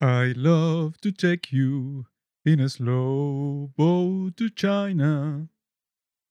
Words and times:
I 0.00 0.34
love 0.36 0.98
to 1.00 1.10
take 1.10 1.56
you 1.56 2.04
in 2.44 2.60
a 2.60 2.68
slow 2.68 3.72
boat 3.78 4.36
to 4.36 4.50
China, 4.50 5.48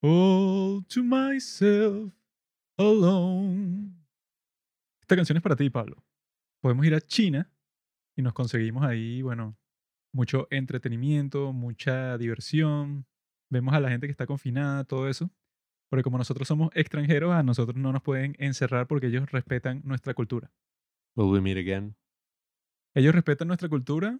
all 0.00 0.84
to 0.88 1.02
myself 1.02 2.12
alone. 2.78 3.90
Esta 5.00 5.16
canción 5.16 5.36
es 5.36 5.42
para 5.42 5.56
ti, 5.56 5.68
Pablo. 5.68 6.04
Podemos 6.62 6.86
ir 6.86 6.94
a 6.94 7.00
China 7.00 7.50
y 8.16 8.22
nos 8.22 8.34
conseguimos 8.34 8.84
ahí, 8.84 9.22
bueno, 9.22 9.56
mucho 10.12 10.46
entretenimiento, 10.52 11.52
mucha 11.52 12.16
diversión. 12.18 13.04
Vemos 13.50 13.74
a 13.74 13.80
la 13.80 13.90
gente 13.90 14.06
que 14.06 14.12
está 14.12 14.26
confinada, 14.26 14.84
todo 14.84 15.08
eso. 15.08 15.28
Porque 15.90 16.04
como 16.04 16.18
nosotros 16.18 16.46
somos 16.46 16.70
extranjeros, 16.74 17.34
a 17.34 17.42
nosotros 17.42 17.76
no 17.76 17.92
nos 17.92 18.02
pueden 18.02 18.36
encerrar 18.38 18.86
porque 18.86 19.08
ellos 19.08 19.28
respetan 19.32 19.82
nuestra 19.84 20.14
cultura. 20.14 20.52
Will 21.16 21.32
we 21.32 21.40
meet 21.40 21.56
again? 21.56 21.96
Ellos 22.96 23.14
respetan 23.14 23.48
nuestra 23.48 23.68
cultura 23.68 24.18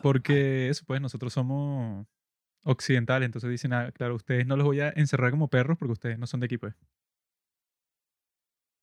porque 0.00 0.68
eso, 0.68 0.84
pues 0.86 1.00
nosotros 1.00 1.32
somos 1.32 2.06
occidentales. 2.62 3.26
Entonces 3.26 3.50
dicen, 3.50 3.72
ah, 3.72 3.90
claro, 3.90 4.14
ustedes 4.14 4.46
no 4.46 4.56
los 4.56 4.64
voy 4.64 4.78
a 4.78 4.90
encerrar 4.90 5.32
como 5.32 5.48
perros 5.48 5.76
porque 5.76 5.92
ustedes 5.92 6.20
no 6.20 6.28
son 6.28 6.38
de 6.38 6.46
aquí, 6.46 6.56
pues. 6.56 6.76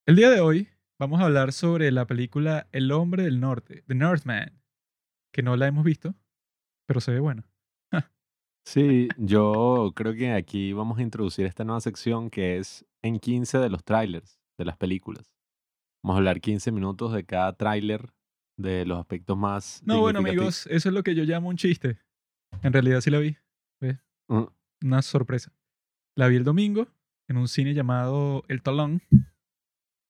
El 0.05 0.17
día 0.17 0.29
de 0.29 0.41
hoy 0.41 0.67
vamos 0.99 1.21
a 1.21 1.23
hablar 1.23 1.53
sobre 1.53 1.89
la 1.91 2.05
película 2.05 2.67
El 2.73 2.91
hombre 2.91 3.23
del 3.23 3.39
norte, 3.39 3.83
The 3.87 3.95
Northman, 3.95 4.61
que 5.33 5.41
no 5.41 5.55
la 5.55 5.67
hemos 5.67 5.85
visto, 5.85 6.13
pero 6.85 6.99
se 6.99 7.11
ve 7.11 7.19
buena. 7.19 7.47
Sí, 8.67 9.09
yo 9.17 9.93
creo 9.95 10.15
que 10.15 10.33
aquí 10.33 10.73
vamos 10.73 10.97
a 10.97 11.03
introducir 11.03 11.45
esta 11.45 11.63
nueva 11.63 11.81
sección 11.81 12.31
que 12.31 12.57
es 12.57 12.83
en 13.03 13.19
15 13.19 13.59
de 13.59 13.69
los 13.69 13.83
trailers 13.83 14.41
de 14.57 14.65
las 14.65 14.75
películas. 14.75 15.31
Vamos 16.03 16.15
a 16.15 16.17
hablar 16.17 16.41
15 16.41 16.71
minutos 16.71 17.13
de 17.13 17.25
cada 17.25 17.55
tráiler 17.55 18.11
de 18.57 18.85
los 18.85 18.99
aspectos 18.99 19.37
más 19.37 19.81
No, 19.85 20.01
bueno, 20.01 20.19
amigos, 20.19 20.67
eso 20.67 20.89
es 20.89 20.95
lo 20.95 21.03
que 21.03 21.15
yo 21.15 21.23
llamo 21.23 21.49
un 21.49 21.57
chiste. 21.57 21.97
En 22.61 22.73
realidad 22.73 23.01
sí 23.01 23.09
la 23.09 23.19
vi. 23.19 23.37
¿ves? 23.81 23.97
Mm, 24.27 24.45
Una 24.83 25.01
sorpresa. 25.01 25.51
La 26.15 26.27
vi 26.27 26.37
el 26.37 26.43
domingo 26.43 26.87
en 27.27 27.37
un 27.37 27.47
cine 27.47 27.73
llamado 27.73 28.43
El 28.47 28.61
Talón. 28.61 29.01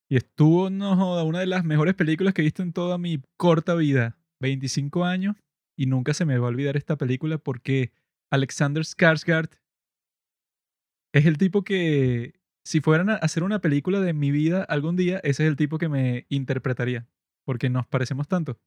Y 0.10 0.18
estuvo, 0.18 0.70
no 0.70 1.26
una 1.26 1.40
de 1.40 1.48
las 1.48 1.66
mejores 1.66 1.96
películas 1.96 2.34
que 2.34 2.42
he 2.42 2.46
visto 2.46 2.62
en 2.62 2.74
toda 2.74 2.98
mi 2.98 3.22
corta 3.38 3.74
vida. 3.74 4.18
25 4.42 5.04
años. 5.06 5.36
Y 5.78 5.88
nunca 5.88 6.14
se 6.14 6.26
me 6.26 6.38
va 6.38 6.48
a 6.48 6.50
olvidar 6.50 6.78
esta 6.78 6.98
película 6.98 7.38
porque 7.38 7.92
Alexander 8.32 8.84
Skarsgård 8.84 9.50
es 11.14 11.26
el 11.26 11.38
tipo 11.38 11.64
que, 11.64 12.36
si 12.66 12.82
fueran 12.82 13.10
a 13.10 13.16
hacer 13.16 13.44
una 13.44 13.60
película 13.60 14.02
de 14.02 14.14
mi 14.14 14.32
vida 14.32 14.64
algún 14.64 14.96
día, 14.96 15.20
ese 15.24 15.44
es 15.44 15.50
el 15.50 15.56
tipo 15.56 15.78
que 15.78 15.90
me 15.90 16.26
interpretaría. 16.30 17.08
Porque 17.46 17.70
nos 17.70 17.86
parecemos 17.88 18.28
tanto. 18.28 18.60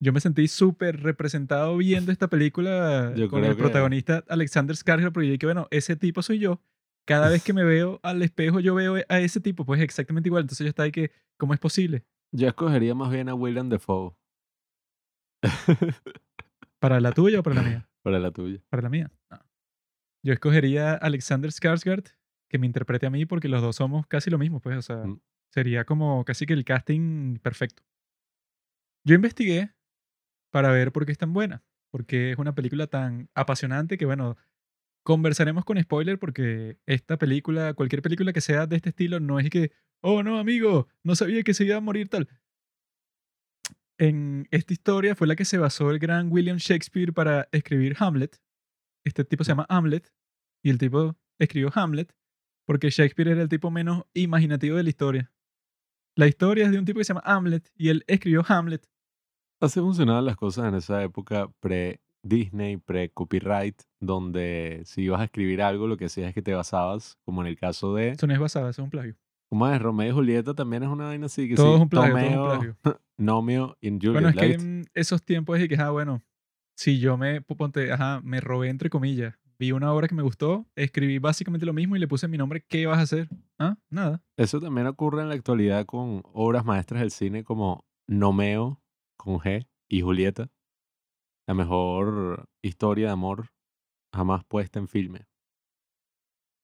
Yo 0.00 0.12
me 0.12 0.20
sentí 0.20 0.48
súper 0.48 1.02
representado 1.02 1.76
viendo 1.76 2.10
esta 2.12 2.28
película 2.28 3.12
Yo 3.16 3.28
con 3.28 3.44
el 3.44 3.54
que- 3.56 3.62
protagonista 3.62 4.24
Alexander 4.28 4.76
Skarsgård, 4.76 5.12
porque 5.12 5.26
yo 5.28 5.32
dije, 5.32 5.46
bueno, 5.46 5.68
ese 5.70 5.96
tipo 5.96 6.22
soy 6.22 6.38
yo. 6.38 6.60
Cada 7.06 7.28
vez 7.28 7.44
que 7.44 7.52
me 7.52 7.64
veo 7.64 8.00
al 8.02 8.22
espejo, 8.22 8.60
yo 8.60 8.74
veo 8.74 8.96
a 9.08 9.20
ese 9.20 9.40
tipo, 9.40 9.64
pues 9.66 9.80
exactamente 9.80 10.28
igual. 10.28 10.42
Entonces 10.44 10.64
yo 10.64 10.68
estaba 10.70 10.84
ahí 10.86 10.92
que, 10.92 11.10
¿cómo 11.36 11.52
es 11.54 11.60
posible? 11.60 12.04
Yo 12.32 12.48
escogería 12.48 12.94
más 12.94 13.10
bien 13.10 13.28
a 13.28 13.34
William 13.34 13.68
Defoe 13.68 14.16
¿Para 16.80 17.00
la 17.00 17.12
tuya 17.12 17.40
o 17.40 17.42
para 17.42 17.56
la 17.56 17.62
mía? 17.62 17.88
para 18.02 18.18
la 18.18 18.30
tuya. 18.30 18.60
Para 18.68 18.82
la 18.82 18.88
mía. 18.90 19.10
No. 19.30 19.38
Yo 20.22 20.32
escogería 20.32 20.92
a 20.92 20.96
Alexander 20.96 21.50
Skarsgård 21.50 22.14
que 22.50 22.58
me 22.58 22.66
interprete 22.66 23.06
a 23.06 23.10
mí 23.10 23.24
porque 23.26 23.48
los 23.48 23.62
dos 23.62 23.76
somos 23.76 24.06
casi 24.06 24.30
lo 24.30 24.38
mismo, 24.38 24.60
pues, 24.60 24.76
o 24.78 24.82
sea, 24.82 24.96
Mm. 25.06 25.20
sería 25.52 25.84
como 25.84 26.24
casi 26.24 26.46
que 26.46 26.52
el 26.52 26.64
casting 26.64 27.38
perfecto. 27.38 27.82
Yo 29.06 29.14
investigué 29.14 29.74
para 30.50 30.70
ver 30.70 30.92
por 30.92 31.04
qué 31.06 31.12
es 31.12 31.18
tan 31.18 31.32
buena, 31.32 31.64
porque 31.90 32.32
es 32.32 32.38
una 32.38 32.54
película 32.54 32.86
tan 32.86 33.28
apasionante 33.34 33.98
que, 33.98 34.06
bueno, 34.06 34.36
conversaremos 35.04 35.64
con 35.64 35.80
spoiler 35.80 36.18
porque 36.18 36.78
esta 36.86 37.18
película, 37.18 37.74
cualquier 37.74 38.02
película 38.02 38.32
que 38.32 38.40
sea 38.40 38.66
de 38.66 38.76
este 38.76 38.90
estilo, 38.90 39.20
no 39.20 39.38
es 39.38 39.50
que, 39.50 39.72
oh 40.00 40.22
no, 40.22 40.38
amigo, 40.38 40.88
no 41.02 41.14
sabía 41.14 41.42
que 41.42 41.54
se 41.54 41.64
iba 41.64 41.76
a 41.76 41.80
morir 41.80 42.08
tal. 42.08 42.28
En 43.98 44.48
esta 44.50 44.72
historia 44.72 45.14
fue 45.14 45.26
la 45.26 45.36
que 45.36 45.44
se 45.44 45.58
basó 45.58 45.90
el 45.90 45.98
gran 45.98 46.32
William 46.32 46.56
Shakespeare 46.56 47.12
para 47.12 47.48
escribir 47.52 47.96
Hamlet. 47.98 48.40
Este 49.04 49.24
tipo 49.24 49.44
se 49.44 49.52
llama 49.52 49.66
Hamlet 49.68 50.12
y 50.62 50.70
el 50.70 50.78
tipo 50.78 51.16
escribió 51.38 51.70
Hamlet 51.74 52.14
porque 52.66 52.90
Shakespeare 52.90 53.28
era 53.28 53.42
el 53.42 53.48
tipo 53.48 53.70
menos 53.70 54.04
imaginativo 54.14 54.76
de 54.76 54.82
la 54.82 54.88
historia. 54.88 55.32
La 56.16 56.26
historia 56.26 56.64
es 56.64 56.70
de 56.70 56.78
un 56.78 56.84
tipo 56.84 56.98
que 56.98 57.04
se 57.04 57.12
llama 57.12 57.22
Hamlet 57.24 57.70
y 57.76 57.88
él 57.90 58.04
escribió 58.06 58.44
Hamlet. 58.46 58.88
Así 59.60 59.80
funcionaban 59.80 60.24
las 60.24 60.36
cosas 60.36 60.66
en 60.66 60.74
esa 60.74 61.02
época 61.02 61.48
pre-Disney, 61.60 62.76
pre-copyright, 62.76 63.80
donde 64.00 64.82
si 64.84 65.02
ibas 65.02 65.20
a 65.20 65.24
escribir 65.24 65.62
algo, 65.62 65.86
lo 65.86 65.96
que 65.96 66.06
hacías 66.06 66.28
es 66.28 66.34
que 66.34 66.42
te 66.42 66.54
basabas, 66.54 67.18
como 67.24 67.40
en 67.42 67.48
el 67.48 67.58
caso 67.58 67.94
de... 67.94 68.10
Eso 68.10 68.26
no 68.26 68.34
es 68.34 68.40
basado, 68.40 68.68
eso 68.68 68.82
es 68.82 68.84
un 68.84 68.90
plagio. 68.90 69.16
¿Cómo 69.48 69.68
es? 69.68 69.80
Romeo 69.80 70.08
y 70.08 70.12
Julieta 70.12 70.54
también 70.54 70.82
es 70.82 70.88
una 70.88 71.04
vaina 71.06 71.26
así 71.26 71.48
que 71.48 71.54
Todo 71.54 71.68
sí, 71.68 71.74
es 71.74 71.80
un 71.82 71.88
plagio, 71.88 72.12
todo 72.12 72.18
es 72.18 72.26
un 72.26 72.32
Tomeo, 72.32 72.58
plagio. 72.82 73.00
Nomeo 73.16 73.76
y 73.80 73.90
Juliet. 73.90 74.12
Bueno, 74.12 74.28
es 74.30 74.34
¿la 74.34 74.42
que 74.42 74.52
en 74.54 74.84
esos 74.94 75.22
tiempos 75.22 75.58
de 75.58 75.68
que, 75.68 75.76
ah, 75.76 75.90
bueno, 75.90 76.22
si 76.76 76.98
yo 76.98 77.16
me, 77.16 77.40
ponte, 77.40 77.92
ajá, 77.92 78.20
me 78.24 78.40
robé 78.40 78.68
entre 78.68 78.90
comillas, 78.90 79.38
vi 79.58 79.72
una 79.72 79.92
obra 79.92 80.08
que 80.08 80.14
me 80.14 80.22
gustó, 80.22 80.66
escribí 80.74 81.18
básicamente 81.18 81.66
lo 81.66 81.72
mismo 81.72 81.96
y 81.96 82.00
le 82.00 82.08
puse 82.08 82.26
mi 82.28 82.36
nombre, 82.38 82.64
¿qué 82.66 82.86
vas 82.86 82.98
a 82.98 83.02
hacer? 83.02 83.28
Ah, 83.58 83.76
nada. 83.90 84.22
Eso 84.36 84.60
también 84.60 84.86
ocurre 84.86 85.22
en 85.22 85.28
la 85.28 85.34
actualidad 85.34 85.86
con 85.86 86.22
obras 86.32 86.64
maestras 86.64 87.00
del 87.00 87.10
cine 87.10 87.44
como 87.44 87.84
Nomeo 88.06 88.80
con 89.24 89.38
G 89.38 89.66
y 89.88 90.02
Julieta, 90.02 90.50
la 91.48 91.54
mejor 91.54 92.48
historia 92.62 93.06
de 93.06 93.12
amor 93.12 93.48
jamás 94.14 94.44
puesta 94.44 94.78
en 94.78 94.88
filme. 94.88 95.26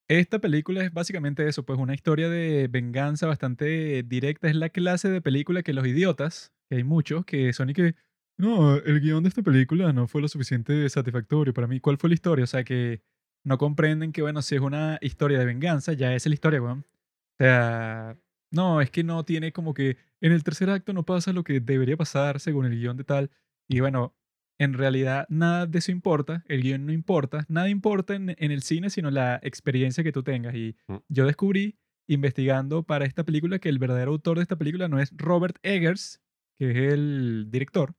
Esta 0.08 0.40
película 0.40 0.82
es 0.82 0.92
básicamente 0.92 1.46
eso, 1.46 1.64
pues 1.64 1.78
una 1.78 1.94
historia 1.94 2.28
de 2.28 2.66
venganza 2.68 3.28
bastante 3.28 4.02
directa. 4.02 4.48
Es 4.48 4.56
la 4.56 4.68
clase 4.68 5.08
de 5.08 5.20
película 5.20 5.62
que 5.62 5.72
los 5.72 5.86
idiotas, 5.86 6.52
que 6.68 6.76
hay 6.76 6.84
muchos, 6.84 7.24
que 7.24 7.52
son 7.52 7.70
y 7.70 7.74
que, 7.74 7.94
no, 8.36 8.74
el 8.74 9.00
guion 9.00 9.22
de 9.22 9.28
esta 9.28 9.42
película 9.42 9.92
no 9.92 10.08
fue 10.08 10.20
lo 10.20 10.26
suficiente 10.26 10.88
satisfactorio 10.88 11.54
para 11.54 11.68
mí. 11.68 11.78
¿Cuál 11.78 11.96
fue 11.96 12.10
la 12.10 12.14
historia? 12.14 12.42
O 12.42 12.48
sea, 12.48 12.64
que 12.64 13.02
no 13.44 13.56
comprenden 13.56 14.10
que, 14.10 14.22
bueno, 14.22 14.42
si 14.42 14.56
es 14.56 14.60
una 14.60 14.98
historia 15.00 15.38
de 15.38 15.44
venganza, 15.44 15.92
ya 15.92 16.12
es 16.14 16.26
la 16.26 16.34
historia, 16.34 16.60
weón. 16.60 16.80
O 16.80 17.44
sea, 17.44 18.18
no, 18.50 18.80
es 18.80 18.90
que 18.90 19.04
no 19.04 19.24
tiene 19.24 19.52
como 19.52 19.74
que 19.74 19.96
en 20.20 20.32
el 20.32 20.42
tercer 20.44 20.70
acto 20.70 20.92
no 20.92 21.04
pasa 21.04 21.32
lo 21.32 21.44
que 21.44 21.60
debería 21.60 21.96
pasar 21.96 22.40
según 22.40 22.66
el 22.66 22.78
guion 22.78 22.96
de 22.96 23.04
tal. 23.04 23.30
Y 23.68 23.80
bueno, 23.80 24.14
en 24.58 24.74
realidad 24.74 25.26
nada 25.28 25.66
de 25.66 25.78
eso 25.78 25.90
importa, 25.92 26.44
el 26.48 26.62
guion 26.62 26.84
no 26.86 26.92
importa, 26.92 27.44
nada 27.48 27.68
importa 27.70 28.14
en, 28.14 28.34
en 28.38 28.50
el 28.50 28.62
cine 28.62 28.90
sino 28.90 29.10
la 29.10 29.40
experiencia 29.42 30.04
que 30.04 30.12
tú 30.12 30.22
tengas. 30.22 30.54
Y 30.54 30.76
Mm. 30.88 30.96
yo 31.08 31.24
descubrí, 31.26 31.78
investigando 32.08 32.82
para 32.82 33.04
esta 33.06 33.24
película, 33.24 33.58
que 33.60 33.68
el 33.68 33.78
verdadero 33.78 34.10
autor 34.10 34.36
de 34.38 34.42
esta 34.42 34.56
película 34.56 34.88
no 34.88 34.98
es 34.98 35.12
Robert 35.16 35.56
Eggers, 35.62 36.20
que 36.58 36.70
es 36.72 36.92
el 36.92 37.46
director, 37.50 37.94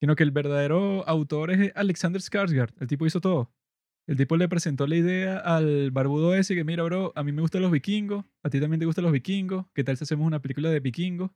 sino 0.00 0.16
que 0.16 0.22
el 0.22 0.30
verdadero 0.30 1.06
autor 1.06 1.50
es 1.50 1.70
Alexander 1.76 2.20
Skarsgård. 2.22 2.72
El 2.80 2.86
tipo 2.88 3.06
hizo 3.06 3.20
todo. 3.20 3.52
El 4.06 4.16
tipo 4.16 4.36
le 4.36 4.48
presentó 4.48 4.86
la 4.86 4.96
idea 4.96 5.38
al 5.38 5.90
barbudo 5.90 6.34
ese 6.34 6.54
que, 6.54 6.64
mira, 6.64 6.82
bro, 6.82 7.12
a 7.14 7.22
mí 7.24 7.32
me 7.32 7.40
gustan 7.40 7.62
los 7.62 7.70
vikingos, 7.70 8.24
a 8.42 8.50
ti 8.50 8.60
también 8.60 8.78
te 8.80 8.86
gustan 8.86 9.04
los 9.04 9.12
vikingos, 9.12 9.66
¿qué 9.74 9.82
tal 9.82 9.96
si 9.96 10.04
hacemos 10.04 10.26
una 10.26 10.42
película 10.42 10.68
de 10.70 10.80
vikingos? 10.80 11.30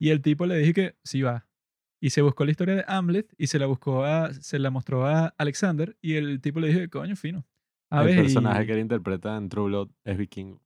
Y 0.00 0.10
el 0.10 0.20
tipo 0.20 0.46
le 0.46 0.56
dije 0.58 0.74
que 0.74 0.96
sí 1.04 1.22
va. 1.22 1.46
Y 2.00 2.10
se 2.10 2.22
buscó 2.22 2.44
la 2.44 2.50
historia 2.52 2.74
de 2.76 2.84
Hamlet 2.86 3.32
y 3.38 3.48
se 3.48 3.58
la 3.58 3.66
buscó 3.66 4.04
a, 4.04 4.32
se 4.34 4.58
la 4.58 4.70
mostró 4.70 5.06
a 5.06 5.34
Alexander 5.38 5.96
y 6.00 6.14
el 6.14 6.40
tipo 6.40 6.60
le 6.60 6.68
dije, 6.68 6.88
coño, 6.88 7.16
fino. 7.16 7.46
A 7.90 8.02
el 8.02 8.06
ver, 8.08 8.16
personaje 8.22 8.64
y, 8.64 8.66
que 8.66 8.72
él 8.72 8.80
interpreta 8.80 9.36
en 9.36 9.48
True 9.48 9.66
Blood 9.66 9.90
es 10.04 10.18
vikingo. 10.18 10.60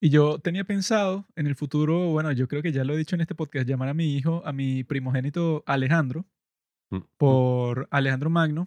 y 0.00 0.10
yo 0.10 0.38
tenía 0.38 0.64
pensado 0.64 1.26
en 1.36 1.46
el 1.46 1.56
futuro, 1.56 2.10
bueno, 2.10 2.30
yo 2.32 2.48
creo 2.48 2.62
que 2.62 2.72
ya 2.72 2.84
lo 2.84 2.94
he 2.94 2.98
dicho 2.98 3.14
en 3.14 3.20
este 3.22 3.34
podcast, 3.34 3.66
llamar 3.68 3.88
a 3.88 3.94
mi 3.94 4.14
hijo, 4.16 4.42
a 4.44 4.52
mi 4.52 4.84
primogénito 4.84 5.62
Alejandro, 5.66 6.26
Mm, 6.90 6.96
mm. 6.96 7.04
por 7.16 7.88
Alejandro 7.90 8.30
Magno, 8.30 8.66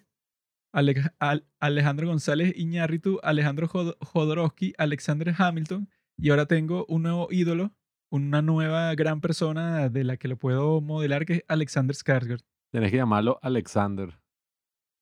Ale- 0.73 1.11
Al- 1.19 1.45
Alejandro 1.59 2.07
González 2.07 2.53
Iñárritu, 2.57 3.19
Alejandro 3.23 3.67
Jod- 3.67 3.95
Jodorowsky, 4.01 4.73
Alexander 4.77 5.33
Hamilton, 5.37 5.87
y 6.17 6.29
ahora 6.31 6.45
tengo 6.47 6.85
un 6.89 7.03
nuevo 7.03 7.27
ídolo, 7.31 7.73
una 8.11 8.41
nueva 8.41 8.93
gran 8.95 9.21
persona 9.21 9.89
de 9.89 10.03
la 10.03 10.17
que 10.17 10.27
lo 10.27 10.37
puedo 10.37 10.81
modelar, 10.81 11.25
que 11.25 11.33
es 11.33 11.43
Alexander 11.47 11.95
Skarsgård. 11.95 12.43
Tenés 12.71 12.91
que 12.91 12.97
llamarlo 12.97 13.39
Alexander. 13.41 14.19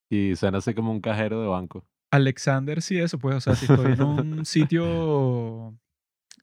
Y 0.09 0.35
suena 0.35 0.57
así 0.57 0.73
como 0.73 0.91
un 0.91 0.99
cajero 1.01 1.41
de 1.41 1.47
banco. 1.47 1.87
Alexander, 2.11 2.81
sí, 2.81 2.99
eso, 2.99 3.17
pues, 3.17 3.35
o 3.35 3.39
sea, 3.41 3.55
si 3.55 3.65
estoy 3.65 3.93
en 3.93 4.01
un 4.03 4.45
sitio 4.45 5.77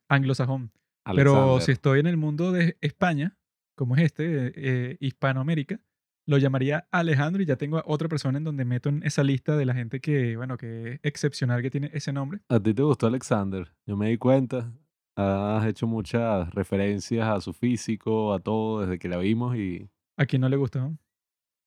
anglosajón, 0.07 0.71
pero 1.15 1.31
si 1.61 1.71
estoy 1.71 1.99
en 1.99 2.07
el 2.07 2.17
mundo 2.17 2.51
de 2.51 2.77
España, 2.81 3.37
como 3.75 3.95
es 3.95 4.01
este, 4.03 4.51
eh, 4.55 4.97
Hispanoamérica, 4.99 5.79
lo 6.29 6.37
llamaría 6.37 6.87
Alejandro 6.91 7.41
y 7.41 7.45
ya 7.47 7.55
tengo 7.55 7.79
a 7.79 7.83
otra 7.87 8.07
persona 8.07 8.37
en 8.37 8.43
donde 8.43 8.63
meto 8.63 8.87
en 8.89 9.01
esa 9.03 9.23
lista 9.23 9.57
de 9.57 9.65
la 9.65 9.73
gente 9.73 9.99
que, 9.99 10.37
bueno, 10.37 10.57
que 10.57 10.93
es 10.93 10.99
excepcional 11.01 11.63
que 11.63 11.71
tiene 11.71 11.89
ese 11.91 12.13
nombre. 12.13 12.41
¿A 12.49 12.59
ti 12.59 12.71
te 12.71 12.83
gustó 12.83 13.07
Alexander? 13.07 13.73
Yo 13.87 13.97
me 13.97 14.09
di 14.09 14.17
cuenta. 14.17 14.71
Has 15.15 15.65
hecho 15.65 15.87
muchas 15.87 16.53
referencias 16.53 17.27
a 17.27 17.41
su 17.41 17.51
físico, 17.51 18.31
a 18.31 18.39
todo, 18.39 18.81
desde 18.81 18.99
que 18.99 19.09
la 19.09 19.17
vimos 19.17 19.57
y 19.57 19.89
¿A 20.17 20.25
quién 20.27 20.41
no 20.41 20.49
le 20.49 20.55
gusta? 20.55 20.79
no? 20.79 20.99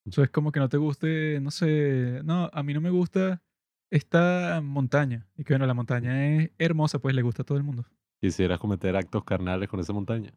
Eso 0.06 0.22
es 0.22 0.30
como 0.30 0.52
que 0.52 0.60
no 0.60 0.68
te 0.68 0.76
guste, 0.76 1.40
no 1.40 1.50
sé, 1.50 2.20
no, 2.24 2.48
a 2.52 2.62
mí 2.62 2.72
no 2.72 2.80
me 2.80 2.90
gusta 2.90 3.42
esta 3.90 4.60
montaña. 4.62 5.26
Y 5.36 5.42
que 5.42 5.54
bueno, 5.54 5.66
la 5.66 5.74
montaña 5.74 6.36
es 6.36 6.50
hermosa, 6.58 7.00
pues 7.00 7.16
le 7.16 7.22
gusta 7.22 7.42
a 7.42 7.44
todo 7.44 7.58
el 7.58 7.64
mundo. 7.64 7.84
Quisieras 8.20 8.60
cometer 8.60 8.94
actos 8.94 9.24
carnales 9.24 9.68
con 9.68 9.80
esa 9.80 9.92
montaña. 9.92 10.32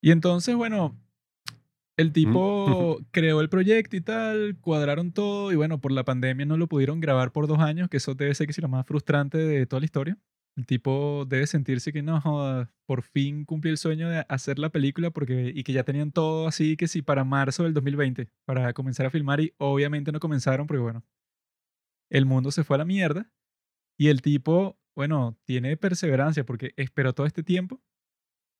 Y 0.00 0.10
entonces, 0.10 0.56
bueno, 0.56 0.96
el 1.96 2.08
Mm. 2.08 2.12
tipo 2.12 2.98
creó 3.12 3.40
el 3.40 3.48
proyecto 3.48 3.96
y 3.96 4.00
tal, 4.00 4.56
cuadraron 4.60 5.12
todo 5.12 5.52
y 5.52 5.56
bueno, 5.56 5.80
por 5.80 5.92
la 5.92 6.04
pandemia 6.04 6.46
no 6.46 6.56
lo 6.56 6.66
pudieron 6.68 7.00
grabar 7.00 7.32
por 7.32 7.46
dos 7.46 7.58
años, 7.60 7.88
que 7.88 7.98
eso 7.98 8.14
debe 8.14 8.34
ser 8.34 8.46
que 8.46 8.52
sí 8.52 8.60
lo 8.60 8.68
más 8.68 8.86
frustrante 8.86 9.38
de 9.38 9.66
toda 9.66 9.80
la 9.80 9.86
historia. 9.86 10.18
El 10.56 10.66
tipo 10.66 11.24
debe 11.28 11.48
sentirse 11.48 11.92
que 11.92 12.02
no, 12.02 12.20
joda, 12.20 12.70
por 12.86 13.02
fin 13.02 13.44
cumplí 13.44 13.70
el 13.70 13.76
sueño 13.76 14.08
de 14.08 14.24
hacer 14.28 14.60
la 14.60 14.70
película 14.70 15.10
porque, 15.10 15.50
y 15.52 15.64
que 15.64 15.72
ya 15.72 15.82
tenían 15.82 16.12
todo 16.12 16.46
así 16.46 16.76
que 16.76 16.86
sí 16.86 17.02
para 17.02 17.24
marzo 17.24 17.64
del 17.64 17.74
2020 17.74 18.28
para 18.44 18.72
comenzar 18.72 19.06
a 19.06 19.10
filmar 19.10 19.40
y 19.40 19.52
obviamente 19.58 20.12
no 20.12 20.20
comenzaron 20.20 20.68
porque 20.68 20.80
bueno, 20.80 21.04
el 22.10 22.26
mundo 22.26 22.52
se 22.52 22.62
fue 22.62 22.76
a 22.76 22.78
la 22.78 22.84
mierda 22.84 23.30
y 23.98 24.08
el 24.08 24.22
tipo, 24.22 24.78
bueno, 24.94 25.36
tiene 25.44 25.76
perseverancia 25.76 26.44
porque 26.44 26.72
esperó 26.76 27.12
todo 27.14 27.26
este 27.26 27.42
tiempo 27.42 27.80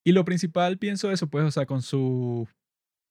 y 0.04 0.12
lo 0.12 0.24
principal 0.24 0.78
pienso 0.78 1.12
eso 1.12 1.28
pues, 1.28 1.44
o 1.44 1.50
sea, 1.52 1.64
con 1.66 1.80
sus 1.82 2.48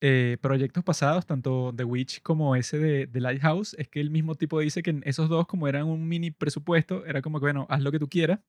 eh, 0.06 0.36
proyectos 0.42 0.84
pasados, 0.84 1.24
tanto 1.24 1.72
The 1.74 1.84
Witch 1.84 2.20
como 2.20 2.56
ese 2.56 2.78
de, 2.78 3.06
de 3.06 3.20
Lighthouse, 3.22 3.74
es 3.78 3.88
que 3.88 4.00
el 4.02 4.10
mismo 4.10 4.34
tipo 4.34 4.60
dice 4.60 4.82
que 4.82 4.90
en 4.90 5.02
esos 5.06 5.30
dos, 5.30 5.46
como 5.46 5.66
eran 5.66 5.86
un 5.86 6.06
mini 6.06 6.30
presupuesto, 6.30 7.06
era 7.06 7.22
como 7.22 7.40
que, 7.40 7.44
bueno, 7.44 7.66
haz 7.70 7.80
lo 7.80 7.90
que 7.90 7.98
tú 7.98 8.06
quieras, 8.06 8.40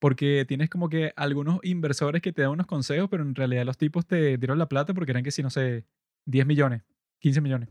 porque 0.00 0.46
tienes 0.48 0.70
como 0.70 0.88
que 0.88 1.12
algunos 1.14 1.60
inversores 1.62 2.22
que 2.22 2.32
te 2.32 2.40
dan 2.40 2.52
unos 2.52 2.66
consejos, 2.66 3.10
pero 3.10 3.22
en 3.22 3.34
realidad 3.34 3.66
los 3.66 3.76
tipos 3.76 4.06
te 4.06 4.38
dieron 4.38 4.58
la 4.58 4.66
plata 4.66 4.94
porque 4.94 5.12
eran 5.12 5.22
que 5.22 5.30
si, 5.30 5.42
no 5.42 5.50
sé, 5.50 5.84
10 6.24 6.46
millones, 6.46 6.82
15 7.20 7.42
millones. 7.42 7.68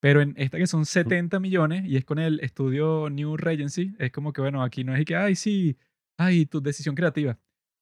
Pero 0.00 0.22
en 0.22 0.32
esta 0.38 0.56
que 0.56 0.66
son 0.66 0.86
70 0.86 1.38
millones 1.40 1.84
y 1.86 1.98
es 1.98 2.06
con 2.06 2.18
el 2.18 2.40
estudio 2.40 3.10
New 3.10 3.36
Regency, 3.36 3.94
es 3.98 4.12
como 4.12 4.32
que, 4.32 4.40
bueno, 4.40 4.62
aquí 4.62 4.82
no 4.82 4.96
es 4.96 5.04
que, 5.04 5.14
ay, 5.14 5.36
sí, 5.36 5.76
ay, 6.16 6.46
tu 6.46 6.62
decisión 6.62 6.94
creativa 6.94 7.38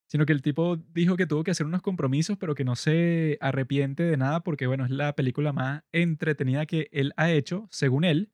sino 0.07 0.27
que 0.27 0.33
el 0.33 0.43
tipo 0.43 0.77
dijo 0.77 1.17
que 1.17 1.27
tuvo 1.27 1.45
que 1.45 1.51
hacer 1.51 1.67
unos 1.67 1.83
compromisos, 1.83 2.37
pero 2.39 2.55
que 2.55 2.65
no 2.65 2.77
se 2.77 3.39
arrepiente 3.41 4.03
de 4.03 4.17
nada 4.17 4.41
porque, 4.41 4.67
bueno, 4.67 4.85
es 4.85 4.91
la 4.91 5.15
película 5.15 5.53
más 5.53 5.83
entretenida 5.93 6.67
que 6.67 6.89
él 6.93 7.13
ha 7.17 7.31
hecho, 7.31 7.69
según 7.71 8.05
él. 8.05 8.31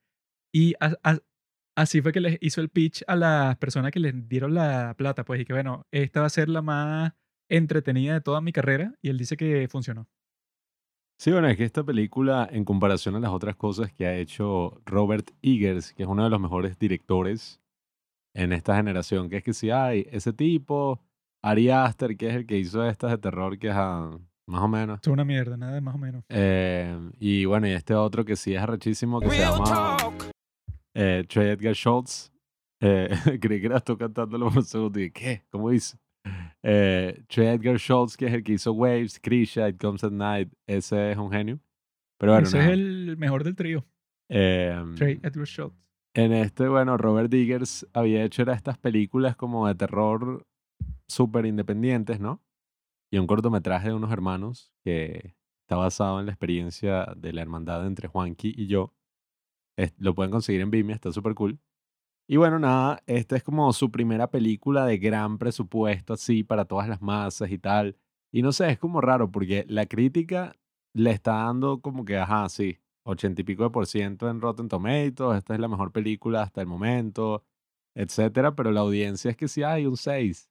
Y 0.53 0.75
así 1.77 2.03
fue 2.03 2.13
que 2.13 2.21
les 2.21 2.39
hizo 2.41 2.61
el 2.61 2.69
pitch 2.69 3.05
a 3.07 3.17
las 3.17 3.57
personas 3.57 3.93
que 3.93 4.01
les 4.01 4.29
dieron 4.29 4.55
la 4.55 4.95
plata, 4.99 5.25
pues, 5.25 5.41
y 5.41 5.45
que, 5.45 5.53
bueno, 5.53 5.87
esta 5.93 6.21
va 6.21 6.27
a 6.27 6.31
ser 6.31 6.49
la 6.49 6.63
más 6.63 7.13
entretenida 7.49 8.15
de 8.15 8.21
toda 8.21 8.41
mi 8.41 8.53
carrera, 8.53 8.95
y 9.01 9.09
él 9.09 9.19
dice 9.19 9.37
que 9.37 9.67
funcionó. 9.69 10.09
Sí, 11.19 11.31
bueno, 11.33 11.49
es 11.49 11.57
que 11.57 11.65
esta 11.65 11.85
película, 11.85 12.49
en 12.51 12.65
comparación 12.65 13.15
a 13.15 13.21
las 13.21 13.31
otras 13.31 13.55
cosas 13.55 13.93
que 13.93 14.07
ha 14.07 14.17
hecho 14.17 14.81
Robert 14.87 15.33
Eggers, 15.43 15.93
que 15.93 16.05
es 16.05 16.09
uno 16.09 16.25
de 16.25 16.31
los 16.31 16.41
mejores 16.41 16.79
directores 16.79 17.61
en 18.35 18.53
esta 18.53 18.75
generación, 18.77 19.29
que 19.29 19.39
es 19.39 19.45
que 19.45 19.53
si 19.53 19.71
hay 19.71 20.07
ese 20.11 20.33
tipo, 20.33 21.03
Ari 21.43 21.71
Aster, 21.71 22.17
que 22.17 22.29
es 22.29 22.35
el 22.35 22.47
que 22.47 22.59
hizo 22.59 22.85
estas 22.87 23.11
de 23.13 23.19
terror, 23.19 23.59
que 23.59 23.69
es 23.69 23.75
ah, 23.77 24.11
más 24.47 24.63
o 24.63 24.69
menos. 24.69 25.01
Es 25.03 25.09
una 25.09 25.25
mierda, 25.25 25.57
nada 25.57 25.75
de 25.75 25.81
más 25.81 25.95
o 25.95 25.99
menos. 25.99 26.25
Eh, 26.29 26.97
y 27.19 27.45
bueno, 27.45 27.67
y 27.67 27.71
este 27.73 27.95
otro 27.95 28.25
que 28.25 28.37
sí 28.37 28.55
es 28.55 28.61
arrechísimo, 28.63 29.21
que 29.21 29.31
se 29.31 29.39
llama 29.39 29.97
eh, 30.95 31.25
Trey 31.29 31.49
Edgar 31.51 31.75
Schultz. 31.75 32.33
Eh, 32.83 33.09
creí 33.41 33.61
que 33.61 33.67
eras 33.67 33.85
tú 33.85 33.97
cantándolo 33.97 34.49
por 34.49 34.59
un 34.59 34.65
segundo 34.65 34.99
y 34.99 35.05
dije, 35.05 35.13
¿qué? 35.13 35.45
¿Cómo 35.51 35.71
dice? 35.71 35.99
Eh, 36.63 37.23
Trey 37.29 37.49
Edgar 37.49 37.79
Schultz, 37.79 38.17
que 38.17 38.27
es 38.27 38.33
el 38.35 38.43
que 38.43 38.53
hizo 38.53 38.73
Waves, 38.73 39.19
Krisha, 39.21 39.69
It 39.69 39.81
Comes 39.81 40.05
at 40.05 40.13
Night, 40.13 40.53
ese 40.67 41.13
es 41.13 41.17
un 41.19 41.31
genio. 41.31 41.59
Pero 42.19 42.33
bueno, 42.33 42.47
Ese 42.47 42.59
nada. 42.59 42.69
es 42.71 42.75
el 42.79 43.17
mejor 43.17 43.45
del 43.45 43.57
trío, 43.57 43.87
Em, 44.29 44.95
Trey 44.95 45.19
Edward 45.23 45.47
Schultz. 45.47 45.75
en 46.15 46.33
este, 46.33 46.69
bueno, 46.69 46.97
Robert 46.99 47.31
Diggers 47.31 47.87
había 47.95 48.23
hecho 48.25 48.43
era 48.43 48.53
estas 48.53 48.77
películas 48.79 49.37
como 49.37 49.67
de 49.67 49.75
terror 49.75 50.47
súper 51.11 51.47
independientes, 51.47 52.21
¿no? 52.21 52.43
Y 53.11 53.19
un 53.19 53.27
cortometraje 53.27 53.89
de 53.89 53.95
unos 53.95 54.13
hermanos 54.13 54.73
que 54.83 55.35
está 55.63 55.77
basado 55.77 56.21
en 56.21 56.27
la 56.27 56.33
experiencia 56.33 57.13
de 57.17 57.33
la 57.33 57.43
hermandad 57.43 57.87
entre 57.87 58.09
Juanqui 58.09 58.55
y 58.57 58.67
yo. 58.67 58.95
Lo 59.99 60.15
pueden 60.15 60.31
conseguir 60.31 60.61
en 60.61 60.71
Vimeo, 60.71 60.95
está 60.95 61.13
súper 61.13 61.35
cool. 61.35 61.59
Y 62.29 62.37
bueno, 62.37 62.59
nada, 62.59 63.03
esta 63.07 63.37
es 63.37 63.43
como 63.43 63.73
su 63.73 63.91
primera 63.91 64.31
película 64.31 64.85
de 64.87 64.99
gran 64.99 65.39
presupuesto, 65.39 66.13
así, 66.15 66.45
para 66.45 66.65
todas 66.65 66.89
las 66.89 67.03
masas 67.03 67.51
y 67.51 67.59
tal. 67.59 67.97
Y 68.33 68.43
no 68.43 68.53
sé, 68.53 68.71
es 68.71 68.79
como 68.79 69.01
raro 69.01 69.31
porque 69.31 69.65
la 69.69 69.87
crítica 69.87 70.55
le 70.93 71.11
está 71.11 71.33
dando 71.45 71.81
como 71.81 72.05
que, 72.05 72.19
ajá, 72.19 72.49
sí, 72.49 72.79
ochenta 73.05 73.41
y 73.41 73.45
pico 73.45 73.65
de 73.65 73.71
por 73.71 73.87
ciento 73.87 74.29
en 74.29 74.41
Rotten 74.41 74.69
Tomatoes, 74.69 75.39
esta 75.39 75.55
es 75.55 75.61
la 75.61 75.69
mejor 75.69 75.93
película 75.93 76.43
hasta 76.43 76.61
el 76.61 76.67
momento, 76.67 77.45
etcétera, 77.95 78.55
pero 78.55 78.71
la 78.71 78.81
audiencia 78.81 79.31
es 79.31 79.37
que 79.37 79.49
sí 79.49 79.63
hay 79.63 79.87
un 79.87 79.97
6, 79.97 80.50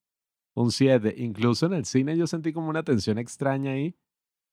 un 0.63 0.71
7. 0.71 1.15
Incluso 1.17 1.65
en 1.65 1.73
el 1.73 1.85
cine 1.85 2.17
yo 2.17 2.27
sentí 2.27 2.53
como 2.53 2.69
una 2.69 2.83
tensión 2.83 3.17
extraña 3.17 3.71
ahí, 3.71 3.95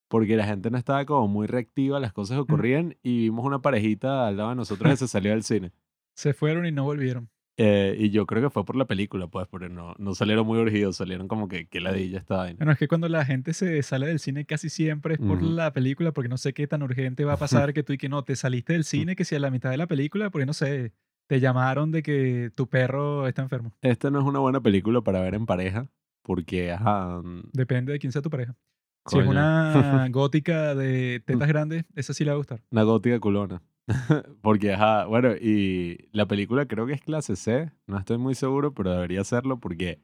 porque 0.08 0.36
la 0.36 0.46
gente 0.46 0.70
no 0.70 0.78
estaba 0.78 1.04
como 1.04 1.28
muy 1.28 1.46
reactiva 1.46 2.00
las 2.00 2.12
cosas 2.12 2.36
que 2.36 2.42
ocurrían 2.42 2.96
y 3.02 3.22
vimos 3.22 3.44
una 3.44 3.60
parejita 3.60 4.26
al 4.28 4.36
lado 4.36 4.50
de 4.50 4.56
nosotros 4.56 4.90
que 4.90 4.96
se 4.96 5.08
salió 5.08 5.32
del 5.32 5.42
cine. 5.42 5.72
Se 6.14 6.32
fueron 6.32 6.66
y 6.66 6.72
no 6.72 6.84
volvieron. 6.84 7.28
Eh, 7.58 7.96
y 7.98 8.10
yo 8.10 8.26
creo 8.26 8.42
que 8.42 8.50
fue 8.50 8.66
por 8.66 8.76
la 8.76 8.84
película, 8.84 9.28
pues, 9.28 9.46
porque 9.48 9.70
no, 9.70 9.94
no 9.98 10.14
salieron 10.14 10.46
muy 10.46 10.58
urgidos, 10.58 10.96
salieron 10.96 11.26
como 11.26 11.48
que, 11.48 11.66
que 11.66 11.80
ladilla 11.80 12.18
esta 12.18 12.36
vaina. 12.36 12.58
Bueno, 12.58 12.72
es 12.72 12.78
que 12.78 12.86
cuando 12.86 13.08
la 13.08 13.24
gente 13.24 13.54
se 13.54 13.82
sale 13.82 14.06
del 14.06 14.18
cine 14.18 14.44
casi 14.44 14.68
siempre 14.68 15.14
es 15.14 15.20
por 15.20 15.42
la 15.42 15.72
película, 15.72 16.12
porque 16.12 16.28
no 16.28 16.36
sé 16.36 16.52
qué 16.52 16.66
tan 16.66 16.82
urgente 16.82 17.24
va 17.24 17.32
a 17.32 17.36
pasar 17.38 17.72
que 17.72 17.82
tú 17.82 17.94
y 17.94 17.98
que 17.98 18.10
no, 18.10 18.22
te 18.24 18.36
saliste 18.36 18.74
del 18.74 18.84
cine, 18.84 19.16
que 19.16 19.24
si 19.24 19.34
a 19.34 19.40
la 19.40 19.50
mitad 19.50 19.70
de 19.70 19.78
la 19.78 19.86
película, 19.86 20.28
porque 20.28 20.44
no 20.44 20.52
sé, 20.52 20.92
te 21.26 21.40
llamaron 21.40 21.90
de 21.90 22.02
que 22.02 22.50
tu 22.54 22.68
perro 22.68 23.26
está 23.26 23.42
enfermo. 23.42 23.72
Esta 23.82 24.10
no 24.10 24.18
es 24.20 24.24
una 24.24 24.38
buena 24.38 24.60
película 24.60 25.00
para 25.00 25.20
ver 25.20 25.34
en 25.34 25.46
pareja, 25.46 25.88
porque, 26.22 26.72
ajá, 26.72 27.20
mm, 27.22 27.50
Depende 27.52 27.92
de 27.92 27.98
quién 27.98 28.12
sea 28.12 28.22
tu 28.22 28.30
pareja. 28.30 28.54
Si 29.06 29.18
es 29.18 29.24
coño, 29.24 29.30
una 29.30 29.72
gótica 30.10 30.74
de 30.74 31.22
tetas 31.24 31.48
grandes, 31.48 31.84
esa 31.94 32.12
sí 32.12 32.24
le 32.24 32.30
va 32.30 32.34
a 32.34 32.38
gustar. 32.38 32.62
una 32.70 32.82
gótica 32.82 33.20
culona. 33.20 33.62
porque, 34.42 34.72
ajá, 34.72 35.06
bueno, 35.06 35.34
y 35.36 36.08
la 36.12 36.26
película 36.26 36.66
creo 36.66 36.86
que 36.86 36.94
es 36.94 37.00
clase 37.02 37.36
C, 37.36 37.70
no 37.86 37.98
estoy 37.98 38.18
muy 38.18 38.34
seguro, 38.34 38.74
pero 38.74 38.90
debería 38.90 39.22
serlo 39.22 39.60
porque 39.60 40.00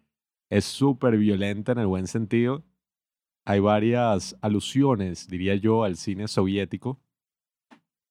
es 0.50 0.64
súper 0.64 1.16
violenta 1.16 1.72
en 1.72 1.78
el 1.78 1.86
buen 1.88 2.06
sentido. 2.06 2.62
Hay 3.44 3.58
varias 3.58 4.36
alusiones, 4.40 5.26
diría 5.26 5.56
yo, 5.56 5.82
al 5.82 5.96
cine 5.96 6.28
soviético, 6.28 7.00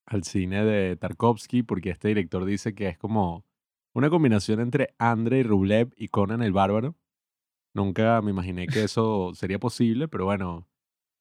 al 0.05 0.23
cine 0.23 0.63
de 0.63 0.95
Tarkovsky, 0.95 1.63
porque 1.63 1.89
este 1.91 2.09
director 2.09 2.45
dice 2.45 2.73
que 2.73 2.87
es 2.87 2.97
como 2.97 3.45
una 3.93 4.09
combinación 4.09 4.59
entre 4.59 4.93
Andrei 4.97 5.43
Rublev 5.43 5.93
y 5.95 6.07
Conan 6.07 6.41
el 6.41 6.53
Bárbaro. 6.53 6.95
Nunca 7.73 8.21
me 8.21 8.31
imaginé 8.31 8.67
que 8.67 8.83
eso 8.83 9.33
sería 9.33 9.59
posible, 9.59 10.07
pero 10.07 10.25
bueno, 10.25 10.67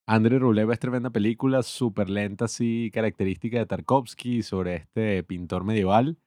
Andrei 0.06 0.38
Rublev 0.38 0.72
es 0.72 0.80
tremenda 0.80 1.10
película, 1.10 1.62
súper 1.62 2.10
lenta, 2.10 2.46
así, 2.46 2.90
característica 2.92 3.58
de 3.58 3.66
Tarkovsky 3.66 4.42
sobre 4.42 4.76
este 4.76 5.22
pintor 5.22 5.64
medieval. 5.64 6.18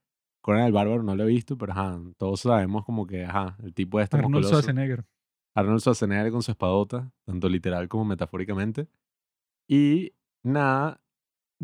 Conan 0.42 0.66
el 0.66 0.72
Bárbaro 0.74 1.04
no 1.04 1.16
lo 1.16 1.24
he 1.24 1.28
visto, 1.28 1.58
pero 1.58 1.74
ajá, 1.74 2.00
todos 2.18 2.42
sabemos 2.42 2.86
como 2.86 3.08
que, 3.08 3.26
ajá, 3.26 3.58
el 3.64 3.74
tipo 3.74 4.00
este 4.00 4.18
Arnold 4.18 4.36
musculoso. 4.36 4.62
Schwarzenegger. 4.62 5.06
Arnold 5.56 5.82
Schwarzenegger 5.82 6.32
con 6.32 6.44
su 6.44 6.52
espadota, 6.52 7.12
tanto 7.26 7.50
literal 7.50 7.88
como 7.88 8.06
metafóricamente. 8.06 8.88
Y 9.68 10.14
nada, 10.44 11.03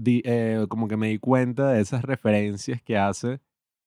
eh, 0.05 0.65
como 0.69 0.87
que 0.87 0.97
me 0.97 1.09
di 1.09 1.19
cuenta 1.19 1.71
de 1.71 1.81
esas 1.81 2.03
referencias 2.03 2.81
que 2.81 2.97
hace. 2.97 3.41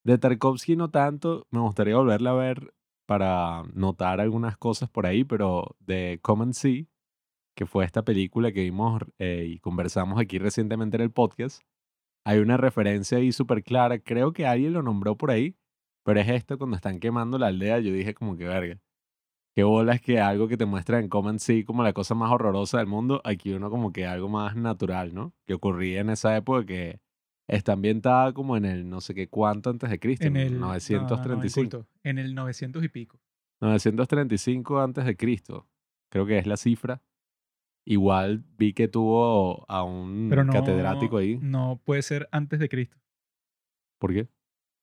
De 0.04 0.18
Tarkovsky 0.18 0.76
no 0.76 0.90
tanto, 0.90 1.46
me 1.50 1.60
gustaría 1.60 1.96
volverla 1.96 2.30
a 2.30 2.34
ver 2.34 2.74
para 3.06 3.62
notar 3.74 4.20
algunas 4.20 4.56
cosas 4.56 4.90
por 4.90 5.06
ahí, 5.06 5.24
pero 5.24 5.76
de 5.80 6.18
Come 6.22 6.52
See, 6.54 6.88
que 7.56 7.66
fue 7.66 7.84
esta 7.84 8.04
película 8.04 8.52
que 8.52 8.62
vimos 8.62 9.02
eh, 9.18 9.46
y 9.48 9.58
conversamos 9.58 10.20
aquí 10.20 10.38
recientemente 10.38 10.96
en 10.96 11.02
el 11.02 11.10
podcast, 11.12 11.62
hay 12.24 12.38
una 12.38 12.56
referencia 12.56 13.18
ahí 13.18 13.32
súper 13.32 13.62
clara. 13.64 13.98
Creo 13.98 14.32
que 14.32 14.46
alguien 14.46 14.72
lo 14.72 14.82
nombró 14.82 15.16
por 15.16 15.30
ahí, 15.30 15.56
pero 16.04 16.20
es 16.20 16.28
esto 16.28 16.58
cuando 16.58 16.76
están 16.76 17.00
quemando 17.00 17.38
la 17.38 17.48
aldea. 17.48 17.80
Yo 17.80 17.92
dije 17.92 18.14
como 18.14 18.36
que 18.36 18.44
verga. 18.44 18.80
Qué 19.54 19.64
bolas 19.64 20.00
que 20.00 20.18
algo 20.18 20.48
que 20.48 20.56
te 20.56 20.64
muestra 20.64 20.98
en 20.98 21.08
Come 21.08 21.28
and 21.30 21.38
See 21.38 21.64
como 21.64 21.82
la 21.82 21.92
cosa 21.92 22.14
más 22.14 22.32
horrorosa 22.32 22.78
del 22.78 22.86
mundo, 22.86 23.20
aquí 23.24 23.52
uno 23.52 23.68
como 23.70 23.92
que 23.92 24.06
algo 24.06 24.28
más 24.28 24.56
natural, 24.56 25.12
¿no? 25.12 25.34
Que 25.46 25.54
ocurría 25.54 26.00
en 26.00 26.08
esa 26.08 26.34
época 26.36 26.64
que 26.64 27.00
está 27.48 27.74
ambientada 27.74 28.32
como 28.32 28.56
en 28.56 28.64
el 28.64 28.88
no 28.88 29.02
sé 29.02 29.14
qué 29.14 29.28
cuánto 29.28 29.68
antes 29.68 29.90
de 29.90 29.98
Cristo, 30.00 30.26
En 30.26 30.36
el 30.36 30.54
no, 30.54 30.60
no, 30.60 30.66
no, 30.66 30.68
935. 30.68 31.86
en 32.02 32.18
el 32.18 32.34
900 32.34 32.82
y 32.82 32.88
pico. 32.88 33.20
935 33.60 34.80
antes 34.80 35.04
de 35.04 35.16
Cristo, 35.16 35.68
creo 36.10 36.24
que 36.24 36.38
es 36.38 36.46
la 36.46 36.56
cifra. 36.56 37.02
Igual 37.84 38.44
vi 38.56 38.72
que 38.72 38.88
tuvo 38.88 39.64
a 39.68 39.82
un 39.82 40.28
no, 40.28 40.52
catedrático 40.52 41.18
ahí. 41.18 41.38
no 41.42 41.80
puede 41.84 42.02
ser 42.02 42.28
antes 42.32 42.58
de 42.58 42.68
Cristo. 42.68 42.96
¿Por 43.98 44.12
qué? 44.12 44.28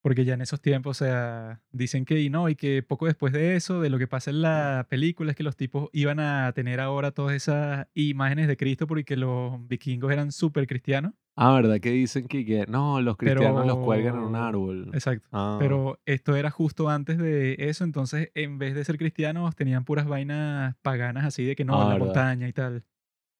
Porque 0.01 0.23
ya 0.23 0.33
en 0.33 0.41
esos 0.41 0.61
tiempos, 0.61 1.01
o 1.01 1.05
sea, 1.05 1.61
dicen 1.71 2.05
que 2.05 2.21
y 2.21 2.29
no, 2.29 2.47
y 2.47 2.55
que 2.55 2.83
poco 2.83 3.05
después 3.05 3.33
de 3.33 3.55
eso, 3.55 3.81
de 3.81 3.89
lo 3.89 3.97
que 3.99 4.07
pasa 4.07 4.31
en 4.31 4.41
la 4.41 4.87
película, 4.89 5.31
es 5.31 5.35
que 5.37 5.43
los 5.43 5.57
tipos 5.57 5.89
iban 5.91 6.19
a 6.21 6.51
tener 6.53 6.79
ahora 6.79 7.11
todas 7.11 7.35
esas 7.35 7.87
imágenes 7.95 8.47
de 8.47 8.55
Cristo 8.55 8.87
porque 8.87 9.17
los 9.17 9.67
vikingos 9.67 10.11
eran 10.11 10.31
súper 10.31 10.67
cristianos. 10.67 11.13
Ah, 11.35 11.53
¿verdad 11.53 11.79
que 11.79 11.91
dicen 11.91 12.27
que, 12.27 12.45
que 12.45 12.65
no, 12.67 13.01
los 13.01 13.17
cristianos 13.17 13.65
los 13.65 13.77
cuelgan 13.77 14.15
en 14.15 14.21
un 14.21 14.35
árbol? 14.35 14.89
exacto. 14.93 15.27
Ah, 15.31 15.57
Pero 15.59 15.99
esto 16.05 16.35
era 16.35 16.49
justo 16.49 16.89
antes 16.89 17.17
de 17.17 17.55
eso, 17.59 17.83
entonces 17.83 18.29
en 18.35 18.57
vez 18.57 18.75
de 18.75 18.83
ser 18.83 18.97
cristianos 18.97 19.55
tenían 19.55 19.85
puras 19.85 20.05
vainas 20.07 20.75
paganas 20.81 21.25
así 21.25 21.43
de 21.45 21.55
que 21.55 21.65
no, 21.65 21.75
ah, 21.81 21.85
la 21.85 21.93
¿verdad? 21.93 22.05
montaña 22.05 22.47
y 22.47 22.53
tal. 22.53 22.83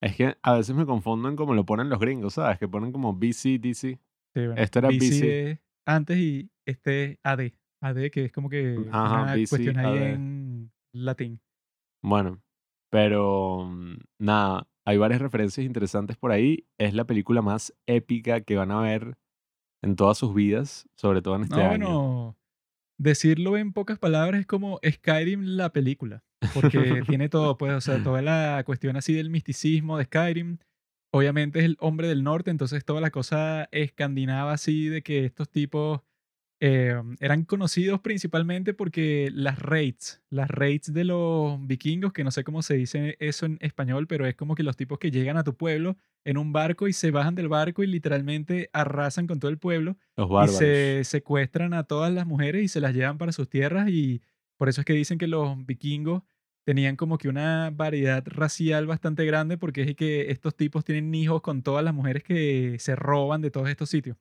Es 0.01 0.15
que 0.15 0.37
a 0.41 0.53
veces 0.53 0.75
me 0.75 0.85
confundo 0.85 1.27
en 1.27 1.35
cómo 1.35 1.53
lo 1.53 1.65
ponen 1.65 1.89
los 1.89 1.99
gringos, 1.99 2.35
¿sabes? 2.35 2.57
Que 2.57 2.67
ponen 2.69 2.91
como 2.93 3.13
BC, 3.13 3.59
DC. 3.59 3.99
Sí, 4.33 4.45
bueno, 4.45 4.55
Esto 4.55 4.79
era 4.79 4.89
BC 4.89 4.97
BC. 4.99 5.59
Es 5.85 5.93
antes 5.93 6.17
y 6.17 6.51
este 6.65 7.03
es 7.13 7.19
AD. 7.23 7.51
AD 7.81 8.09
que 8.11 8.25
es 8.25 8.31
como 8.31 8.49
que 8.49 8.77
Ajá, 8.91 9.23
una 9.23 9.35
BC, 9.35 9.49
cuestión 9.49 9.77
ahí 9.77 9.97
AD. 9.97 10.13
en 10.13 10.71
latín. 10.93 11.41
Bueno, 12.01 12.41
pero 12.91 13.65
mm, 13.65 13.97
nada, 14.19 14.67
hay 14.85 14.97
varias 14.97 15.21
referencias 15.21 15.65
interesantes 15.65 16.17
por 16.17 16.31
ahí. 16.31 16.65
Es 16.77 16.93
la 16.93 17.05
película 17.05 17.41
más 17.41 17.73
épica 17.87 18.41
que 18.41 18.55
van 18.55 18.71
a 18.71 18.81
ver 18.81 19.17
en 19.81 19.95
todas 19.95 20.17
sus 20.17 20.33
vidas, 20.33 20.87
sobre 20.95 21.21
todo 21.21 21.35
en 21.37 21.43
este 21.43 21.55
No, 21.55 21.61
año. 21.63 21.69
bueno, 21.69 22.37
decirlo 22.97 23.57
en 23.57 23.73
pocas 23.73 23.97
palabras 23.99 24.41
es 24.41 24.47
como 24.47 24.79
Skyrim 24.87 25.41
la 25.43 25.71
película, 25.71 26.23
porque 26.53 26.69
tiene 27.17 27.29
todo, 27.29 27.57
pues, 27.57 27.73
o 27.73 27.81
sea, 27.81 28.03
toda 28.03 28.21
la 28.21 28.63
cuestión 28.65 28.97
así 28.97 29.13
del 29.13 29.29
misticismo 29.29 29.97
de 29.97 30.05
Skyrim. 30.05 30.57
Obviamente 31.11 31.59
es 31.59 31.65
el 31.65 31.77
hombre 31.79 32.07
del 32.07 32.23
norte, 32.23 32.51
entonces 32.51 32.85
toda 32.85 33.01
la 33.01 33.09
cosa 33.09 33.67
escandinava 33.71 34.53
así 34.53 34.87
de 34.89 35.01
que 35.01 35.25
estos 35.25 35.49
tipos 35.49 36.01
eh, 36.61 37.01
eran 37.21 37.45
conocidos 37.45 38.01
principalmente 38.01 38.73
porque 38.73 39.29
las 39.33 39.59
raids, 39.59 40.21
las 40.29 40.49
raids 40.49 40.91
de 40.91 41.05
los 41.05 41.65
vikingos, 41.65 42.11
que 42.11 42.25
no 42.25 42.31
sé 42.31 42.43
cómo 42.43 42.61
se 42.61 42.73
dice 42.75 43.15
eso 43.19 43.45
en 43.45 43.57
español, 43.61 44.07
pero 44.07 44.25
es 44.25 44.35
como 44.35 44.55
que 44.55 44.63
los 44.63 44.75
tipos 44.75 44.99
que 44.99 45.09
llegan 45.09 45.37
a 45.37 45.45
tu 45.45 45.55
pueblo 45.55 45.95
en 46.25 46.37
un 46.37 46.51
barco 46.51 46.89
y 46.89 46.93
se 46.93 47.11
bajan 47.11 47.35
del 47.35 47.47
barco 47.47 47.81
y 47.81 47.87
literalmente 47.87 48.69
arrasan 48.73 49.25
con 49.25 49.39
todo 49.39 49.49
el 49.49 49.57
pueblo 49.57 49.97
Los 50.17 50.51
y 50.51 50.53
se 50.53 51.03
secuestran 51.05 51.73
a 51.73 51.85
todas 51.85 52.11
las 52.11 52.27
mujeres 52.27 52.63
y 52.63 52.67
se 52.67 52.81
las 52.81 52.93
llevan 52.93 53.17
para 53.17 53.31
sus 53.31 53.49
tierras 53.49 53.89
y 53.89 54.21
por 54.57 54.67
eso 54.67 54.81
es 54.81 54.85
que 54.85 54.93
dicen 54.93 55.17
que 55.17 55.27
los 55.27 55.65
vikingos 55.65 56.23
tenían 56.69 56.95
como 56.97 57.17
que 57.17 57.29
una 57.29 57.71
variedad 57.73 58.21
racial 58.27 58.85
bastante 58.85 59.25
grande 59.25 59.57
porque 59.57 59.81
es 59.81 59.95
que 59.95 60.29
estos 60.29 60.55
tipos 60.55 60.85
tienen 60.85 61.15
hijos 61.15 61.41
con 61.41 61.63
todas 61.63 61.83
las 61.83 61.95
mujeres 61.95 62.23
que 62.23 62.77
se 62.77 62.95
roban 62.95 63.41
de 63.41 63.49
todos 63.49 63.69
estos 63.69 63.89
sitios. 63.89 64.17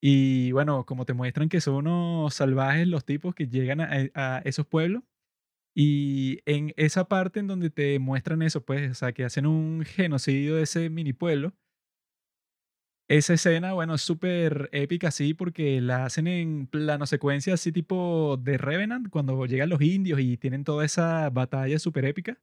Y 0.00 0.50
bueno, 0.50 0.84
como 0.84 1.04
te 1.04 1.14
muestran 1.14 1.48
que 1.48 1.60
son 1.60 1.76
unos 1.86 2.34
salvajes 2.34 2.88
los 2.88 3.04
tipos 3.04 3.36
que 3.36 3.46
llegan 3.46 3.80
a, 3.80 3.90
a 4.14 4.38
esos 4.40 4.66
pueblos 4.66 5.04
y 5.72 6.40
en 6.46 6.74
esa 6.76 7.04
parte 7.06 7.38
en 7.38 7.46
donde 7.46 7.70
te 7.70 7.96
muestran 8.00 8.42
eso, 8.42 8.64
pues, 8.64 8.90
o 8.90 8.94
sea, 8.94 9.12
que 9.12 9.24
hacen 9.24 9.46
un 9.46 9.84
genocidio 9.86 10.56
de 10.56 10.64
ese 10.64 10.90
mini 10.90 11.12
pueblo, 11.12 11.54
esa 13.08 13.34
escena, 13.34 13.72
bueno, 13.72 13.94
es 13.94 14.02
súper 14.02 14.68
épica, 14.72 15.10
sí, 15.10 15.34
porque 15.34 15.80
la 15.80 16.06
hacen 16.06 16.26
en 16.26 16.66
plano 16.66 17.06
secuencia, 17.06 17.54
así 17.54 17.72
tipo 17.72 18.38
de 18.38 18.56
Revenant, 18.58 19.08
cuando 19.10 19.44
llegan 19.46 19.68
los 19.68 19.82
indios 19.82 20.20
y 20.20 20.36
tienen 20.36 20.64
toda 20.64 20.84
esa 20.84 21.28
batalla 21.30 21.78
súper 21.78 22.04
épica. 22.04 22.40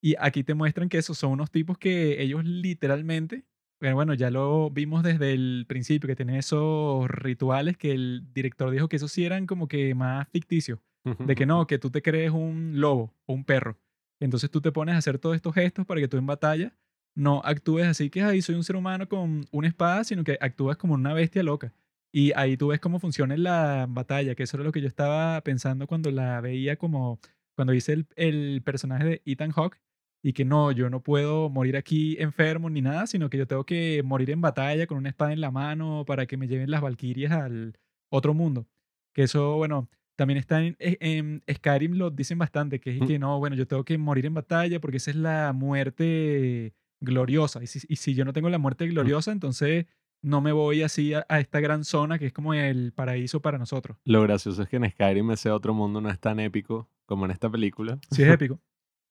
Y 0.00 0.14
aquí 0.18 0.44
te 0.44 0.54
muestran 0.54 0.88
que 0.88 0.98
esos 0.98 1.18
son 1.18 1.32
unos 1.32 1.50
tipos 1.50 1.78
que 1.78 2.22
ellos 2.22 2.44
literalmente, 2.44 3.44
pero 3.78 3.94
bueno, 3.94 4.14
ya 4.14 4.30
lo 4.30 4.70
vimos 4.70 5.02
desde 5.02 5.32
el 5.32 5.66
principio, 5.68 6.06
que 6.06 6.16
tienen 6.16 6.36
esos 6.36 7.08
rituales 7.10 7.76
que 7.76 7.92
el 7.92 8.32
director 8.32 8.70
dijo 8.70 8.88
que 8.88 8.96
esos 8.96 9.12
sí 9.12 9.24
eran 9.24 9.46
como 9.46 9.68
que 9.68 9.94
más 9.94 10.28
ficticios. 10.28 10.78
De 11.04 11.34
que 11.34 11.46
no, 11.46 11.66
que 11.66 11.78
tú 11.78 11.90
te 11.90 12.02
crees 12.02 12.30
un 12.32 12.80
lobo 12.80 13.14
o 13.26 13.34
un 13.34 13.44
perro. 13.44 13.78
Entonces 14.20 14.50
tú 14.50 14.60
te 14.60 14.72
pones 14.72 14.94
a 14.94 14.98
hacer 14.98 15.18
todos 15.18 15.36
estos 15.36 15.54
gestos 15.54 15.84
para 15.84 16.00
que 16.00 16.08
tú 16.08 16.16
en 16.16 16.26
batalla 16.26 16.74
no 17.16 17.40
actúes 17.44 17.86
así 17.86 18.10
que 18.10 18.22
ahí 18.22 18.42
soy 18.42 18.54
un 18.54 18.62
ser 18.64 18.76
humano 18.76 19.08
con 19.08 19.46
una 19.50 19.66
espada, 19.68 20.04
sino 20.04 20.22
que 20.22 20.38
actúas 20.40 20.76
como 20.76 20.94
una 20.94 21.12
bestia 21.14 21.42
loca. 21.42 21.72
Y 22.12 22.32
ahí 22.36 22.56
tú 22.56 22.68
ves 22.68 22.78
cómo 22.80 23.00
funciona 23.00 23.36
la 23.36 23.86
batalla, 23.88 24.34
que 24.36 24.44
eso 24.44 24.56
era 24.56 24.64
lo 24.64 24.72
que 24.72 24.80
yo 24.80 24.86
estaba 24.88 25.40
pensando 25.42 25.86
cuando 25.86 26.10
la 26.10 26.40
veía 26.40 26.76
como, 26.76 27.18
cuando 27.56 27.74
hice 27.74 27.92
el, 27.94 28.06
el 28.16 28.62
personaje 28.62 29.04
de 29.04 29.22
Ethan 29.26 29.50
Hawke, 29.50 29.80
y 30.22 30.32
que 30.32 30.44
no, 30.44 30.72
yo 30.72 30.88
no 30.90 31.02
puedo 31.02 31.50
morir 31.50 31.76
aquí 31.76 32.16
enfermo 32.18 32.68
ni 32.70 32.80
nada, 32.82 33.06
sino 33.06 33.28
que 33.30 33.38
yo 33.38 33.46
tengo 33.46 33.64
que 33.64 34.02
morir 34.04 34.30
en 34.30 34.40
batalla 34.40 34.86
con 34.86 34.98
una 34.98 35.08
espada 35.10 35.32
en 35.32 35.40
la 35.40 35.50
mano 35.50 36.04
para 36.06 36.26
que 36.26 36.36
me 36.36 36.48
lleven 36.48 36.70
las 36.70 36.80
valquirias 36.80 37.32
al 37.32 37.78
otro 38.10 38.34
mundo. 38.34 38.66
Que 39.14 39.22
eso, 39.24 39.56
bueno, 39.56 39.88
también 40.16 40.38
está 40.38 40.62
en, 40.64 40.74
e, 40.78 40.96
en 41.00 41.42
Skyrim, 41.52 41.92
lo 41.94 42.10
dicen 42.10 42.38
bastante, 42.38 42.80
que 42.80 42.96
es 42.96 43.02
Mm. 43.02 43.06
que 43.06 43.18
no, 43.18 43.38
bueno, 43.38 43.56
yo 43.56 43.66
tengo 43.66 43.84
que 43.84 43.98
morir 43.98 44.26
en 44.26 44.34
batalla 44.34 44.80
porque 44.80 44.96
esa 44.96 45.10
es 45.10 45.16
la 45.16 45.52
muerte 45.52 46.74
gloriosa. 47.00 47.62
Y 47.62 47.66
si, 47.66 47.80
y 47.88 47.96
si 47.96 48.14
yo 48.14 48.24
no 48.24 48.32
tengo 48.32 48.48
la 48.48 48.58
muerte 48.58 48.86
gloriosa, 48.86 49.32
entonces 49.32 49.86
no 50.22 50.40
me 50.40 50.52
voy 50.52 50.82
así 50.82 51.14
a, 51.14 51.24
a 51.28 51.40
esta 51.40 51.60
gran 51.60 51.84
zona 51.84 52.18
que 52.18 52.26
es 52.26 52.32
como 52.32 52.54
el 52.54 52.92
paraíso 52.92 53.40
para 53.40 53.58
nosotros. 53.58 53.98
Lo 54.04 54.22
gracioso 54.22 54.62
es 54.62 54.68
que 54.68 54.76
en 54.76 54.90
Skyrim 54.90 55.30
ese 55.30 55.50
otro 55.50 55.74
mundo 55.74 56.00
no 56.00 56.08
es 56.10 56.18
tan 56.18 56.40
épico 56.40 56.88
como 57.04 57.24
en 57.26 57.30
esta 57.30 57.50
película. 57.50 57.98
Sí 58.10 58.22
es 58.22 58.30
épico. 58.30 58.60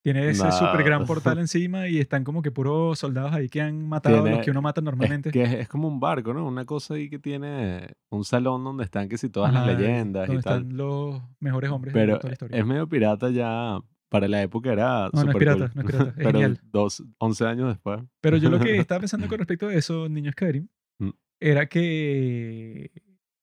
Tiene 0.04 0.30
ese 0.30 0.52
súper 0.52 0.84
gran 0.84 1.00
Nada. 1.00 1.06
portal 1.08 1.40
encima 1.40 1.88
y 1.88 1.98
están 2.00 2.24
como 2.24 2.44
que 2.44 2.52
puros 2.52 3.00
soldados 3.00 3.34
ahí 3.34 3.50
que 3.50 3.62
han 3.62 3.88
matado 3.88 4.24
a 4.24 4.30
los 4.30 4.46
que 4.46 4.52
uno 4.52 4.62
mata 4.62 4.80
Es 4.82 4.86
normalmente. 4.86 5.32
que 5.32 5.42
es, 5.42 5.54
es 5.54 5.68
como 5.68 5.88
un 5.88 6.00
barco, 6.00 6.32
¿no? 6.32 6.46
Una 6.46 6.64
cosa 6.66 6.94
ahí 6.94 7.10
que 7.10 7.18
tiene 7.18 7.96
un 8.10 8.24
salón 8.24 8.64
donde 8.64 8.84
están 8.84 9.10
que 9.10 9.18
si 9.18 9.30
todas 9.30 9.52
las 9.52 9.66
leyendas 9.66 10.26
y 10.26 10.34
donde 10.34 10.44
tal. 10.44 10.62
están 10.62 10.78
los 10.78 11.24
mejores 11.40 11.72
hombres 11.72 11.94
de 11.96 12.00
Pero 12.00 12.18
toda 12.20 12.30
la 12.30 12.34
historia. 12.34 12.58
es 12.60 12.66
medio 12.68 12.88
pirata 12.88 13.32
ya. 13.32 13.80
Para 14.10 14.28
la 14.28 14.42
época 14.44 14.72
era 14.72 15.10
No, 15.14 15.24
no 15.24 15.32
es 15.32 15.38
pirata, 15.38 15.68
cool. 15.68 15.72
no 15.76 15.82
es 15.82 15.88
pirata, 15.88 16.10
es 16.10 16.16
Pero 16.24 16.32
genial. 16.40 16.60
dos, 16.72 17.04
11 17.18 17.46
años 17.46 17.68
después. 17.70 18.02
Pero 18.22 18.38
yo 18.38 18.50
lo 18.50 18.60
que 18.60 18.78
estaba 18.80 19.00
pensando 19.00 19.28
con 19.28 19.38
respecto 19.40 19.68
a 19.68 19.74
eso, 19.74 20.08
niño 20.10 20.32
Skyrim, 20.32 20.68
Mm. 21.00 21.10
era 21.42 21.66
que, 21.68 22.92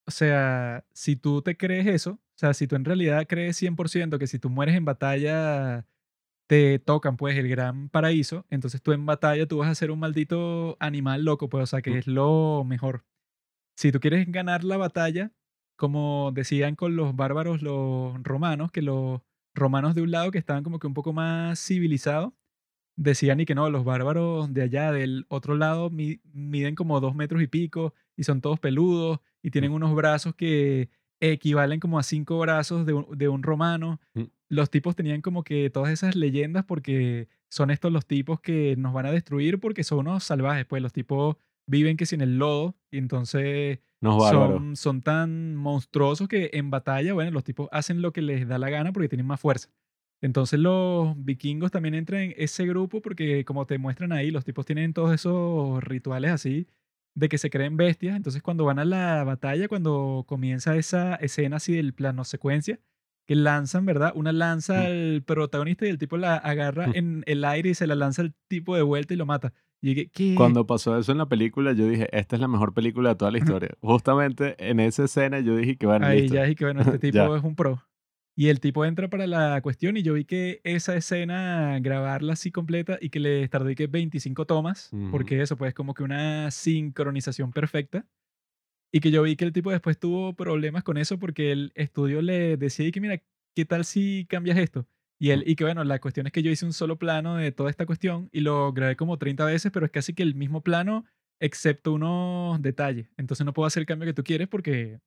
o 0.07 0.11
sea, 0.11 0.85
si 0.93 1.17
tú 1.17 1.43
te 1.43 1.57
crees 1.57 1.87
eso, 1.87 2.13
o 2.13 2.21
sea, 2.39 2.55
si 2.55 2.67
tú 2.67 2.77
en 2.77 2.85
realidad 2.85 3.27
crees 3.29 3.57
100% 3.61 4.19
que 4.19 4.27
si 4.27 4.39
tú 4.39 4.49
mueres 4.51 4.75
en 4.75 4.85
batalla 4.87 5.87
te 6.49 6.79
tocan 6.79 7.17
pues 7.17 7.37
el 7.39 7.49
gran 7.49 7.89
paraíso, 7.89 8.47
entonces 8.51 8.81
tú 8.83 8.93
en 8.93 9.05
batalla 9.07 9.47
tú 9.47 9.59
vas 9.59 9.69
a 9.71 9.75
ser 9.75 9.91
un 9.91 9.99
maldito 9.99 10.77
animal 10.81 11.25
loco, 11.25 11.49
pues, 11.49 11.65
o 11.65 11.67
sea, 11.67 11.83
que 11.83 11.91
Mm. 11.91 11.97
es 11.97 12.07
lo 12.07 12.65
mejor. 12.65 13.05
Si 13.77 13.93
tú 13.93 14.01
quieres 14.01 14.31
ganar 14.31 14.65
la 14.65 14.77
batalla, 14.77 15.33
como 15.77 16.31
decían 16.35 16.75
con 16.77 16.95
los 16.97 17.15
bárbaros 17.17 17.63
los 17.63 18.23
romanos, 18.23 18.71
que 18.73 18.83
los 18.83 19.21
romanos 19.55 19.95
de 19.95 20.03
un 20.03 20.11
lado 20.11 20.31
que 20.31 20.39
estaban 20.39 20.63
como 20.63 20.79
que 20.79 20.87
un 20.87 20.95
poco 20.95 21.13
más 21.13 21.65
civilizados, 21.65 22.33
decían 22.97 23.41
y 23.41 23.47
que 23.47 23.55
no, 23.55 23.71
los 23.71 23.85
bárbaros 23.85 24.53
de 24.53 24.63
allá 24.63 24.93
del 24.93 25.25
otro 25.29 25.57
lado 25.57 25.91
mi- 25.91 26.21
miden 26.33 26.75
como 26.75 27.01
dos 27.01 27.15
metros 27.15 27.43
y 27.43 27.47
pico 27.47 27.95
y 28.17 28.25
son 28.25 28.41
todos 28.41 28.61
peludos 28.61 29.21
y 29.43 29.51
tienen 29.51 29.73
unos 29.73 29.95
brazos 29.95 30.35
que 30.35 30.91
equivalen 31.21 31.81
como 31.81 31.99
a 31.99 32.03
cinco 32.03 32.39
brazos 32.39 32.85
de 32.85 32.93
un, 32.95 33.17
de 33.17 33.29
un 33.29 33.43
romano. 33.43 34.01
Mm. 34.15 34.25
Los 34.49 34.71
tipos 34.71 34.95
tenían 34.97 35.23
como 35.23 35.45
que 35.45 35.71
todas 35.71 35.91
esas 35.93 36.17
leyendas 36.17 36.65
porque 36.65 37.29
son 37.49 37.71
estos 37.71 37.93
los 37.93 38.07
tipos 38.07 38.41
que 38.41 38.77
nos 38.77 38.93
van 38.93 39.07
a 39.07 39.13
destruir 39.13 39.59
porque 39.61 39.85
son 39.85 40.01
unos 40.01 40.25
salvajes, 40.25 40.67
pues 40.67 40.83
los 40.83 40.93
tipos 40.93 41.37
viven 41.67 41.97
que 41.97 42.07
sin 42.07 42.21
el 42.21 42.39
lodo 42.39 42.77
y 42.91 42.99
entonces 42.99 43.79
Son, 44.57 44.77
son 44.77 45.03
tan 45.03 45.55
monstruosos 45.57 46.29
que 46.29 46.51
en 46.55 46.71
batalla, 46.71 47.15
bueno, 47.15 47.31
los 47.31 47.45
tipos 47.45 47.69
hacen 47.73 48.03
lo 48.03 48.13
que 48.13 48.23
les 48.23 48.47
da 48.49 48.59
la 48.59 48.69
gana 48.71 48.93
porque 48.93 49.09
tienen 49.09 49.27
más 49.27 49.41
fuerza. 49.41 49.69
Entonces 50.21 50.59
los 50.61 51.15
vikingos 51.25 51.71
también 51.71 51.95
entran 51.95 52.21
en 52.23 52.35
ese 52.37 52.67
grupo 52.67 53.01
porque 53.01 53.45
como 53.45 53.67
te 53.67 53.79
muestran 53.79 54.13
ahí, 54.13 54.31
los 54.31 54.45
tipos 54.45 54.67
tienen 54.67 54.93
todos 54.93 55.13
esos 55.15 55.83
rituales 55.85 56.31
así 56.33 56.67
de 57.15 57.29
que 57.29 57.39
se 57.39 57.51
creen 57.51 57.77
bestias. 57.77 58.17
Entonces 58.17 58.43
cuando 58.43 58.65
van 58.65 58.79
a 58.79 58.85
la 58.85 59.25
batalla, 59.25 59.69
cuando 59.69 60.25
comienza 60.29 60.77
esa 60.77 61.17
escena 61.17 61.57
así 61.57 61.75
del 61.75 61.93
plano 61.93 62.25
secuencia, 62.25 62.79
que 63.27 63.35
lanzan, 63.37 63.85
¿verdad? 63.87 64.13
Una 64.17 64.33
lanza 64.33 64.75
Mm. 64.83 64.87
al 64.87 65.23
protagonista 65.25 65.87
y 65.87 65.91
el 65.91 65.99
tipo 65.99 66.17
la 66.17 66.37
agarra 66.37 66.89
Mm. 66.89 66.93
en 66.97 67.23
el 67.27 67.45
aire 67.45 67.71
y 67.71 67.75
se 67.75 67.87
la 67.87 67.95
lanza 67.95 68.23
al 68.23 68.35
tipo 68.49 68.75
de 68.77 68.83
vuelta 68.83 69.15
y 69.15 69.17
lo 69.17 69.27
mata. 69.27 69.53
Y 69.85 69.95
dije, 69.95 70.11
¿qué? 70.15 70.35
Cuando 70.37 70.65
pasó 70.67 70.97
eso 70.97 71.11
en 71.13 71.19
la 71.19 71.27
película, 71.27 71.73
yo 71.73 71.89
dije, 71.89 72.09
esta 72.17 72.37
es 72.37 72.41
la 72.41 72.47
mejor 72.49 72.73
película 72.73 73.11
de 73.11 73.17
toda 73.17 73.33
la 73.33 73.39
historia. 73.39 73.71
Justamente 73.81 74.55
en 74.59 74.79
esa 74.81 75.05
escena 75.05 75.41
yo 75.41 75.57
dije 75.57 75.77
que 75.77 75.87
bueno, 75.87 76.07
Ahí 76.07 76.21
listo. 76.23 76.37
ya 76.37 76.43
dije 76.45 76.55
que 76.55 76.65
bueno, 76.67 76.81
este 76.83 76.99
tipo 77.13 77.37
es 77.37 77.43
un 77.43 77.57
pro. 77.57 77.83
Y 78.35 78.49
el 78.49 78.61
tipo 78.61 78.85
entra 78.87 79.11
para 79.11 79.27
la 79.27 79.61
cuestión 79.61 79.97
y 79.97 80.03
yo 80.03 80.15
vi 80.15 80.25
que 80.25 80.61
esa 80.65 80.95
escena, 80.97 81.79
grabarla 81.81 82.33
así 82.33 82.51
completa 82.51 82.97
y 83.01 83.11
que 83.11 83.21
le 83.21 83.47
tardé 83.49 83.75
que 83.75 83.89
25 83.89 84.47
tomas, 84.47 84.91
Ujú. 84.93 85.11
porque 85.11 85.43
eso 85.43 85.57
pues 85.59 85.75
como 85.75 85.93
que 85.95 86.03
una 86.05 86.51
sincronización 86.51 87.53
perfecta. 87.53 88.07
Y 88.93 89.01
que 89.01 89.11
yo 89.11 89.23
vi 89.23 89.37
que 89.37 89.45
el 89.45 89.53
tipo 89.53 89.71
después 89.71 89.99
tuvo 89.99 90.35
problemas 90.35 90.85
con 90.85 90.97
eso 90.97 91.19
porque 91.19 91.51
el 91.51 91.73
estudio 91.75 92.23
le 92.23 92.57
decía 92.57 92.87
y 92.87 92.93
que 92.93 93.01
mira, 93.01 93.21
¿qué 93.55 93.65
tal 93.65 93.85
si 93.85 94.27
cambias 94.29 94.59
esto? 94.59 94.87
Y 95.23 95.31
él, 95.31 95.45
y 95.47 95.55
que 95.55 95.63
bueno, 95.63 95.85
la 95.85 96.01
cuestión 96.01 96.27
es 96.27 96.33
que 96.33 96.43
yo 96.43 96.51
hice 96.51 96.67
un 96.67 96.73
solo 96.73 96.99
plano 96.99 97.37
de 97.37 97.53
toda 97.53 97.71
esta 97.71 97.87
cuestión 97.87 98.29
y 98.33 98.41
lo 98.41 98.73
grabé 98.73 98.97
como 98.97 99.19
30 99.19 99.45
veces, 99.45 99.71
pero 99.71 99.87
es 99.87 99.93
casi 99.93 100.15
que 100.15 100.25
el 100.25 100.35
mismo 100.35 100.63
plano, 100.63 101.05
excepto 101.39 101.93
unos 101.93 102.61
detalles. 102.61 103.07
Entonces 103.17 103.47
no 103.47 103.53
puedo 103.53 103.69
hacer 103.69 103.83
el 103.83 103.87
cambio 103.87 104.07
que 104.07 104.15
tú 104.15 104.25
quieres 104.25 104.49
porque 104.49 104.99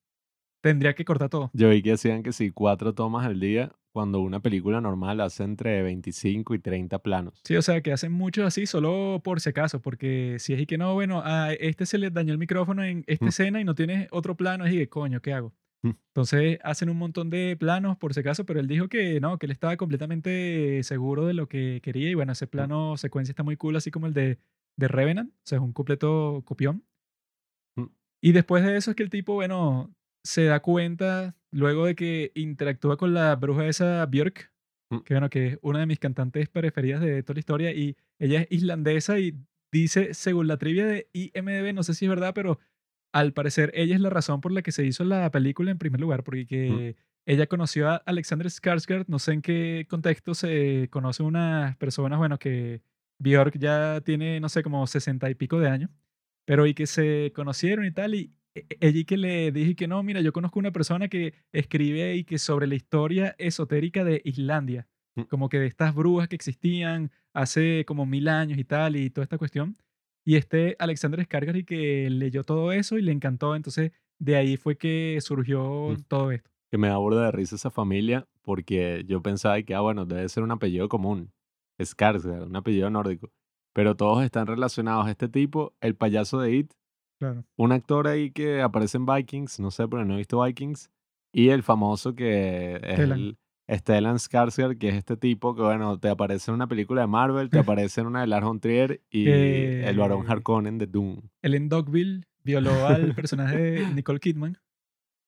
tendría 0.61 0.95
que 0.95 1.03
cortar 1.03 1.27
todo. 1.29 1.51
Yo 1.53 1.69
vi 1.69 1.81
que 1.81 1.91
hacían 1.91 2.23
que 2.23 2.31
sí, 2.31 2.49
cuatro 2.51 2.93
tomas 2.95 3.25
al 3.25 3.41
día, 3.41 3.73
cuando 3.91 4.21
una 4.21 4.39
película 4.39 4.79
normal 4.79 5.19
hace 5.19 5.43
entre 5.43 5.81
25 5.83 6.55
y 6.55 6.59
30 6.59 6.99
planos. 6.99 7.41
Sí, 7.43 7.57
o 7.57 7.61
sea, 7.61 7.81
que 7.81 7.91
hacen 7.91 8.13
muchos 8.13 8.45
así 8.45 8.65
solo 8.67 9.19
por 9.21 9.41
si 9.41 9.49
acaso, 9.49 9.81
porque 9.81 10.37
si 10.39 10.53
es 10.53 10.61
y 10.61 10.65
que 10.65 10.77
no, 10.77 10.93
bueno, 10.93 11.23
a 11.25 11.51
este 11.51 11.85
se 11.85 11.97
le 11.97 12.09
dañó 12.09 12.31
el 12.31 12.39
micrófono 12.39 12.85
en 12.85 13.03
esta 13.07 13.25
Mm. 13.25 13.29
escena 13.29 13.59
y 13.59 13.65
no 13.65 13.75
tienes 13.75 14.07
otro 14.11 14.37
plano, 14.37 14.65
es 14.65 14.73
y 14.73 14.77
que 14.77 14.87
coño, 14.87 15.21
¿qué 15.21 15.33
hago? 15.33 15.53
Mm. 15.83 15.91
Entonces 16.07 16.59
hacen 16.63 16.89
un 16.89 16.97
montón 16.97 17.29
de 17.29 17.55
planos 17.59 17.97
por 17.97 18.13
si 18.13 18.21
acaso, 18.21 18.45
pero 18.45 18.59
él 18.59 18.67
dijo 18.67 18.87
que 18.87 19.19
no, 19.19 19.37
que 19.37 19.45
él 19.45 19.51
estaba 19.51 19.77
completamente 19.77 20.81
seguro 20.83 21.25
de 21.25 21.33
lo 21.33 21.47
que 21.47 21.81
quería 21.83 22.09
y 22.09 22.13
bueno, 22.15 22.31
ese 22.31 22.47
plano 22.47 22.97
secuencia 22.97 23.31
está 23.31 23.43
muy 23.43 23.57
cool, 23.57 23.75
así 23.75 23.91
como 23.91 24.07
el 24.07 24.13
de, 24.13 24.39
de 24.77 24.87
Revenant, 24.87 25.31
o 25.31 25.41
sea, 25.43 25.57
es 25.57 25.63
un 25.63 25.73
completo 25.73 26.43
copión. 26.45 26.83
Mm. 27.75 27.85
Y 28.21 28.31
después 28.31 28.63
de 28.63 28.77
eso 28.77 28.91
es 28.91 28.97
que 28.97 29.03
el 29.03 29.09
tipo, 29.09 29.33
bueno, 29.33 29.93
se 30.23 30.45
da 30.45 30.61
cuenta 30.61 31.35
luego 31.51 31.85
de 31.85 31.95
que 31.95 32.31
interactúa 32.35 32.97
con 32.97 33.13
la 33.13 33.35
bruja 33.35 33.67
esa 33.67 34.05
Björk, 34.05 34.51
Mm. 34.89 34.99
que 34.99 35.13
bueno, 35.13 35.29
que 35.29 35.47
es 35.47 35.59
una 35.61 35.79
de 35.79 35.85
mis 35.85 35.99
cantantes 35.99 36.47
preferidas 36.49 37.01
de 37.01 37.23
toda 37.23 37.35
la 37.35 37.39
historia 37.39 37.71
y 37.71 37.97
ella 38.19 38.41
es 38.41 38.47
islandesa 38.51 39.19
y 39.19 39.35
dice, 39.71 40.13
según 40.13 40.47
la 40.47 40.57
trivia 40.57 40.85
de 40.85 41.09
IMDb, 41.13 41.73
no 41.73 41.83
sé 41.83 41.93
si 41.93 42.05
es 42.05 42.09
verdad, 42.09 42.33
pero 42.33 42.59
al 43.15 43.33
parecer 43.33 43.71
ella 43.73 43.95
es 43.95 44.01
la 44.01 44.09
razón 44.09 44.41
por 44.41 44.51
la 44.51 44.61
que 44.61 44.71
se 44.71 44.85
hizo 44.85 45.03
la 45.05 45.31
película 45.31 45.71
en 45.71 45.77
primer 45.77 46.01
lugar, 46.01 46.23
porque 46.23 46.45
que 46.45 46.95
ella 47.25 47.47
conoció 47.47 47.89
a 47.89 47.95
Alexander 48.05 48.47
Skarsgård, 48.47 49.05
no 49.07 49.17
sé 49.19 49.33
en 49.33 49.41
qué 49.41 49.87
contexto 49.89 50.33
se 50.35 50.87
conocen 50.91 51.25
unas 51.25 51.75
personas, 51.77 52.19
bueno, 52.19 52.37
que 52.37 52.81
Björk 53.19 53.57
ya 53.57 54.01
tiene, 54.01 54.39
no 54.39 54.49
sé, 54.49 54.61
como 54.63 54.85
sesenta 54.85 55.29
y 55.29 55.35
pico 55.35 55.59
de 55.59 55.69
años, 55.69 55.89
pero 56.45 56.67
y 56.67 56.73
que 56.73 56.85
se 56.87 57.31
conocieron 57.33 57.85
y 57.85 57.91
tal, 57.91 58.13
y 58.15 58.33
e- 58.53 58.65
e- 58.69 58.77
ella 58.81 58.99
y 58.99 59.05
que 59.05 59.17
le 59.17 59.51
dije 59.51 59.75
que 59.75 59.87
no, 59.87 60.03
mira, 60.03 60.21
yo 60.21 60.33
conozco 60.33 60.59
una 60.59 60.71
persona 60.71 61.07
que 61.07 61.33
escribe 61.53 62.15
y 62.15 62.23
que 62.25 62.37
sobre 62.37 62.67
la 62.67 62.75
historia 62.75 63.33
esotérica 63.39 64.03
de 64.03 64.21
Islandia, 64.25 64.87
Mm. 65.17 65.21
como 65.29 65.47
que 65.47 65.59
de 65.59 65.67
estas 65.67 65.95
brujas 65.95 66.27
que 66.27 66.35
existían 66.35 67.09
hace 67.33 67.85
como 67.87 68.05
mil 68.05 68.27
años 68.27 68.57
y 68.59 68.65
tal, 68.65 68.97
y 68.97 69.09
toda 69.09 69.23
esta 69.23 69.37
cuestión. 69.37 69.75
Y 70.25 70.35
este 70.37 70.75
Alexander 70.79 71.19
Skarsgård 71.27 71.57
y 71.59 71.63
que 71.65 72.09
leyó 72.09 72.43
todo 72.43 72.71
eso 72.71 72.97
y 72.97 73.01
le 73.03 73.11
encantó, 73.11 73.55
entonces 73.55 73.91
de 74.19 74.35
ahí 74.35 74.57
fue 74.57 74.77
que 74.77 75.17
surgió 75.21 75.89
Mm. 75.91 76.03
todo 76.07 76.31
esto. 76.31 76.49
Que 76.71 76.77
me 76.79 76.87
da 76.87 76.97
burda 76.97 77.25
de 77.25 77.31
risa 77.31 77.55
esa 77.55 77.69
familia 77.69 78.27
porque 78.41 79.03
yo 79.07 79.21
pensaba 79.21 79.61
que, 79.61 79.75
ah, 79.75 79.81
bueno, 79.81 80.05
debe 80.05 80.27
ser 80.29 80.43
un 80.43 80.51
apellido 80.51 80.89
común. 80.89 81.31
Skarsgård, 81.79 82.47
un 82.47 82.55
apellido 82.55 82.89
nórdico. 82.89 83.31
Pero 83.73 83.95
todos 83.95 84.23
están 84.23 84.47
relacionados. 84.47 85.07
Este 85.09 85.27
tipo, 85.27 85.73
el 85.81 85.95
payaso 85.95 86.39
de 86.39 86.55
It, 86.55 86.73
Claro. 87.19 87.45
un 87.57 87.71
actor 87.71 88.07
ahí 88.07 88.31
que 88.31 88.61
aparece 88.61 88.97
en 88.97 89.05
Vikings, 89.05 89.59
no 89.59 89.69
sé, 89.71 89.87
pero 89.87 90.03
no 90.05 90.15
he 90.15 90.17
visto 90.17 90.41
Vikings, 90.41 90.89
y 91.33 91.49
el 91.49 91.63
famoso 91.63 92.15
que 92.15 92.75
es 92.83 92.99
el 92.99 93.37
Stellan 93.69 94.17
Skarsgård, 94.17 94.77
que 94.77 94.89
es 94.89 94.95
este 94.95 95.17
tipo 95.17 95.55
que, 95.55 95.61
bueno, 95.61 95.99
te 95.99 96.09
aparece 96.09 96.51
en 96.51 96.55
una 96.55 96.67
película 96.67 97.01
de 97.01 97.07
Marvel, 97.07 97.49
te 97.49 97.59
aparece 97.79 98.01
en 98.01 98.07
una 98.07 98.21
de 98.21 98.27
Lars 98.27 98.45
von 98.45 98.59
Trier 98.59 99.01
y 99.09 99.27
el 99.27 99.97
varón 99.97 100.29
Harkonnen 100.29 100.77
de 100.77 100.87
Doom. 100.87 101.21
Él 101.41 101.55
en 101.55 101.69
Dogville 101.69 102.25
violó 102.43 102.87
al 102.87 103.13
personaje 103.15 103.57
de 103.57 103.93
Nicole 103.93 104.19
Kidman. 104.19 104.57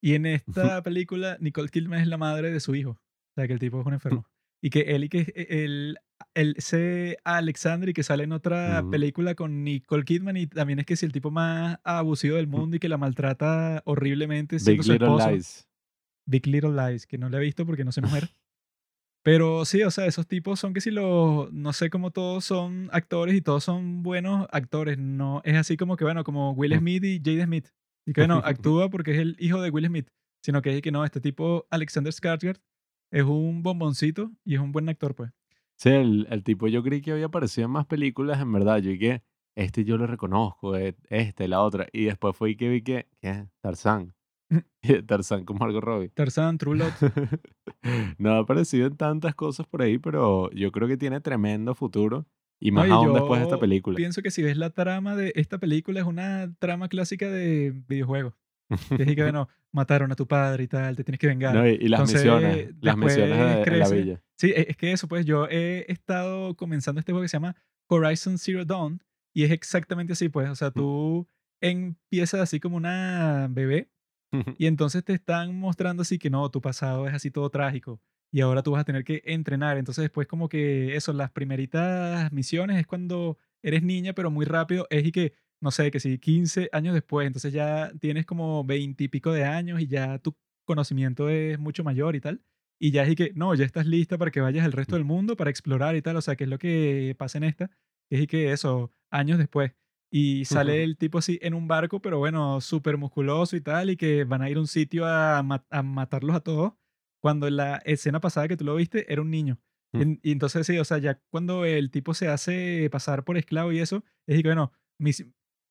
Y 0.02 0.14
en 0.14 0.28
esta 0.28 0.82
película, 0.84 1.38
Nicole 1.40 1.70
Kidman 1.70 2.02
es 2.02 2.08
la 2.08 2.18
madre 2.18 2.52
de 2.52 2.60
su 2.60 2.76
hijo. 2.76 2.92
O 2.92 3.34
sea, 3.36 3.48
que 3.48 3.54
el 3.54 3.60
tipo 3.60 3.80
es 3.80 3.86
un 3.86 3.94
enfermo. 3.94 4.26
Y 4.62 4.70
que 4.70 4.82
él 4.82 5.04
y 5.04 5.10
que 5.10 5.48
él, 5.50 5.98
él 6.34 6.56
se 6.58 7.18
Alexander 7.24 7.90
y 7.90 7.94
que 7.94 8.02
sale 8.02 8.24
en 8.24 8.32
otra 8.32 8.84
película 8.90 9.36
con 9.36 9.64
Nicole 9.64 10.04
Kidman 10.04 10.36
y 10.36 10.48
también 10.48 10.80
es 10.80 10.86
que 10.88 10.96
es 10.96 11.04
el 11.04 11.12
tipo 11.12 11.30
más 11.30 11.78
abusivo 11.84 12.38
del 12.38 12.48
mundo 12.48 12.76
y 12.76 12.80
que 12.80 12.90
la 12.90 12.98
maltrata 12.98 13.84
horriblemente 13.86 14.58
siendo 14.58 14.82
Big 14.82 14.84
su 14.84 14.94
esposo. 14.94 15.30
Lies. 15.30 15.67
Big 16.28 16.46
Little 16.46 16.72
Lies, 16.72 17.08
que 17.08 17.18
no 17.18 17.30
la 17.30 17.38
he 17.38 17.42
visto 17.42 17.66
porque 17.66 17.84
no 17.84 17.92
soy 17.92 18.04
mujer. 18.04 18.30
Pero 19.24 19.66
sí, 19.66 19.84
o 19.84 19.92
sea, 19.92 20.06
esos 20.06 20.28
tipos 20.28 20.60
son 20.60 20.74
que 20.74 20.80
si 20.80 20.92
los, 20.92 21.52
no 21.52 21.74
sé 21.74 21.90
cómo 21.90 22.12
todos 22.12 22.46
son 22.46 22.90
actores 22.94 23.36
y 23.36 23.42
todos 23.42 23.64
son 23.64 24.02
buenos 24.04 24.48
actores, 24.52 24.98
no 24.98 25.42
es 25.44 25.56
así 25.56 25.76
como 25.76 25.98
que, 25.98 26.06
bueno, 26.06 26.24
como 26.24 26.52
Will. 26.52 26.78
Smith 26.78 27.04
y 27.04 27.22
Jada 27.24 27.46
Smith. 27.46 27.68
Y 28.06 28.14
que, 28.14 28.22
bueno, 28.22 28.36
actúa 28.46 28.90
porque 28.90 29.12
es 29.12 29.20
el 29.20 29.36
hijo 29.40 29.62
de 29.62 29.70
Will 29.70 29.88
Smith, 29.88 30.10
sino 30.42 30.62
que 30.62 30.76
es 30.76 30.82
que 30.82 30.92
no, 30.92 31.04
este 31.04 31.20
tipo, 31.20 31.68
Alexander 31.72 32.14
Skarsgård, 32.14 32.62
es 33.12 33.24
un 33.24 33.64
bomboncito 33.64 34.32
y 34.46 34.56
es 34.56 34.62
un 34.62 34.72
buen 34.72 34.88
actor, 34.88 35.16
pues. 35.16 35.32
Sí, 35.76 35.90
el, 35.90 36.28
el 36.30 36.44
tipo 36.44 36.68
yo 36.68 36.82
creí 36.82 37.02
que 37.02 37.12
había 37.12 37.26
aparecido 37.26 37.66
en 37.66 37.72
más 37.72 37.86
películas, 37.86 38.40
en 38.42 38.52
verdad. 38.52 38.78
Yo 38.80 38.98
que 38.98 39.24
este 39.56 39.84
yo 39.84 39.98
lo 39.98 40.08
reconozco, 40.08 40.76
e- 40.76 40.96
este, 41.10 41.48
la 41.48 41.62
otra. 41.62 41.88
Y 41.92 42.06
después 42.06 42.36
fue 42.36 42.56
que 42.56 42.70
vi 42.70 42.82
que, 42.82 43.08
¿qué? 43.20 43.48
Tarzán. 43.62 44.14
Tarzán 45.08 45.46
con 45.46 45.58
Margot 45.58 45.84
Robbie. 45.84 46.10
Tarzan, 46.10 46.58
True 46.58 46.78
Lot. 46.78 46.94
no 48.18 48.32
ha 48.32 48.40
aparecido 48.40 48.88
en 48.88 48.96
tantas 48.98 49.36
cosas 49.36 49.68
por 49.68 49.82
ahí, 49.82 49.98
pero 49.98 50.50
yo 50.52 50.72
creo 50.72 50.88
que 50.88 50.98
tiene 50.98 51.20
tremendo 51.22 51.76
futuro. 51.76 52.26
Y 52.60 52.72
No, 52.72 52.82
más 52.82 52.88
y 52.88 52.92
aún 52.92 53.14
después 53.14 53.40
de 53.40 53.44
esta 53.44 53.60
película. 53.60 53.96
Pienso 53.96 54.24
que 54.24 54.32
si 54.32 54.42
ves 54.42 54.58
la 54.58 54.72
trama 54.72 55.16
de 55.16 55.32
esta 55.36 55.60
película 55.60 56.00
es 56.00 56.08
una 56.08 56.52
trama 56.58 56.90
clásica 56.90 57.30
de 57.30 57.72
videojuegos. 57.88 58.34
Es 58.70 59.16
que, 59.16 59.22
bueno, 59.24 59.48
mataron 59.72 60.12
a 60.12 60.16
tu 60.16 60.28
padre 60.28 60.64
y 60.64 60.68
tal, 60.68 60.96
te 60.96 61.04
tienes 61.04 61.20
que 61.20 61.28
vengar. 61.28 61.54
No, 61.54 61.68
y, 61.68 61.74
y 61.74 61.88
las 61.88 62.00
Entonces, 62.00 62.24
misiones, 62.24 62.74
las 62.82 62.98
misiones 62.98 63.38
de, 63.38 63.64
en 63.64 63.80
la 63.80 63.90
villa. 63.90 64.24
Sí, 64.38 64.52
e- 64.56 64.66
es 64.70 64.78
que 64.78 64.92
eso, 64.92 65.08
pues 65.08 65.26
yo 65.26 65.48
he 65.48 65.86
estado 65.92 66.56
comenzando 66.56 67.00
este 67.00 67.12
juego 67.12 67.24
que 67.24 67.30
se 67.30 67.38
llama 67.38 67.56
Horizon 67.90 68.38
Zero 68.40 68.66
Dawn 68.66 69.04
y 69.36 69.44
es 69.44 69.52
exactamente 69.52 70.14
así, 70.14 70.30
pues, 70.30 70.50
o 70.50 70.56
sea, 70.56 70.72
tú 70.72 71.28
empiezas 71.62 72.42
así 72.42 72.60
como 72.60 72.78
una 72.78 73.48
bebé 73.52 73.90
y 74.58 74.66
entonces 74.66 75.04
te 75.04 75.14
están 75.14 75.58
mostrando 75.60 76.02
así 76.02 76.20
que 76.20 76.30
no, 76.30 76.50
tu 76.52 76.62
pasado 76.62 77.08
es 77.08 77.14
así 77.14 77.32
todo 77.32 77.50
trágico 77.50 78.02
y 78.32 78.42
ahora 78.42 78.64
tú 78.64 78.72
vas 78.72 78.82
a 78.82 78.86
tener 78.86 79.04
que 79.04 79.22
entrenar. 79.26 79.78
Entonces 79.78 80.04
después 80.04 80.28
como 80.28 80.50
que 80.50 80.96
eso, 80.96 81.14
las 81.14 81.32
primeritas 81.32 82.32
misiones 82.32 82.78
es 82.80 82.88
cuando 82.88 83.38
eres 83.62 83.84
niña, 83.84 84.14
pero 84.14 84.32
muy 84.32 84.46
rápido 84.46 84.88
es 84.90 85.06
y 85.06 85.12
que, 85.12 85.34
no 85.62 85.72
sé, 85.72 85.92
que 85.92 86.00
si 86.00 86.20
15 86.20 86.70
años 86.72 86.94
después, 86.94 87.28
entonces 87.28 87.54
ya 87.54 87.92
tienes 88.00 88.26
como 88.26 88.64
20 88.64 89.04
y 89.04 89.08
pico 89.08 89.32
de 89.32 89.46
años 89.46 89.82
y 89.82 89.88
ya 89.88 90.20
tu 90.20 90.36
conocimiento 90.66 91.30
es 91.30 91.58
mucho 91.60 91.84
mayor 91.84 92.16
y 92.16 92.22
tal. 92.22 92.42
Y 92.80 92.92
ya 92.92 93.04
es 93.04 93.10
y 93.12 93.16
que, 93.16 93.32
no, 93.36 93.56
ya 93.56 93.66
estás 93.66 93.88
lista 93.88 94.18
para 94.18 94.30
que 94.32 94.42
vayas 94.42 94.66
al 94.66 94.72
resto 94.72 94.96
del 94.96 95.06
mundo 95.06 95.36
para 95.36 95.50
explorar 95.50 95.96
y 95.96 96.02
tal. 96.02 96.16
O 96.18 96.22
sea, 96.22 96.36
que 96.36 96.44
es 96.44 96.50
lo 96.50 96.60
que 96.60 97.16
pasa 97.18 97.38
en 97.40 97.44
esta. 97.46 97.72
Es 98.10 98.22
y 98.22 98.28
que 98.28 98.52
eso, 98.52 98.92
años 99.10 99.40
después. 99.40 99.72
Y 100.12 100.46
sale 100.46 100.84
el 100.84 100.98
tipo 100.98 101.18
así 101.18 101.38
en 101.42 101.54
un 101.54 101.68
barco, 101.68 102.02
pero 102.02 102.18
bueno, 102.20 102.62
súper 102.62 102.98
musculoso 102.98 103.56
y 103.58 103.62
tal, 103.62 103.90
y 103.90 103.98
que 103.98 104.24
van 104.24 104.42
a 104.42 104.50
ir 104.50 104.58
a 104.58 104.62
un 104.62 104.68
sitio 104.68 105.06
a, 105.06 105.44
ma- 105.44 105.66
a 105.70 105.84
matarlos 105.84 106.36
a 106.36 106.40
todos, 106.40 106.74
cuando 107.22 107.48
en 107.48 107.58
la 107.58 107.78
escena 107.86 108.22
pasada 108.22 108.48
que 108.48 108.56
tú 108.58 108.64
lo 108.64 108.76
viste 108.76 109.12
era 109.12 109.22
un 109.22 109.30
niño. 109.32 109.60
Y, 109.94 109.98
Mm. 109.98 110.02
en- 110.02 110.20
y 110.24 110.32
entonces 110.32 110.66
sí, 110.68 110.78
o 110.80 110.86
sea, 110.86 110.98
ya 111.00 111.20
cuando 111.30 111.66
el 111.66 111.92
tipo 111.92 112.14
se 112.14 112.28
hace 112.30 112.90
pasar 112.92 113.24
por 113.26 113.38
esclavo 113.38 113.72
y 113.74 113.80
eso, 113.80 114.04
es 114.28 114.40
y 114.40 114.44
que 114.44 114.50
bueno, 114.50 114.72
mis- 115.00 115.26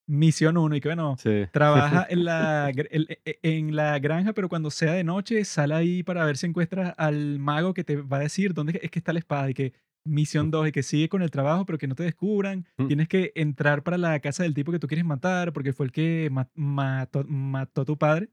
misión 0.08 0.56
uno, 0.56 0.76
y 0.76 0.80
que 0.80 0.88
bueno, 0.88 1.16
Sí. 1.18 1.46
trabaja 2.02 2.06
en 2.08 2.24
la, 2.24 2.70
el- 2.90 3.06
e- 3.10 3.20
e- 3.24 3.38
en 3.42 3.74
la 3.74 3.98
granja, 3.98 4.32
pero 4.34 4.48
cuando 4.48 4.70
sea 4.70 4.92
de 4.92 5.02
noche, 5.04 5.44
sale 5.44 5.74
ahí 5.74 6.02
para 6.02 6.24
ver 6.24 6.36
si 6.36 6.46
encuentra 6.46 6.90
al 6.90 7.38
mago 7.38 7.74
que 7.74 7.84
te 7.84 7.96
va 7.96 8.18
a 8.18 8.20
decir 8.20 8.52
dónde 8.54 8.78
es 8.82 8.90
que 8.90 8.98
está 8.98 9.12
la 9.12 9.18
espada 9.18 9.50
y 9.50 9.54
que 9.54 9.72
misión 10.06 10.50
2 10.50 10.68
y 10.68 10.72
que 10.72 10.82
sigue 10.82 11.08
con 11.08 11.22
el 11.22 11.30
trabajo, 11.30 11.66
pero 11.66 11.78
que 11.78 11.86
no 11.86 11.94
te 11.94 12.04
descubran. 12.04 12.66
Mm. 12.78 12.86
Tienes 12.86 13.08
que 13.08 13.32
entrar 13.34 13.82
para 13.82 13.98
la 13.98 14.18
casa 14.20 14.42
del 14.42 14.54
tipo 14.54 14.72
que 14.72 14.78
tú 14.78 14.86
quieres 14.86 15.04
matar 15.04 15.52
porque 15.52 15.72
fue 15.72 15.86
el 15.86 15.92
que 15.92 16.28
ma- 16.30 16.48
mató, 16.54 17.24
mató 17.26 17.82
a 17.82 17.84
tu 17.84 17.96
padre. 17.98 18.30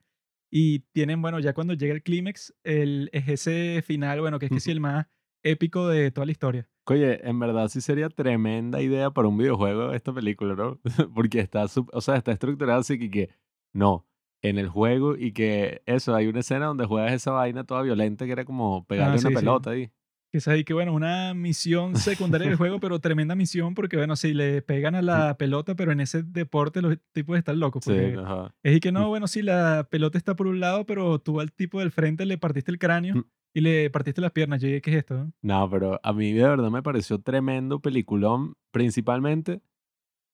Y 0.51 0.79
tienen, 0.91 1.21
bueno, 1.21 1.39
ya 1.39 1.53
cuando 1.53 1.73
llega 1.73 1.93
el 1.95 2.03
clímax, 2.03 2.53
el, 2.63 3.09
es 3.11 3.27
ese 3.27 3.81
final, 3.85 4.21
bueno, 4.21 4.37
que 4.37 4.45
es 4.45 4.51
que 4.51 4.59
sí 4.59 4.69
el 4.71 4.79
más 4.79 5.07
épico 5.43 5.87
de 5.87 6.11
toda 6.11 6.25
la 6.27 6.31
historia. 6.31 6.69
Oye, 6.85 7.27
en 7.27 7.39
verdad 7.39 7.69
sí 7.69 7.81
sería 7.81 8.09
tremenda 8.09 8.81
idea 8.81 9.09
para 9.11 9.27
un 9.29 9.37
videojuego 9.37 9.93
esta 9.93 10.13
película, 10.13 10.53
¿no? 10.53 10.79
Porque 11.15 11.39
está, 11.39 11.65
o 11.91 12.01
sea, 12.01 12.17
está 12.17 12.31
estructurado 12.33 12.79
así 12.81 12.99
que, 12.99 13.09
que 13.09 13.29
no, 13.73 14.05
en 14.43 14.57
el 14.59 14.67
juego 14.69 15.15
y 15.17 15.31
que 15.31 15.81
eso, 15.85 16.13
hay 16.13 16.27
una 16.27 16.41
escena 16.41 16.65
donde 16.67 16.85
juegas 16.85 17.13
esa 17.13 17.31
vaina 17.31 17.63
toda 17.63 17.81
violenta 17.81 18.25
que 18.25 18.31
era 18.33 18.45
como 18.45 18.85
pegarle 18.85 19.15
Ah, 19.15 19.17
sí, 19.17 19.27
una 19.27 19.39
sí. 19.39 19.43
pelota 19.43 19.69
ahí. 19.71 19.89
Que 20.33 20.39
es 20.39 20.47
ahí 20.47 20.63
que, 20.63 20.73
bueno, 20.73 20.95
una 20.95 21.35
misión 21.35 21.95
secundaria 21.95 22.47
del 22.47 22.57
juego, 22.57 22.79
pero 22.79 22.97
tremenda 22.99 23.35
misión 23.35 23.75
porque, 23.75 23.97
bueno, 23.97 24.15
si 24.15 24.33
le 24.33 24.63
pegan 24.63 24.95
a 24.95 25.03
la 25.03 25.37
pelota, 25.37 25.75
pero 25.75 25.91
en 25.91 25.99
ese 25.99 26.23
deporte 26.23 26.81
los 26.81 26.97
tipos 27.11 27.37
están 27.37 27.59
locos. 27.59 27.83
Sí, 27.85 27.93
ajá. 28.17 28.51
es 28.63 28.77
y 28.77 28.79
que 28.79 28.91
no, 28.91 29.09
bueno, 29.09 29.27
sí, 29.27 29.43
la 29.43 29.87
pelota 29.91 30.17
está 30.17 30.35
por 30.35 30.47
un 30.47 30.59
lado, 30.59 30.87
pero 30.87 31.19
tú 31.19 31.39
al 31.39 31.51
tipo 31.51 31.79
del 31.81 31.91
frente 31.91 32.25
le 32.25 32.39
partiste 32.39 32.71
el 32.71 32.79
cráneo 32.79 33.17
Mm. 33.17 33.23
y 33.53 33.61
le 33.61 33.89
partiste 33.91 34.21
las 34.21 34.31
piernas. 34.31 34.59
Yo 34.59 34.69
dije, 34.69 34.81
¿qué 34.81 34.89
es 34.89 34.97
esto? 34.97 35.13
no?". 35.13 35.33
No, 35.43 35.69
pero 35.69 35.99
a 36.01 36.13
mí 36.13 36.31
de 36.33 36.41
verdad 36.47 36.71
me 36.71 36.81
pareció 36.81 37.19
tremendo 37.21 37.79
peliculón, 37.79 38.55
principalmente 38.71 39.61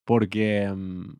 porque 0.06 0.72
mm, 0.74 1.16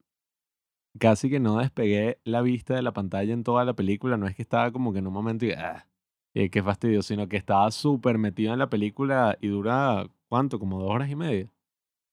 casi 0.99 1.29
que 1.29 1.39
no 1.39 1.59
despegué 1.59 2.19
la 2.25 2.41
vista 2.41 2.75
de 2.75 2.81
la 2.81 2.93
pantalla 2.95 3.35
en 3.35 3.45
toda 3.45 3.67
la 3.67 3.75
película. 3.75 4.17
No 4.17 4.27
es 4.27 4.35
que 4.35 4.41
estaba 4.41 4.73
como 4.73 4.95
que 4.95 5.01
en 5.01 5.07
un 5.07 5.13
momento 5.13 5.45
y, 5.45 5.53
ah, 5.53 5.87
eh, 6.35 6.51
qué 6.51 6.63
fastidio, 6.63 7.03
sino 7.03 7.29
que 7.29 7.37
estaba 7.37 7.71
súper 7.71 8.19
metido 8.19 8.53
en 8.53 8.59
la 8.59 8.71
película 8.71 9.37
y 9.41 9.49
dura, 9.49 10.09
¿cuánto? 10.29 10.59
Como 10.59 10.81
dos 10.81 10.91
horas 10.91 11.11
y 11.11 11.17
media. 11.17 11.51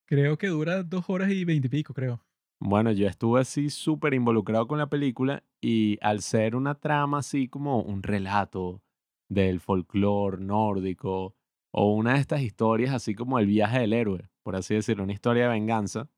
Creo 0.06 0.38
que 0.38 0.48
dura 0.48 0.84
dos 0.84 1.10
horas 1.10 1.30
y 1.32 1.44
veintipico, 1.46 1.94
creo. 1.94 2.22
Bueno, 2.60 2.92
yo 2.92 3.08
estuve 3.08 3.42
así 3.42 3.70
súper 3.70 4.14
involucrado 4.14 4.68
con 4.68 4.80
la 4.80 4.88
película 4.88 5.44
y 5.62 6.00
al 6.02 6.22
ser 6.22 6.56
una 6.56 6.76
trama 6.76 7.20
así 7.20 7.48
como 7.48 7.82
un 7.82 8.02
relato 8.02 8.82
del 9.30 9.60
folclore 9.60 10.40
nórdico 10.40 11.36
o 11.72 11.94
una 11.94 12.14
de 12.14 12.20
estas 12.20 12.42
historias 12.42 12.94
así 12.94 13.14
como 13.14 13.38
el 13.38 13.46
viaje 13.46 13.80
del 13.80 13.94
héroe, 13.94 14.30
por 14.42 14.56
así 14.56 14.74
decirlo, 14.74 15.04
una 15.04 15.14
historia 15.14 15.44
de 15.44 15.50
venganza, 15.50 16.10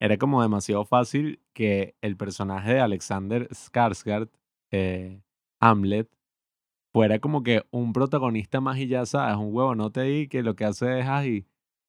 era 0.00 0.16
como 0.16 0.42
demasiado 0.42 0.84
fácil 0.84 1.40
que 1.52 1.94
el 2.00 2.16
personaje 2.16 2.74
de 2.74 2.80
Alexander 2.80 3.48
Skarsgård, 3.50 4.30
eh, 4.72 5.22
Hamlet, 5.60 6.10
fuera 6.94 7.18
como 7.18 7.42
que 7.42 7.64
un 7.72 7.92
protagonista 7.92 8.60
más 8.60 8.78
y 8.78 8.86
ya 8.86 9.04
sabes, 9.04 9.36
un 9.36 9.52
huevonote 9.52 10.00
ahí 10.00 10.28
que 10.28 10.44
lo 10.44 10.54
que 10.54 10.64
hace 10.64 11.00
es 11.00 11.06
ahí 11.06 11.44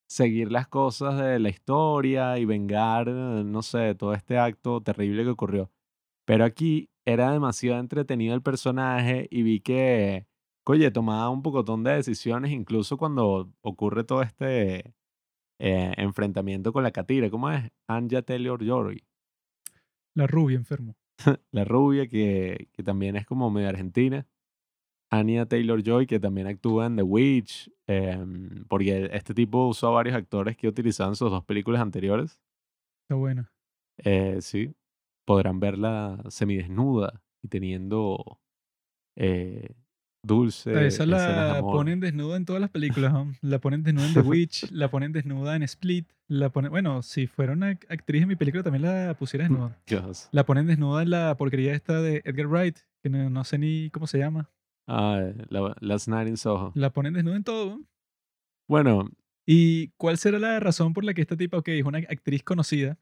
seguir 0.08 0.52
las 0.52 0.68
cosas 0.68 1.20
de 1.20 1.38
la 1.40 1.50
historia 1.50 2.40
y 2.40 2.46
vengar, 2.46 3.08
eh, 3.10 3.44
no 3.46 3.62
sé, 3.62 3.94
todo 3.94 4.14
este 4.14 4.40
acto 4.40 4.82
terrible 4.82 5.24
que 5.24 5.30
ocurrió. 5.30 5.72
Pero 6.26 6.44
aquí 6.44 6.90
era 7.06 7.32
demasiado 7.32 7.80
entretenido 7.80 8.34
el 8.34 8.42
personaje 8.42 9.28
y 9.30 9.44
vi 9.44 9.60
que, 9.60 10.26
oye, 10.66 10.90
tomaba 10.90 11.30
un 11.30 11.44
pocotón 11.44 11.84
de 11.84 11.92
decisiones, 11.94 12.52
incluso 12.52 12.98
cuando 12.98 13.52
ocurre 13.62 14.06
todo 14.06 14.24
este 14.24 14.96
eh, 15.60 15.94
enfrentamiento 15.98 16.74
con 16.74 16.82
la 16.82 16.92
catira. 16.92 17.30
¿Cómo 17.30 17.52
es? 17.52 17.72
Anja 17.88 18.24
Taylor-Joy. 18.24 19.04
La 20.16 20.26
rubia 20.26 20.58
enfermo. 20.58 20.96
la 21.52 21.64
rubia 21.64 22.08
que, 22.08 22.70
que 22.74 22.82
también 22.82 23.16
es 23.18 23.28
como 23.28 23.52
medio 23.52 23.70
argentina. 23.70 24.28
Anya 25.20 25.46
Taylor 25.46 25.82
Joy, 25.82 26.06
que 26.06 26.20
también 26.20 26.48
actúa 26.48 26.86
en 26.88 26.96
The 26.96 27.04
Witch, 27.04 27.72
em, 27.88 28.66
porque 28.68 29.10
este 29.14 29.34
tipo 29.34 29.68
usó 29.68 29.88
a 29.88 29.92
varios 29.92 30.16
actores 30.16 30.58
que 30.58 30.68
utilizaban 30.68 31.16
sus 31.16 31.32
dos 31.32 31.44
películas 31.44 31.82
anteriores. 31.82 32.40
Está 33.04 33.16
buena. 33.16 33.52
Eh, 33.98 34.38
sí, 34.42 34.74
podrán 35.26 35.60
verla 35.60 36.24
semidesnuda 36.30 37.22
y 37.42 37.48
teniendo 37.48 38.40
eh, 39.16 39.76
dulce. 40.24 40.88
Esa 40.88 41.06
la 41.06 41.60
ponen 41.62 42.00
desnuda 42.00 42.38
en 42.38 42.46
todas 42.46 42.62
las 42.62 42.70
películas. 42.70 43.14
La 43.42 43.60
ponen 43.60 43.84
desnuda 43.84 44.08
en 44.08 44.14
The 44.14 44.22
Witch, 44.22 44.70
la 44.72 44.90
ponen 44.90 45.12
desnuda 45.12 45.56
en 45.56 45.64
Split. 45.64 46.10
La 46.28 46.50
ponen, 46.50 46.72
bueno, 46.72 47.04
si 47.04 47.28
fuera 47.28 47.54
una 47.54 47.68
actriz 47.70 48.24
en 48.24 48.28
mi 48.28 48.36
película 48.36 48.64
también 48.64 48.82
la 48.82 49.14
pusiera 49.14 49.48
desnuda. 49.48 49.78
La 50.32 50.46
ponen 50.46 50.66
desnuda 50.66 51.04
en 51.04 51.12
la 51.12 51.38
porquería 51.38 51.74
esta 51.74 52.02
de 52.02 52.24
Edgar 52.26 52.48
Wright, 52.48 52.78
que 53.04 53.10
no 53.10 53.44
sé 53.44 53.60
ni 53.60 53.92
cómo 53.92 54.08
se 54.08 54.18
llama. 54.18 54.50
Ah, 54.88 55.32
la, 55.50 55.76
Last 55.82 56.08
Night 56.08 56.28
in 56.28 56.38
Soho. 56.38 56.72
La 56.76 56.92
ponen 56.92 57.14
desnuda 57.14 57.36
en 57.36 57.44
todo. 57.44 57.82
Bueno. 58.68 59.10
¿Y 59.46 59.90
cuál 59.98 60.18
será 60.18 60.40
la 60.40 60.60
razón 60.60 60.94
por 60.94 61.04
la 61.04 61.14
que 61.14 61.22
esta 61.22 61.38
tipa, 61.38 61.58
ok, 61.58 61.68
es 61.70 61.86
una 61.86 62.00
actriz 62.00 62.44
conocida, 62.44 62.98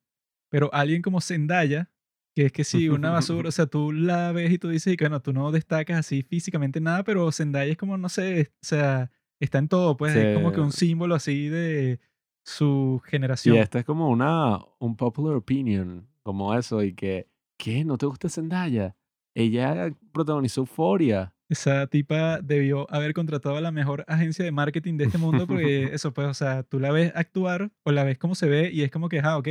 pero 0.49 0.69
alguien 0.73 1.01
como 1.01 1.21
Zendaya, 1.21 1.89
que 2.35 2.47
es 2.47 2.51
que 2.51 2.63
si 2.63 2.89
una 2.89 3.11
basura, 3.11 3.49
o 3.49 3.51
sea, 3.51 3.65
tú 3.65 3.91
la 3.91 4.31
ves 4.33 4.51
y 4.51 4.57
tú 4.57 4.69
dices 4.69 4.97
que, 4.97 5.05
bueno, 5.05 5.21
tú 5.21 5.31
no 5.31 5.51
destacas 5.51 5.99
así 5.99 6.21
físicamente 6.21 6.81
nada, 6.81 7.03
pero 7.03 7.31
Zendaya 7.31 7.71
es 7.71 7.77
como, 7.77 7.97
no 7.97 8.09
sé, 8.09 8.51
o 8.61 8.65
sea, 8.65 9.09
está 9.39 9.59
en 9.59 9.69
todo, 9.69 9.95
pues 9.95 10.15
es 10.15 10.35
como 10.35 10.51
que 10.51 10.59
un 10.59 10.71
símbolo 10.71 11.15
así 11.15 11.47
de 11.47 11.99
su 12.45 13.01
generación. 13.05 13.55
Y 13.55 13.59
esta 13.59 13.79
es 13.79 13.85
como 13.85 14.09
una, 14.09 14.59
un 14.79 14.97
popular 14.97 15.35
opinion, 15.35 16.07
como 16.23 16.53
eso, 16.53 16.83
y 16.83 16.93
que, 16.93 17.29
¿qué? 17.57 17.85
¿No 17.85 17.97
te 17.97 18.05
gusta 18.05 18.27
Zendaya? 18.27 18.97
Ella 19.35 19.95
protagonizó 20.11 20.61
Euphoria. 20.61 21.33
Esa 21.53 21.85
tipa 21.85 22.41
debió 22.41 22.91
haber 22.91 23.13
contratado 23.13 23.57
a 23.57 23.61
la 23.61 23.71
mejor 23.71 24.05
agencia 24.07 24.43
de 24.43 24.51
marketing 24.51 24.97
de 24.97 25.03
este 25.03 25.19
mundo 25.19 25.45
porque 25.45 25.83
eso, 25.93 26.11
pues, 26.11 26.27
o 26.27 26.33
sea, 26.33 26.63
tú 26.63 26.79
la 26.79 26.91
ves 26.91 27.11
actuar 27.13 27.69
o 27.83 27.91
la 27.91 28.03
ves 28.03 28.17
cómo 28.17 28.33
se 28.33 28.47
ve 28.47 28.71
y 28.73 28.81
es 28.81 28.89
como 28.89 29.07
que, 29.07 29.19
ah, 29.19 29.37
ok, 29.37 29.47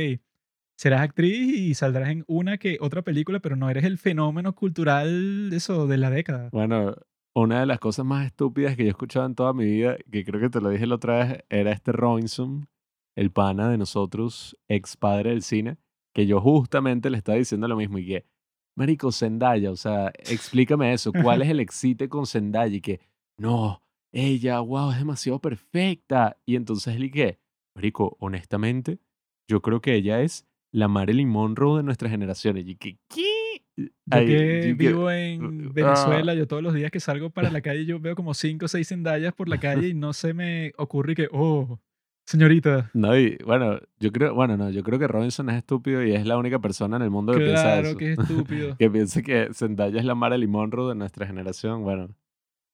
serás 0.75 0.99
actriz 0.99 1.55
y 1.57 1.73
saldrás 1.75 2.09
en 2.09 2.25
una 2.27 2.57
que 2.57 2.77
otra 2.81 3.03
película, 3.03 3.39
pero 3.39 3.55
no 3.55 3.69
eres 3.69 3.85
el 3.85 3.97
fenómeno 3.97 4.53
cultural 4.53 5.49
de 5.49 5.55
eso 5.55 5.87
de 5.87 5.97
la 5.97 6.09
década. 6.09 6.49
Bueno, 6.51 6.93
una 7.33 7.61
de 7.61 7.67
las 7.67 7.79
cosas 7.79 8.05
más 8.05 8.25
estúpidas 8.25 8.75
que 8.75 8.83
yo 8.83 8.87
he 8.87 8.89
escuchado 8.89 9.25
en 9.25 9.35
toda 9.35 9.53
mi 9.53 9.63
vida, 9.63 9.95
que 10.11 10.25
creo 10.25 10.41
que 10.41 10.49
te 10.49 10.59
lo 10.59 10.71
dije 10.71 10.85
la 10.85 10.95
otra 10.95 11.25
vez, 11.25 11.45
era 11.47 11.71
este 11.71 11.93
Robinson, 11.93 12.67
el 13.15 13.31
pana 13.31 13.69
de 13.69 13.77
nosotros, 13.77 14.57
ex 14.67 14.97
padre 14.97 15.29
del 15.29 15.41
cine, 15.41 15.77
que 16.13 16.27
yo 16.27 16.41
justamente 16.41 17.09
le 17.09 17.17
estaba 17.17 17.37
diciendo 17.37 17.69
lo 17.69 17.77
mismo 17.77 17.97
y 17.97 18.07
que 18.07 18.25
Marico, 18.75 19.11
Zendaya, 19.11 19.71
o 19.71 19.75
sea, 19.75 20.11
explícame 20.25 20.93
eso. 20.93 21.11
¿Cuál 21.11 21.41
es 21.41 21.49
el 21.51 21.59
excite 21.59 22.09
con 22.09 22.25
Zendaya? 22.25 22.75
Y 22.75 22.81
que, 22.81 22.99
no, 23.37 23.81
ella, 24.11 24.59
wow, 24.59 24.91
es 24.91 24.99
demasiado 24.99 25.39
perfecta. 25.39 26.37
Y 26.45 26.55
entonces 26.55 26.99
le 26.99 27.07
dije, 27.07 27.39
Marico, 27.75 28.17
honestamente, 28.19 28.99
yo 29.47 29.61
creo 29.61 29.81
que 29.81 29.95
ella 29.95 30.21
es 30.21 30.47
la 30.71 30.87
Marilyn 30.87 31.29
Monroe 31.29 31.77
de 31.77 31.83
nuestra 31.83 32.09
generación. 32.09 32.57
Y 32.57 32.75
que, 32.75 32.97
¿qué? 33.07 33.63
Yo 33.75 33.85
que 34.05 34.75
vivo 34.77 35.09
en 35.09 35.67
ah. 35.67 35.69
Venezuela, 35.73 36.33
yo 36.35 36.47
todos 36.47 36.61
los 36.61 36.73
días 36.73 36.91
que 36.91 36.99
salgo 36.99 37.31
para 37.31 37.49
la 37.49 37.61
calle, 37.61 37.85
yo 37.85 37.99
veo 37.99 38.15
como 38.15 38.33
cinco 38.33 38.65
o 38.65 38.67
seis 38.67 38.89
Zendayas 38.89 39.33
por 39.33 39.49
la 39.49 39.59
calle 39.59 39.89
y 39.89 39.93
no 39.93 40.13
se 40.13 40.33
me 40.33 40.73
ocurre 40.77 41.15
que, 41.15 41.27
oh, 41.31 41.79
Señorita. 42.25 42.89
No, 42.93 43.17
y 43.17 43.37
bueno, 43.45 43.79
yo 43.99 44.11
creo, 44.11 44.33
bueno, 44.33 44.55
no, 44.55 44.69
yo 44.69 44.81
creo 44.83 44.97
que 44.97 45.07
Robinson 45.07 45.49
es 45.49 45.57
estúpido 45.57 46.03
y 46.03 46.13
es 46.13 46.25
la 46.25 46.37
única 46.37 46.59
persona 46.59 46.95
en 46.95 47.03
el 47.03 47.09
mundo 47.09 47.33
que 47.33 47.39
piensa 47.39 47.79
eso. 47.79 47.81
Claro 47.81 47.97
que 47.97 48.13
es 48.13 48.19
estúpido. 48.19 48.77
que 48.79 48.89
piensa 48.89 49.21
que 49.21 49.49
Zendaya 49.53 49.99
es 49.99 50.05
la 50.05 50.15
Marilyn 50.15 50.49
Monroe 50.49 50.89
de 50.89 50.95
nuestra 50.95 51.27
generación. 51.27 51.83
Bueno, 51.83 52.15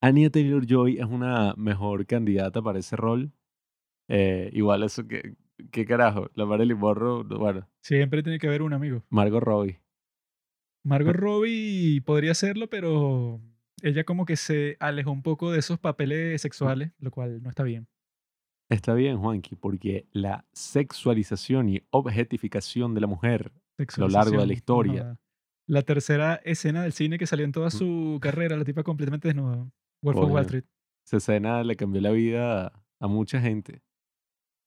Anya 0.00 0.30
Taylor-Joy 0.30 0.98
es 0.98 1.06
una 1.06 1.54
mejor 1.56 2.06
candidata 2.06 2.62
para 2.62 2.78
ese 2.78 2.96
rol. 2.96 3.32
Eh, 4.08 4.50
igual 4.52 4.82
eso 4.84 5.06
que, 5.06 5.34
¿qué 5.72 5.84
carajo? 5.84 6.30
La 6.34 6.46
Marilyn 6.46 6.78
Monroe, 6.78 7.24
bueno. 7.24 7.68
Siempre 7.80 8.22
tiene 8.22 8.38
que 8.38 8.46
haber 8.46 8.62
un 8.62 8.72
amigo. 8.72 9.04
Margot 9.10 9.42
Robbie. 9.42 9.80
Margot 10.84 11.14
Robbie 11.14 12.00
podría 12.02 12.34
serlo, 12.34 12.68
pero 12.70 13.40
ella 13.82 14.04
como 14.04 14.24
que 14.24 14.36
se 14.36 14.76
alejó 14.80 15.10
un 15.10 15.22
poco 15.22 15.52
de 15.52 15.58
esos 15.58 15.78
papeles 15.78 16.40
sexuales, 16.40 16.92
lo 16.98 17.10
cual 17.10 17.42
no 17.42 17.50
está 17.50 17.64
bien. 17.64 17.88
Está 18.70 18.94
bien, 18.94 19.18
Juanqui, 19.18 19.56
porque 19.56 20.06
la 20.12 20.46
sexualización 20.52 21.68
y 21.68 21.82
objetificación 21.90 22.94
de 22.94 23.00
la 23.00 23.08
mujer 23.08 23.52
a 23.76 24.00
lo 24.00 24.08
largo 24.08 24.40
de 24.40 24.46
la 24.46 24.52
historia. 24.52 25.18
La 25.66 25.82
tercera 25.82 26.36
escena 26.44 26.84
del 26.84 26.92
cine 26.92 27.18
que 27.18 27.26
salió 27.26 27.44
en 27.44 27.50
toda 27.50 27.70
su 27.70 28.18
carrera, 28.22 28.56
la 28.56 28.64
tipa 28.64 28.84
completamente 28.84 29.26
desnuda. 29.26 29.68
Wolf 30.02 30.18
of 30.18 30.30
Wall 30.30 30.44
Street. 30.44 30.64
Esa 31.04 31.16
escena 31.16 31.64
le 31.64 31.74
cambió 31.74 32.00
la 32.00 32.12
vida 32.12 32.72
a 33.00 33.08
mucha 33.08 33.40
gente. 33.40 33.82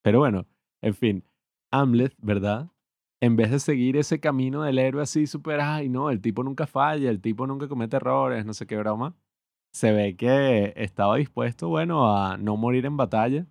Pero 0.03 0.19
bueno, 0.19 0.47
en 0.81 0.93
fin, 0.93 1.23
Hamlet, 1.71 2.13
¿verdad? 2.17 2.69
En 3.21 3.37
vez 3.37 3.51
de 3.51 3.59
seguir 3.59 3.95
ese 3.95 4.19
camino 4.19 4.63
del 4.63 4.79
héroe 4.79 5.01
así 5.01 5.27
súper, 5.27 5.61
ay, 5.61 5.87
no, 5.87 6.09
el 6.09 6.19
tipo 6.19 6.43
nunca 6.43 6.67
falla, 6.67 7.09
el 7.09 7.21
tipo 7.21 7.47
nunca 7.47 7.69
comete 7.69 7.95
errores, 7.95 8.45
no 8.45 8.53
sé 8.53 8.67
qué 8.67 8.75
broma, 8.75 9.15
se 9.71 9.93
ve 9.93 10.17
que 10.17 10.73
estaba 10.75 11.15
dispuesto, 11.15 11.69
bueno, 11.69 12.13
a 12.13 12.35
no 12.35 12.57
morir 12.57 12.85
en 12.85 12.97
batalla 12.97 13.47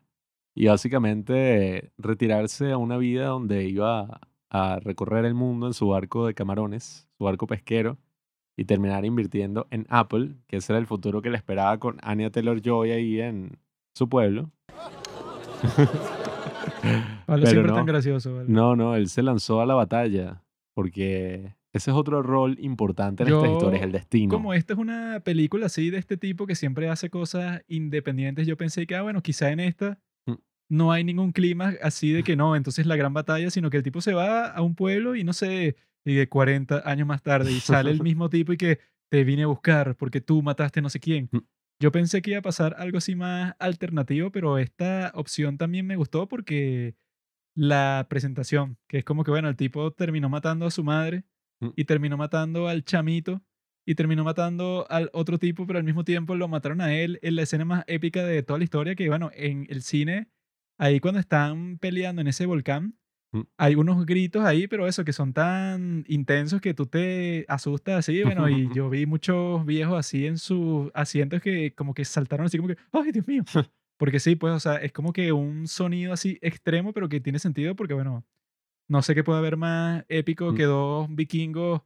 y 0.55 0.67
básicamente 0.67 1.93
retirarse 1.99 2.73
a 2.73 2.79
una 2.79 2.97
vida 2.99 3.27
donde 3.27 3.65
iba 3.65 4.21
a 4.51 4.81
recorrer 4.81 5.25
el 5.25 5.35
mundo 5.35 5.67
en 5.67 5.75
su 5.75 5.89
barco 5.89 6.27
de 6.27 6.35
camarones, 6.35 7.09
su 7.17 7.25
barco 7.25 7.47
pesquero, 7.47 7.99
y 8.57 8.67
terminar 8.67 9.05
invirtiendo 9.05 9.67
en 9.71 9.87
Apple, 9.89 10.37
que 10.47 10.59
ese 10.59 10.73
era 10.73 10.79
el 10.79 10.87
futuro 10.87 11.23
que 11.23 11.31
le 11.31 11.39
esperaba 11.39 11.79
con 11.79 11.99
Anya 12.03 12.31
Taylor 12.31 12.61
Joy 12.61 12.91
ahí 12.91 13.21
en 13.21 13.59
su 13.95 14.09
pueblo. 14.11 14.51
vale, 17.27 17.47
siempre 17.47 17.73
tan 17.73 17.87
gracioso. 17.87 18.45
No, 18.47 18.77
no, 18.77 18.95
él 18.95 19.09
se 19.09 19.23
lanzó 19.23 19.63
a 19.63 19.67
la 19.67 19.75
batalla 19.75 20.43
porque 20.75 21.55
ese 21.73 21.91
es 21.91 21.97
otro 21.97 22.23
rol 22.23 22.59
importante 22.61 23.23
en 23.23 23.31
esta 23.31 23.49
historia, 23.49 23.79
es 23.79 23.85
el 23.85 23.93
destino. 23.93 24.35
Como 24.35 24.53
esta 24.53 24.75
es 24.75 24.79
una 24.79 25.21
película 25.21 25.67
así 25.67 25.89
de 25.89 25.99
este 25.99 26.19
tipo 26.19 26.47
que 26.47 26.55
siempre 26.55 26.91
hace 26.91 27.09
cosas 27.09 27.63
independientes, 27.69 28.47
yo 28.47 28.59
pensé 28.59 28.87
que, 28.87 28.97
ah, 28.97 29.03
bueno, 29.03 29.23
quizá 29.23 29.51
en 29.51 29.61
esta 29.61 29.99
no 30.73 30.91
hay 30.91 31.05
ningún 31.05 31.33
clima 31.33 31.75
así 31.83 32.13
de 32.13 32.23
que 32.23 32.35
no, 32.35 32.57
entonces 32.57 32.87
la 32.87 32.97
gran 32.97 33.13
batalla, 33.13 33.51
sino 33.51 33.69
que 33.69 33.77
el 33.77 33.83
tipo 33.83 34.01
se 34.01 34.15
va 34.15 34.47
a 34.47 34.63
un 34.63 34.75
pueblo 34.75 35.15
y 35.15 35.23
no 35.23 35.35
sé, 35.35 35.77
y 36.03 36.15
de 36.15 36.29
40 36.31 36.89
años 36.91 37.07
más 37.07 37.23
tarde 37.23 37.53
y 37.53 37.61
sale 37.61 37.91
el 37.91 38.03
mismo 38.03 38.31
tipo 38.31 38.55
y 38.55 38.57
que 38.57 38.79
te 39.11 39.23
vine 39.23 39.43
a 39.43 39.49
buscar 39.49 39.95
porque 39.97 40.23
tú 40.23 40.41
mataste 40.41 40.81
no 40.81 40.89
sé 40.89 40.99
quién. 40.99 41.29
Mm. 41.31 41.41
Yo 41.79 41.93
pensé 41.93 42.23
que 42.23 42.31
iba 42.31 42.39
a 42.39 42.43
pasar 42.43 42.75
algo 42.79 42.97
así 42.97 43.15
más 43.15 43.55
alternativo, 43.59 44.33
pero 44.33 44.57
esta 44.57 45.13
opción 45.15 45.59
también 45.59 45.87
me 45.87 45.97
gustó 45.97 46.27
porque 46.27 46.95
la 47.55 48.07
presentación, 48.09 48.79
que 48.89 48.99
es 48.99 49.05
como 49.05 49.25
que, 49.25 49.31
bueno, 49.31 49.51
el 49.51 49.57
tipo 49.57 49.93
terminó 49.93 50.31
matando 50.31 50.65
a 50.65 50.71
su 50.71 50.83
madre 50.83 51.25
mm. 51.61 51.69
y 51.77 51.85
terminó 51.85 52.17
matando 52.17 52.67
al 52.67 52.83
chamito 52.83 53.43
y 53.85 53.95
terminó 53.95 54.25
matando 54.25 54.87
al 54.89 55.11
otro 55.13 55.39
tipo, 55.39 55.67
pero 55.67 55.79
al 55.79 55.85
mismo 55.85 56.05
tiempo 56.05 56.35
lo 56.35 56.49
mataron 56.49 56.81
a 56.81 56.95
él 56.95 57.19
en 57.21 57.37
la 57.37 57.43
escena 57.43 57.67
más 57.67 57.85
épica 57.89 58.25
de 58.25 58.43
toda 58.43 58.59
la 58.59 58.65
historia, 58.65 58.95
que 58.95 59.09
bueno, 59.11 59.31
en 59.35 59.67
el 59.69 59.83
cine 59.83 60.31
ahí 60.83 60.99
cuando 60.99 61.21
están 61.21 61.79
peleando 61.79 62.23
en 62.23 62.27
ese 62.27 62.45
volcán, 62.45 62.99
mm. 63.31 63.43
hay 63.57 63.77
unos 63.77 64.05
gritos 64.05 64.45
ahí, 64.45 64.67
pero 64.67 64.89
eso, 64.89 65.05
que 65.05 65.13
son 65.13 65.33
tan 65.33 66.05
intensos 66.09 66.61
que 66.61 66.75
tú 66.75 66.87
te 66.87 67.45
asustas 67.49 68.01
así, 68.01 68.23
bueno, 68.25 68.49
y 68.49 68.69
yo 68.75 68.91
vi 68.91 69.07
muchos 69.07 69.65
viejos 69.65 69.97
así 69.97 70.27
en 70.27 70.39
sus 70.39 70.91
asientos 70.93 71.41
que 71.41 71.73
como 71.75 71.95
que 71.95 72.05
saltaron 72.05 72.47
así 72.47 72.59
como 72.59 72.69
que, 72.69 72.77
¡ay, 72.91 73.13
Dios 73.13 73.29
mío! 73.29 73.45
Porque 73.97 74.19
sí, 74.19 74.35
pues, 74.35 74.53
o 74.53 74.59
sea, 74.59 74.77
es 74.77 74.91
como 74.91 75.13
que 75.13 75.31
un 75.31 75.69
sonido 75.69 76.13
así 76.13 76.39
extremo, 76.43 76.93
pero 76.93 77.09
que 77.09 77.21
tiene 77.21 77.39
sentido 77.39 77.77
porque, 77.77 77.95
bueno, 77.95 78.27
no 78.89 79.01
sé 79.03 79.15
qué 79.15 79.23
puede 79.23 79.39
haber 79.39 79.57
más 79.57 80.05
épico 80.09 80.51
mm. 80.51 80.55
que 80.57 80.65
dos 80.65 81.07
vikingos 81.15 81.83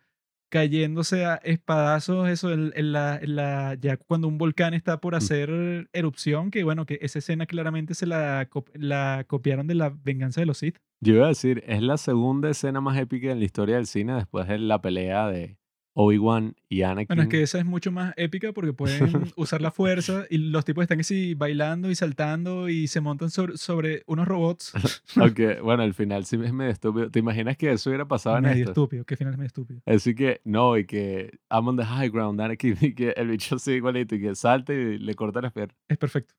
cayéndose 0.61 1.27
a 1.27 1.35
espadazos, 1.37 2.29
eso, 2.31 2.51
en, 2.51 2.73
en 2.75 2.92
la, 2.92 3.19
en 3.21 3.37
la- 3.37 3.75
ya 3.79 3.99
cuando 3.99 4.27
un 4.27 4.38
volcán 4.38 4.73
está 4.73 5.01
por 5.01 5.14
hacer 5.14 5.88
erupción, 5.92 6.51
que 6.51 6.64
bueno, 6.64 6.87
que 6.87 6.99
esa 7.03 7.19
escena 7.19 7.45
claramente 7.45 7.92
se 7.95 8.07
la, 8.07 8.49
la 8.73 9.25
copiaron 9.27 9.66
de 9.66 9.75
la 9.75 9.90
venganza 9.90 10.40
de 10.40 10.47
los 10.47 10.57
Sith. 10.59 10.79
Yo 11.03 11.14
iba 11.14 11.27
a 11.27 11.29
decir, 11.29 11.62
es 11.66 11.83
la 11.83 11.99
segunda 11.99 12.49
escena 12.49 12.81
más 12.81 12.97
épica 12.97 13.31
en 13.31 13.38
la 13.38 13.45
historia 13.45 13.77
del 13.77 13.87
cine 13.87 14.14
después 14.14 14.49
de 14.49 14.59
la 14.59 14.81
pelea 14.81 15.29
de 15.29 15.59
Obi-Wan 15.98 16.54
y 16.68 16.82
Anakin. 16.82 17.06
Bueno, 17.09 17.22
es 17.22 17.28
que 17.30 17.42
esa 17.42 17.59
es 17.59 17.64
mucho 17.64 17.90
más 17.90 18.12
épica 18.18 18.52
porque 18.52 18.74
pueden 18.74 18.98
usar 19.37 19.62
la 19.62 19.70
fuerza 19.70 20.26
y 20.28 20.37
los 20.37 20.62
tipos 20.66 20.82
están 20.82 21.00
así 21.00 21.32
bailando 21.32 21.90
y 21.90 21.94
saltando 21.94 22.68
y 22.68 22.87
se 22.87 23.00
montan 23.00 23.30
sobre, 23.30 23.56
sobre 23.56 24.02
unos 24.06 24.28
robots. 24.28 24.74
Aunque, 25.16 25.59
bueno, 25.62 25.82
al 25.82 25.94
final 25.94 26.26
sí 26.26 26.37
es 26.37 26.52
medio 26.52 26.70
estúpido. 26.70 27.11
¿Te 27.11 27.18
imaginas 27.18 27.56
que 27.56 27.72
eso 27.72 27.88
hubiera 27.88 28.06
pasado 28.06 28.37
en 28.37 28.42
medio 28.42 28.56
esto? 28.56 28.72
estúpido, 28.72 29.04
que 29.06 29.16
final 29.16 29.32
es 29.32 29.38
medio 29.38 29.46
estúpido. 29.46 29.80
Así 29.87 30.14
que, 30.14 30.42
no, 30.44 30.76
y 30.76 30.85
que 30.85 31.38
I'm 31.50 31.66
on 31.66 31.78
the 31.78 31.85
high 31.85 32.11
ground, 32.11 32.38
Anakin, 32.42 32.76
y 32.82 32.94
que 32.94 33.11
el 33.16 33.28
bicho 33.28 33.59
sigue 33.59 33.78
igualito, 33.78 34.16
y 34.16 34.20
que 34.20 34.35
salta 34.35 34.74
y 34.74 34.98
le 34.98 35.14
corta 35.14 35.40
las 35.40 35.52
piernas. 35.54 35.76
Es 35.88 35.96
perfecto. 35.96 36.35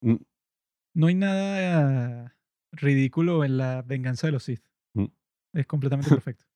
Mm. 0.00 0.16
No 0.94 1.06
hay 1.08 1.14
nada 1.14 2.34
ridículo 2.72 3.44
en 3.44 3.58
la 3.58 3.82
venganza 3.82 4.26
de 4.26 4.32
los 4.32 4.44
Sith. 4.44 4.64
Mm. 4.94 5.06
Es 5.52 5.66
completamente 5.66 6.08
perfecto. 6.08 6.46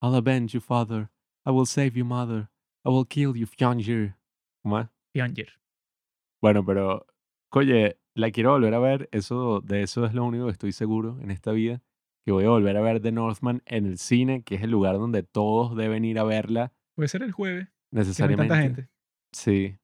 I'll 0.00 0.14
avenge 0.14 0.52
you, 0.54 0.60
father. 0.60 1.10
I 1.46 1.50
will 1.50 1.66
save 1.66 1.92
you, 1.94 2.04
mother. 2.04 2.48
I 2.84 2.90
will 2.90 3.06
kill 3.06 3.34
you, 3.34 3.46
Fyonger. 3.46 4.16
¿Cómo 4.62 4.80
es? 4.80 4.88
Bueno, 6.40 6.64
pero, 6.64 7.06
oye, 7.50 7.98
la 8.14 8.30
quiero 8.30 8.52
volver 8.52 8.74
a 8.74 8.78
ver. 8.78 9.08
Eso, 9.12 9.60
de 9.60 9.82
eso 9.82 10.04
es 10.06 10.14
lo 10.14 10.24
único 10.24 10.46
que 10.46 10.52
estoy 10.52 10.72
seguro 10.72 11.18
en 11.20 11.30
esta 11.30 11.52
vida. 11.52 11.82
Que 12.24 12.32
voy 12.32 12.44
a 12.44 12.48
volver 12.50 12.76
a 12.76 12.80
ver 12.80 13.00
The 13.00 13.12
Northman 13.12 13.62
en 13.66 13.86
el 13.86 13.98
cine, 13.98 14.42
que 14.42 14.54
es 14.54 14.62
el 14.62 14.70
lugar 14.70 14.94
donde 14.96 15.22
todos 15.22 15.76
deben 15.76 16.04
ir 16.04 16.18
a 16.18 16.24
verla 16.24 16.72
Puede 16.94 17.08
ser 17.08 17.22
el 17.22 17.32
jueves, 17.32 17.66
que 17.66 17.72
no 17.92 18.00
hay 18.00 18.06
necesariamente. 18.06 18.48
tanta 18.48 18.62
gente. 18.62 18.88
Sí. 19.32 19.76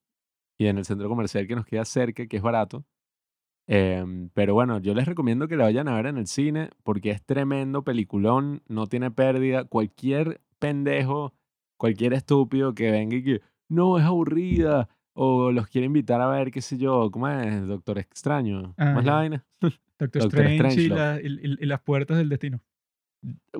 Y 0.58 0.66
en 0.66 0.78
el 0.78 0.84
centro 0.84 1.08
comercial 1.08 1.46
que 1.46 1.56
nos 1.56 1.66
queda 1.66 1.84
cerca, 1.84 2.26
que 2.26 2.36
es 2.36 2.42
barato. 2.42 2.84
Em, 3.66 4.30
pero 4.30 4.54
bueno, 4.54 4.78
yo 4.80 4.94
les 4.94 5.06
recomiendo 5.06 5.46
que 5.48 5.56
la 5.56 5.64
vayan 5.64 5.88
a 5.88 5.94
ver 5.94 6.06
en 6.06 6.18
el 6.18 6.26
cine 6.26 6.70
porque 6.82 7.10
es 7.10 7.22
tremendo 7.22 7.84
peliculón, 7.84 8.62
no 8.68 8.86
tiene 8.86 9.10
pérdida. 9.10 9.64
Cualquier 9.64 10.40
pendejo, 10.58 11.34
cualquier 11.80 12.12
estúpido 12.12 12.74
que 12.74 12.90
venga 12.90 13.16
y 13.16 13.22
que 13.24 13.40
no 13.70 13.98
es 13.98 14.04
aburrida 14.04 14.86
o 15.14 15.50
los 15.50 15.66
quiere 15.68 15.86
invitar 15.86 16.20
a 16.20 16.26
ver, 16.28 16.50
qué 16.50 16.60
sé 16.60 16.76
yo, 16.76 17.10
¿cómo 17.10 17.26
es? 17.28 17.66
Doctor 17.66 17.98
Extraño. 17.98 18.74
Ah, 18.76 18.88
¿Cómo 18.88 19.00
es 19.00 19.06
la 19.06 19.14
vaina? 19.14 19.44
Doctor, 19.98 20.22
Doctor 20.22 20.46
Strange 20.46 20.80
y, 20.82 20.88
la- 20.88 21.20
y- 21.22 21.56
y- 21.62 21.66
las 21.66 21.80
puertas 21.80 22.18
del 22.18 22.28
destino. 22.28 22.60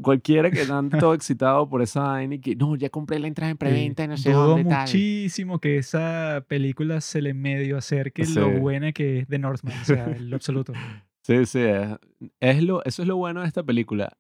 Cualquiera 0.03 0.51
que 0.51 0.61
ande 0.73 0.99
todo 0.99 1.15
excitado 1.15 1.69
por 1.69 1.83
esa 1.83 2.01
vaina 2.03 2.35
y 2.37 2.41
que 2.41 2.57
no, 2.57 2.77
ya 2.77 2.89
compré 2.91 3.19
la 3.19 3.27
entrada 3.27 3.51
en 3.51 3.57
preventa 3.59 4.05
y 4.05 4.09
no 4.09 4.17
sé 4.17 4.33
Dudo 4.33 4.49
dónde 4.49 4.71
tal. 4.71 4.81
muchísimo 4.83 5.59
que 5.59 5.77
esa 5.79 6.45
película 6.49 7.01
se 7.01 7.21
le 7.23 7.35
medio 7.35 7.77
acerque 7.79 8.25
Sí. 8.25 8.35
lo 8.39 8.51
buena 8.59 8.93
que 8.93 9.21
es 9.21 9.29
de 9.29 9.39
Northman, 9.39 9.75
o 9.81 9.85
sea, 9.85 10.05
en 10.11 10.31
lo 10.31 10.37
absoluto. 10.37 10.73
Sí, 11.23 11.45
sí, 11.45 11.61
es, 11.61 11.99
es 12.41 12.63
lo, 12.63 12.83
eso 12.87 13.03
es 13.03 13.09
lo 13.09 13.17
bueno 13.17 13.43
de 13.43 13.47
esta 13.47 13.63
película. 13.63 14.17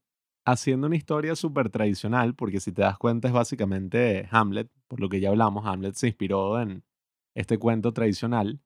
Haciendo 0.51 0.87
una 0.89 0.97
historia 0.97 1.37
súper 1.37 1.71
tradicional, 1.71 2.35
porque 2.35 2.61
si 2.61 2.73
te 2.73 2.83
das 2.83 2.99
cuenta 2.99 3.29
es 3.29 3.35
básicamente 3.35 4.27
Hamlet, 4.31 4.69
por 4.89 4.99
lo 5.01 5.09
que 5.09 5.21
ya 5.21 5.29
hablamos, 5.29 5.65
Hamlet 5.67 5.95
se 5.95 6.09
inspiró 6.09 6.61
en 6.61 6.83
este 7.35 7.59
cuento 7.59 7.93
tradicional. 7.93 8.61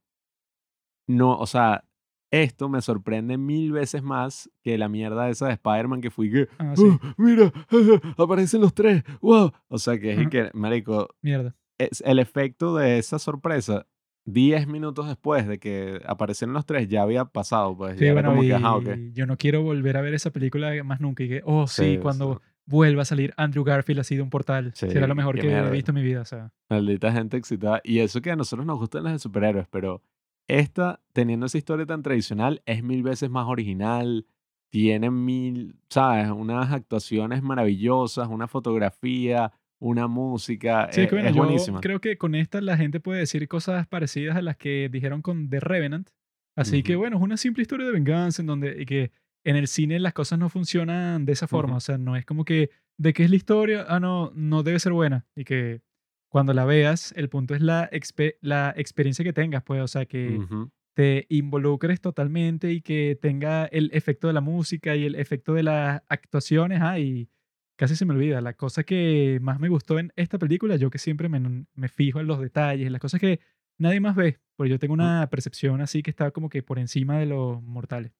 No, 1.07 1.37
o 1.37 1.47
sea, 1.47 1.85
esto 2.31 2.69
me 2.69 2.81
sorprende 2.81 3.37
mil 3.37 3.73
veces 3.73 4.03
más 4.03 4.51
que 4.63 4.79
la 4.79 4.89
mierda 4.89 5.29
esa 5.29 5.47
de 5.49 5.53
Spider-Man 5.55 6.01
que 6.01 6.11
fui 6.11 6.31
que, 6.31 6.49
Ah, 6.59 6.75
sí, 6.77 6.85
"Oh, 6.87 6.99
mira, 7.19 7.53
aparecen 8.19 8.61
los 8.63 8.73
tres, 8.75 9.05
wow. 9.21 9.53
O 9.69 9.79
sea, 9.79 9.99
que 9.99 10.13
es 10.13 10.19
Ajá. 10.21 10.31
que, 10.31 10.51
marico, 10.55 11.09
mierda. 11.21 11.55
es 11.79 12.01
el 12.07 12.19
efecto 12.19 12.75
de 12.77 12.99
esa 12.99 13.19
sorpresa, 13.19 13.87
10 14.27 14.67
minutos 14.69 15.07
después 15.09 15.47
de 15.47 15.59
que 15.59 16.01
aparecieron 16.07 16.55
los 16.55 16.65
tres, 16.67 16.89
ya 16.89 17.03
había 17.03 17.25
pasado, 17.27 17.77
pues. 17.77 17.99
Sí, 17.99 18.05
ya 18.07 18.13
era 18.13 18.23
bueno, 18.23 18.29
como 18.31 18.43
que, 18.43 18.55
ajá, 18.55 18.77
ok. 18.77 18.89
yo 19.13 19.27
no 19.27 19.37
quiero 19.37 19.63
volver 19.63 19.97
a 19.97 20.01
ver 20.01 20.15
esa 20.15 20.31
película 20.31 20.73
más 20.85 21.01
nunca. 21.01 21.23
Y 21.25 21.29
que, 21.29 21.43
oh, 21.45 21.67
sí, 21.67 21.95
Sí, 21.95 21.99
cuando 21.99 22.35
sí. 22.35 22.41
vuelva 22.67 23.03
a 23.03 23.05
salir 23.05 23.35
Andrew 23.37 23.65
Garfield 23.65 24.01
así 24.01 24.17
de 24.17 24.23
un 24.23 24.31
portal. 24.31 24.73
Será 24.75 25.07
lo 25.07 25.15
mejor 25.15 25.37
que 25.39 25.47
mierda. 25.47 25.69
he 25.69 25.73
visto 25.73 25.91
en 25.91 25.97
mi 25.97 26.03
vida. 26.03 26.23
O 26.23 26.25
sea, 26.25 26.53
Maldita 26.71 27.13
gente 27.13 27.37
excitada. 27.37 27.81
Y 27.85 27.99
eso 27.99 28.23
que 28.23 28.31
a 28.31 28.37
nosotros 28.37 28.67
nos 28.67 28.79
gustan 28.79 29.05
las 29.05 29.13
de 29.13 29.19
superhéroes, 29.19 29.67
pero 29.71 30.03
esta, 30.49 31.01
teniendo 31.13 31.47
esa 31.47 31.59
historia 31.59 31.85
tan 31.87 32.03
tradicional, 32.03 32.63
es 32.67 32.83
mil 32.83 33.03
veces 33.03 33.29
más 33.31 33.47
original. 33.47 34.27
Tiene 34.71 35.11
mil, 35.11 35.77
¿sabes? 35.89 36.29
Unas 36.31 36.73
actuaciones 36.73 37.43
maravillosas, 37.43 38.27
una 38.29 38.49
fotografía, 38.49 39.53
una 39.85 40.07
música. 40.09 40.89
sí, 40.91 41.03
es 41.03 41.07
eh, 41.07 41.09
que 41.11 41.15
bueno, 41.17 41.29
es 41.29 41.35
yo 41.37 41.43
buenísima. 41.45 41.81
creo 41.81 42.01
que 42.01 42.17
con 42.17 42.35
esta 42.35 42.61
la 42.61 42.77
gente 42.77 43.01
puede 43.01 43.21
decir 43.21 43.47
cosas 43.49 43.87
parecidas 43.87 44.35
a 44.37 44.43
las 44.43 44.57
que 44.57 44.89
dijeron 44.91 45.21
con 45.23 45.49
The 45.51 45.61
Revenant. 45.61 46.09
Así 46.57 46.83
que 46.83 46.95
Ujú. 46.95 47.01
bueno, 47.03 47.17
es 47.19 47.23
una 47.23 47.37
simple 47.37 47.63
historia 47.63 47.87
de 47.87 47.93
venganza 47.93 48.41
en 48.41 48.47
donde 48.47 48.81
y 48.81 48.87
que 48.87 49.11
en 49.45 49.57
el 49.57 49.67
cine 49.69 49.99
las 50.01 50.15
cosas 50.15 50.39
no 50.39 50.49
funcionan 50.49 51.27
de 51.27 51.33
esa 51.33 51.47
forma. 51.49 51.73
Ujú. 51.73 51.77
O 51.79 51.81
sea, 51.81 51.99
no 51.99 52.17
es 52.17 52.25
como 52.25 52.45
que 52.45 52.71
de 52.99 53.13
qué 53.13 53.25
es 53.25 53.31
la 53.31 53.37
historia, 53.37 53.85
ah, 53.89 54.01
no, 54.01 54.31
no 54.35 54.63
debe 54.63 54.79
ser 54.79 54.93
buena. 54.93 55.27
Y 55.37 55.45
que 55.45 55.83
cuando 56.31 56.53
la 56.55 56.65
veas, 56.65 57.13
el 57.17 57.29
punto 57.29 57.55
es 57.55 57.61
la, 57.61 57.91
expe- 57.91 58.37
la 58.41 58.73
experiencia 58.77 59.23
que 59.25 59.33
tengas, 59.33 59.63
pues, 59.65 59.83
o 59.83 59.89
sea, 59.89 60.07
que 60.07 60.39
Ujú. 60.39 60.71
te 60.97 61.27
involucres 61.29 62.01
totalmente 62.01 62.73
y 62.73 62.81
que 62.81 63.19
tenga 63.21 63.67
el 63.67 63.91
efecto 63.93 64.29
de 64.29 64.33
la 64.33 64.41
música 64.41 64.97
y 64.97 65.05
el 65.05 65.15
efecto 65.17 65.53
de 65.55 65.65
las 65.65 66.03
actuaciones. 66.09 66.81
Ah, 66.81 66.99
y 66.99 67.29
casi 67.77 67.97
se 67.97 68.05
me 68.05 68.15
olvida, 68.15 68.41
la 68.41 68.55
cosa 68.55 68.85
que 68.85 69.39
más 69.43 69.61
me 69.61 69.69
gustó 69.69 69.99
en 69.99 70.13
esta 70.17 70.39
película, 70.39 70.77
yo 70.77 70.91
que 70.91 70.99
siempre 70.99 71.29
me, 71.29 71.67
me 71.75 71.89
fijo 71.89 72.21
en 72.21 72.27
los 72.27 72.41
detalles, 72.41 72.91
las 72.91 73.01
cosas 73.01 73.21
que 73.21 73.41
nadie 73.79 74.01
más 74.01 74.17
ve, 74.17 74.41
porque 74.57 74.71
yo 74.71 74.79
tengo 74.79 74.95
una 74.95 75.29
percepción 75.31 75.81
así 75.81 76.03
que 76.03 76.11
está 76.11 76.31
como 76.31 76.49
que 76.49 76.63
por 76.63 76.79
encima 76.79 77.19
de 77.19 77.27
los 77.27 77.63
mortales. 77.63 78.13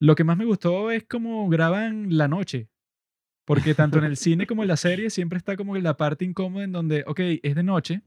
Lo 0.00 0.14
que 0.14 0.24
más 0.24 0.36
me 0.36 0.44
gustó 0.44 0.90
es 0.90 1.04
cómo 1.04 1.48
graban 1.48 2.16
la 2.16 2.28
noche. 2.28 2.68
Porque 3.46 3.74
tanto 3.74 3.98
en 3.98 4.04
el 4.04 4.16
cine 4.16 4.46
como 4.46 4.62
en 4.62 4.68
la 4.68 4.76
serie 4.76 5.10
siempre 5.10 5.36
está 5.36 5.56
como 5.56 5.76
la 5.76 5.96
parte 5.96 6.24
incómoda 6.24 6.64
en 6.64 6.72
donde, 6.72 7.04
ok, 7.06 7.20
es 7.42 7.54
de 7.54 7.62
noche, 7.62 8.02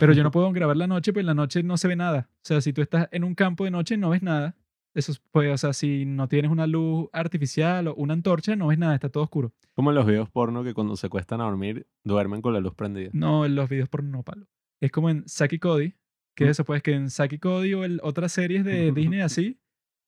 pero 0.00 0.12
yo 0.12 0.22
no 0.22 0.30
puedo 0.30 0.50
grabar 0.52 0.76
la 0.76 0.86
noche, 0.86 1.12
pues 1.12 1.22
en 1.22 1.26
la 1.26 1.34
noche 1.34 1.62
no 1.62 1.76
se 1.76 1.88
ve 1.88 1.96
nada. 1.96 2.28
O 2.30 2.44
sea, 2.44 2.60
si 2.60 2.72
tú 2.72 2.82
estás 2.82 3.08
en 3.10 3.24
un 3.24 3.34
campo 3.34 3.64
de 3.64 3.70
noche, 3.70 3.96
no 3.96 4.10
ves 4.10 4.22
nada. 4.22 4.56
Eso 4.98 5.12
es, 5.12 5.22
pues, 5.30 5.48
o 5.52 5.56
sea, 5.56 5.72
si 5.72 6.04
no 6.06 6.26
tienes 6.26 6.50
una 6.50 6.66
luz 6.66 7.08
artificial 7.12 7.86
o 7.86 7.94
una 7.94 8.14
antorcha, 8.14 8.56
no 8.56 8.66
ves 8.66 8.78
nada, 8.78 8.96
está 8.96 9.08
todo 9.10 9.22
oscuro. 9.22 9.52
Como 9.74 9.90
en 9.90 9.94
los 9.94 10.06
videos 10.06 10.28
porno 10.28 10.64
que 10.64 10.74
cuando 10.74 10.96
se 10.96 11.08
cuestan 11.08 11.40
a 11.40 11.44
dormir, 11.44 11.86
duermen 12.02 12.42
con 12.42 12.52
la 12.52 12.58
luz 12.58 12.74
prendida. 12.74 13.10
No 13.12 13.44
en 13.46 13.54
los 13.54 13.68
videos 13.68 13.88
por 13.88 14.02
no 14.02 14.24
palo. 14.24 14.48
Es 14.80 14.90
como 14.90 15.08
en 15.08 15.22
Saki 15.28 15.60
Cody, 15.60 15.94
que 16.34 16.46
Mm. 16.46 16.48
eso 16.48 16.64
pues 16.64 16.82
que 16.82 16.94
en 16.94 17.10
Saki 17.10 17.38
Cody 17.38 17.74
o 17.74 17.84
en 17.84 18.00
otras 18.02 18.32
series 18.32 18.64
de 18.64 18.90
Disney 18.92 19.20
así, 19.20 19.60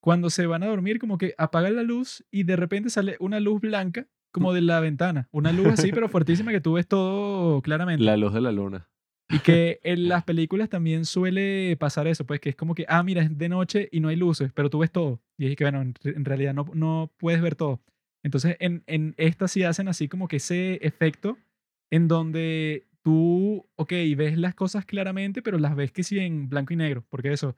cuando 0.02 0.28
se 0.28 0.46
van 0.46 0.64
a 0.64 0.66
dormir 0.66 0.98
como 0.98 1.18
que 1.18 1.34
apagan 1.38 1.76
la 1.76 1.84
luz 1.84 2.24
y 2.32 2.42
de 2.42 2.56
repente 2.56 2.90
sale 2.90 3.16
una 3.20 3.38
luz 3.38 3.60
blanca 3.60 4.08
como 4.32 4.52
de 4.52 4.60
la 4.60 4.80
ventana. 4.80 5.28
Una 5.30 5.52
luz 5.52 5.68
así 5.68 5.92
pero 5.92 6.08
fuertísima 6.48 6.50
que 6.50 6.60
tú 6.60 6.72
ves 6.72 6.88
todo 6.88 7.62
claramente. 7.62 8.02
La 8.04 8.16
luz 8.16 8.32
de 8.34 8.40
la 8.40 8.50
luna. 8.50 8.88
Y 9.32 9.38
que 9.40 9.78
en 9.84 10.08
las 10.08 10.24
películas 10.24 10.68
también 10.68 11.04
suele 11.04 11.76
pasar 11.78 12.08
eso, 12.08 12.26
pues 12.26 12.40
que 12.40 12.48
es 12.50 12.56
como 12.56 12.74
que, 12.74 12.84
ah, 12.88 13.02
mira, 13.04 13.22
es 13.22 13.38
de 13.38 13.48
noche 13.48 13.88
y 13.92 14.00
no 14.00 14.08
hay 14.08 14.16
luces, 14.16 14.52
pero 14.52 14.70
tú 14.70 14.80
ves 14.80 14.90
todo. 14.90 15.20
Y 15.38 15.46
es 15.46 15.56
que, 15.56 15.64
bueno, 15.64 15.80
en, 15.82 15.94
re- 16.02 16.16
en 16.16 16.24
realidad 16.24 16.52
no, 16.54 16.66
no 16.74 17.12
puedes 17.16 17.40
ver 17.40 17.54
todo. 17.54 17.80
Entonces, 18.24 18.56
en, 18.58 18.82
en 18.86 19.14
esta 19.18 19.46
sí 19.48 19.62
hacen 19.62 19.86
así 19.88 20.08
como 20.08 20.26
que 20.28 20.36
ese 20.36 20.74
efecto 20.84 21.38
en 21.90 22.08
donde 22.08 22.88
tú, 23.02 23.66
ok, 23.76 23.92
ves 24.16 24.36
las 24.36 24.54
cosas 24.56 24.84
claramente, 24.84 25.42
pero 25.42 25.58
las 25.58 25.76
ves 25.76 25.92
que 25.92 26.02
sí 26.02 26.18
en 26.18 26.48
blanco 26.48 26.72
y 26.72 26.76
negro, 26.76 27.04
porque 27.08 27.32
eso, 27.32 27.56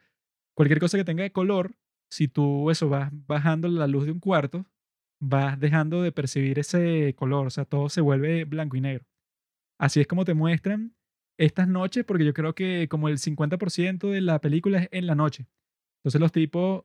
cualquier 0.54 0.78
cosa 0.80 0.98
que 0.98 1.04
tenga 1.04 1.28
color, 1.30 1.74
si 2.10 2.28
tú 2.28 2.70
eso 2.70 2.88
vas 2.90 3.10
bajando 3.26 3.68
la 3.68 3.86
luz 3.86 4.04
de 4.04 4.12
un 4.12 4.20
cuarto, 4.20 4.66
vas 5.20 5.58
dejando 5.58 6.02
de 6.02 6.12
percibir 6.12 6.58
ese 6.58 7.14
color, 7.16 7.46
o 7.46 7.50
sea, 7.50 7.64
todo 7.64 7.88
se 7.88 8.00
vuelve 8.02 8.44
blanco 8.44 8.76
y 8.76 8.80
negro. 8.82 9.04
Así 9.78 10.00
es 10.00 10.06
como 10.06 10.24
te 10.24 10.34
muestran 10.34 10.94
estas 11.38 11.68
noches, 11.68 12.04
porque 12.04 12.24
yo 12.24 12.34
creo 12.34 12.54
que 12.54 12.88
como 12.88 13.08
el 13.08 13.18
50% 13.18 14.10
de 14.10 14.20
la 14.20 14.40
película 14.40 14.78
es 14.80 14.88
en 14.92 15.06
la 15.06 15.14
noche. 15.14 15.46
Entonces 15.98 16.20
los 16.20 16.32
tipos 16.32 16.84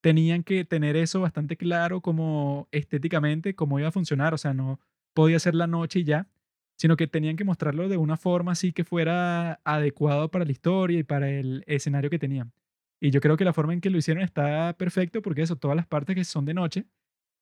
tenían 0.00 0.44
que 0.44 0.64
tener 0.64 0.96
eso 0.96 1.20
bastante 1.20 1.56
claro 1.56 2.00
como 2.00 2.68
estéticamente, 2.70 3.54
cómo 3.54 3.78
iba 3.78 3.88
a 3.88 3.92
funcionar, 3.92 4.34
o 4.34 4.38
sea, 4.38 4.54
no 4.54 4.80
podía 5.14 5.38
ser 5.38 5.54
la 5.54 5.66
noche 5.66 6.00
y 6.00 6.04
ya, 6.04 6.28
sino 6.76 6.96
que 6.96 7.06
tenían 7.06 7.36
que 7.36 7.44
mostrarlo 7.44 7.88
de 7.88 7.96
una 7.96 8.16
forma 8.16 8.52
así 8.52 8.72
que 8.72 8.84
fuera 8.84 9.60
adecuado 9.64 10.30
para 10.30 10.44
la 10.44 10.52
historia 10.52 11.00
y 11.00 11.02
para 11.02 11.30
el 11.30 11.64
escenario 11.66 12.10
que 12.10 12.18
tenían. 12.18 12.52
Y 13.00 13.10
yo 13.10 13.20
creo 13.20 13.36
que 13.36 13.44
la 13.44 13.52
forma 13.52 13.72
en 13.72 13.80
que 13.80 13.90
lo 13.90 13.98
hicieron 13.98 14.22
está 14.22 14.74
perfecto 14.78 15.22
porque 15.22 15.42
eso, 15.42 15.56
todas 15.56 15.76
las 15.76 15.86
partes 15.86 16.14
que 16.14 16.24
son 16.24 16.44
de 16.44 16.54
noche 16.54 16.86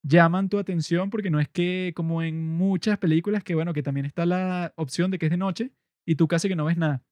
llaman 0.03 0.49
tu 0.49 0.59
atención 0.59 1.11
porque 1.11 1.31
no 1.31 1.41
es 1.41 1.49
que 1.49 1.93
como 1.97 2.23
en 2.23 2.57
muchas 2.57 2.99
películas 2.99 3.43
que 3.45 3.55
bueno, 3.55 3.73
que 3.73 3.83
también 3.83 4.07
está 4.07 4.27
la 4.27 4.73
opción 4.77 5.11
de 5.11 5.19
que 5.19 5.27
es 5.27 5.31
de 5.31 5.37
noche 5.39 5.73
y 6.07 6.17
tú 6.17 6.29
casi 6.29 6.49
que 6.49 6.57
no 6.57 6.65
ves 6.65 6.77
nada. 6.77 7.03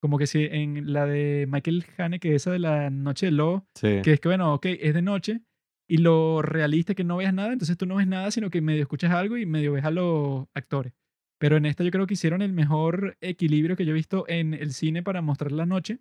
Como 0.00 0.18
que 0.18 0.26
si 0.26 0.44
en 0.44 0.92
la 0.92 1.06
de 1.06 1.46
Michael 1.48 1.84
Haneke, 1.98 2.34
esa 2.34 2.50
de 2.52 2.58
la 2.58 2.90
noche 2.90 3.26
del 3.26 3.36
lobo, 3.38 3.66
Sí. 3.74 4.00
que 4.02 4.12
es 4.12 4.20
que 4.20 4.28
bueno, 4.28 4.54
ok, 4.54 4.66
es 4.66 4.94
de 4.94 5.02
noche 5.02 5.40
y 5.88 5.98
lo 5.98 6.42
realista 6.42 6.92
es 6.92 6.96
que 6.96 7.04
no 7.04 7.16
veas 7.16 7.32
nada, 7.32 7.52
entonces 7.52 7.76
tú 7.76 7.86
no 7.86 7.96
ves 7.96 8.06
nada, 8.06 8.30
sino 8.30 8.50
que 8.50 8.60
medio 8.60 8.82
escuchas 8.82 9.12
algo 9.12 9.36
y 9.36 9.46
medio 9.46 9.72
ves 9.72 9.84
a 9.84 9.90
los 9.90 10.46
actores. 10.54 10.92
Pero 11.38 11.56
en 11.56 11.66
esta 11.66 11.84
yo 11.84 11.90
creo 11.90 12.06
que 12.06 12.14
hicieron 12.14 12.42
el 12.42 12.52
mejor 12.52 13.16
equilibrio 13.20 13.76
que 13.76 13.84
yo 13.84 13.92
he 13.92 13.94
visto 13.94 14.24
en 14.28 14.54
el 14.54 14.72
cine 14.72 15.02
para 15.02 15.22
mostrar 15.22 15.52
la 15.52 15.66
noche, 15.66 16.00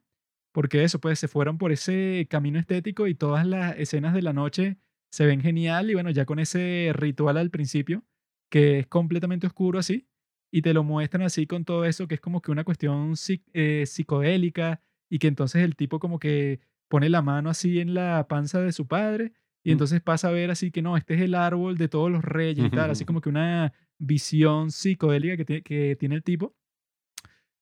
porque 0.54 0.84
eso, 0.84 1.00
pues 1.00 1.20
se 1.20 1.28
fueron 1.28 1.58
por 1.58 1.72
ese 1.72 2.28
camino 2.30 2.58
estético 2.60 3.08
y 3.08 3.16
todas 3.16 3.46
las 3.46 3.78
escenas 3.78 4.14
de 4.14 4.22
la 4.22 4.32
noche 4.34 4.78
se 5.12 5.26
ven 5.26 5.42
genial 5.42 5.90
y 5.90 5.94
bueno, 5.94 6.10
ya 6.10 6.26
con 6.26 6.40
ese 6.40 6.92
ritual 6.94 7.38
al 7.38 7.50
principio, 7.50 8.04
que 8.50 8.80
es 8.80 8.88
completamente 8.88 9.48
oscuro 9.48 9.80
así, 9.80 10.08
y 10.56 10.62
te 10.62 10.74
lo 10.74 10.86
muestran 10.86 11.24
así 11.24 11.48
con 11.48 11.66
todo 11.66 11.84
eso, 11.84 12.08
que 12.08 12.16
es 12.16 12.22
como 12.22 12.42
que 12.42 12.50
una 12.50 12.64
cuestión 12.64 13.16
eh, 13.54 13.84
psicodélica 13.86 14.80
y 15.10 15.20
que 15.20 15.28
entonces 15.28 15.62
el 15.62 15.76
tipo 15.76 16.00
como 16.00 16.18
que 16.18 16.62
pone 16.88 17.10
la 17.10 17.22
mano 17.22 17.50
así 17.50 17.82
en 17.82 17.94
la 17.94 18.26
panza 18.30 18.62
de 18.62 18.72
su 18.72 18.88
padre 18.88 19.34
y 19.66 19.70
mm. 19.70 19.72
entonces 19.74 20.02
pasa 20.02 20.30
a 20.30 20.32
ver 20.32 20.52
así 20.52 20.72
que 20.72 20.82
no, 20.82 20.96
este 20.96 21.16
es 21.16 21.22
el 21.24 21.36
árbol 21.36 21.78
de 21.78 21.90
todos 21.90 22.10
los 22.10 22.24
reyes 22.24 22.68
y 22.68 22.70
tal, 22.70 22.90
así 22.90 23.04
como 23.04 23.20
que 23.20 23.28
una 23.28 23.74
visión 23.98 24.72
psicodélica 24.72 25.36
que 25.36 25.44
tiene, 25.44 25.62
que 25.62 25.98
tiene 25.98 26.16
el 26.16 26.24
tipo. 26.24 26.56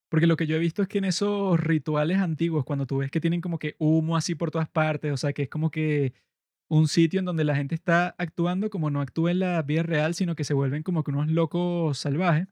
Porque 0.07 0.27
lo 0.27 0.37
que 0.37 0.45
yo 0.45 0.55
he 0.55 0.59
visto 0.59 0.83
es 0.83 0.87
que 0.87 0.99
en 0.99 1.05
esos 1.05 1.59
rituales 1.59 2.19
antiguos, 2.19 2.63
cuando 2.63 2.85
tú 2.85 2.97
ves 2.97 3.09
que 3.09 3.19
tienen 3.19 3.41
como 3.41 3.57
que 3.57 3.75
humo 3.79 4.15
así 4.15 4.35
por 4.35 4.51
todas 4.51 4.69
partes, 4.69 5.11
o 5.11 5.17
sea, 5.17 5.33
que 5.33 5.41
es 5.41 5.49
como 5.49 5.71
que 5.71 6.13
un 6.67 6.87
sitio 6.87 7.17
en 7.17 7.25
donde 7.25 7.43
la 7.43 7.55
gente 7.55 7.73
está 7.73 8.13
actuando 8.19 8.69
como 8.69 8.91
no 8.91 9.01
actúa 9.01 9.31
en 9.31 9.39
la 9.39 9.59
vida 9.63 9.81
real, 9.81 10.13
sino 10.13 10.35
que 10.35 10.43
se 10.43 10.53
vuelven 10.53 10.83
como 10.83 11.03
que 11.03 11.09
unos 11.09 11.27
locos 11.31 11.97
salvajes. 11.97 12.47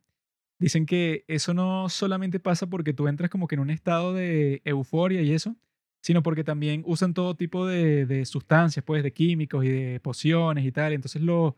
Dicen 0.61 0.85
que 0.85 1.25
eso 1.27 1.55
no 1.55 1.89
solamente 1.89 2.39
pasa 2.39 2.67
porque 2.67 2.93
tú 2.93 3.07
entras 3.07 3.31
como 3.31 3.47
que 3.47 3.55
en 3.55 3.61
un 3.61 3.71
estado 3.71 4.13
de 4.13 4.61
euforia 4.63 5.23
y 5.23 5.33
eso, 5.33 5.57
sino 6.03 6.21
porque 6.21 6.43
también 6.43 6.83
usan 6.85 7.15
todo 7.15 7.35
tipo 7.35 7.65
de, 7.65 8.23
sustancias, 8.25 8.85
pues, 8.85 9.01
de 9.01 9.11
químicos 9.11 9.65
y 9.65 9.69
de 9.69 9.99
pociones 9.99 10.63
y 10.63 10.71
tal. 10.71 10.93
Entonces 10.93 11.23
lo, 11.23 11.57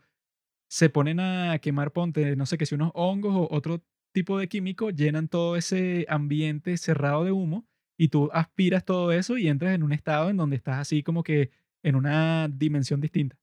se 0.68 0.88
ponen 0.88 1.20
a 1.20 1.58
quemar, 1.58 1.92
ponte, 1.92 2.34
no 2.34 2.46
sé 2.46 2.56
qué, 2.56 2.64
si 2.64 2.76
unos 2.76 2.92
hongos 2.94 3.34
o 3.36 3.48
otro 3.54 3.84
tipo 4.12 4.38
de 4.38 4.48
químico 4.48 4.88
llenan 4.88 5.28
todo 5.28 5.56
ese 5.56 6.06
ambiente 6.08 6.78
cerrado 6.78 7.24
de 7.24 7.32
humo 7.32 7.66
y 7.98 8.08
tú 8.08 8.30
aspiras 8.32 8.86
todo 8.86 9.12
eso 9.12 9.36
y 9.36 9.48
entras 9.48 9.74
en 9.74 9.82
un 9.82 9.92
estado 9.92 10.30
en 10.30 10.38
donde 10.38 10.56
estás 10.56 10.78
así 10.78 11.02
como 11.02 11.22
que 11.22 11.50
en 11.82 11.96
una 11.96 12.48
dimensión 12.48 13.02
distinta. 13.02 13.36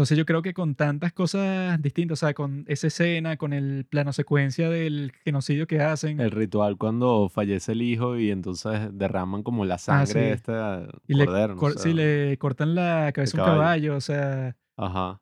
Entonces 0.00 0.16
yo 0.16 0.24
creo 0.24 0.40
que 0.40 0.54
con 0.54 0.76
tantas 0.76 1.12
cosas 1.12 1.78
distintas, 1.82 2.22
o 2.22 2.24
sea, 2.24 2.32
con 2.32 2.64
esa 2.68 2.86
escena, 2.86 3.36
con 3.36 3.52
el 3.52 3.84
plano 3.84 4.14
secuencia 4.14 4.70
del 4.70 5.12
genocidio 5.26 5.66
que 5.66 5.82
hacen. 5.82 6.20
El 6.20 6.30
ritual 6.30 6.78
cuando 6.78 7.28
fallece 7.28 7.72
el 7.72 7.82
hijo 7.82 8.16
y 8.16 8.30
entonces 8.30 8.88
derraman 8.92 9.42
como 9.42 9.66
la 9.66 9.74
ah, 9.74 9.78
sangre 9.78 10.20
de 10.22 10.32
este 10.32 10.52
y 11.06 11.18
cordero. 11.18 11.58
Le, 11.84 12.28
le 12.28 12.38
cortan 12.38 12.74
la 12.74 13.12
cabeza 13.12 13.36
a 13.36 13.44
un 13.44 13.50
caballo, 13.50 13.96
o 13.96 14.00
sea. 14.00 14.56
Ajá. 14.78 15.20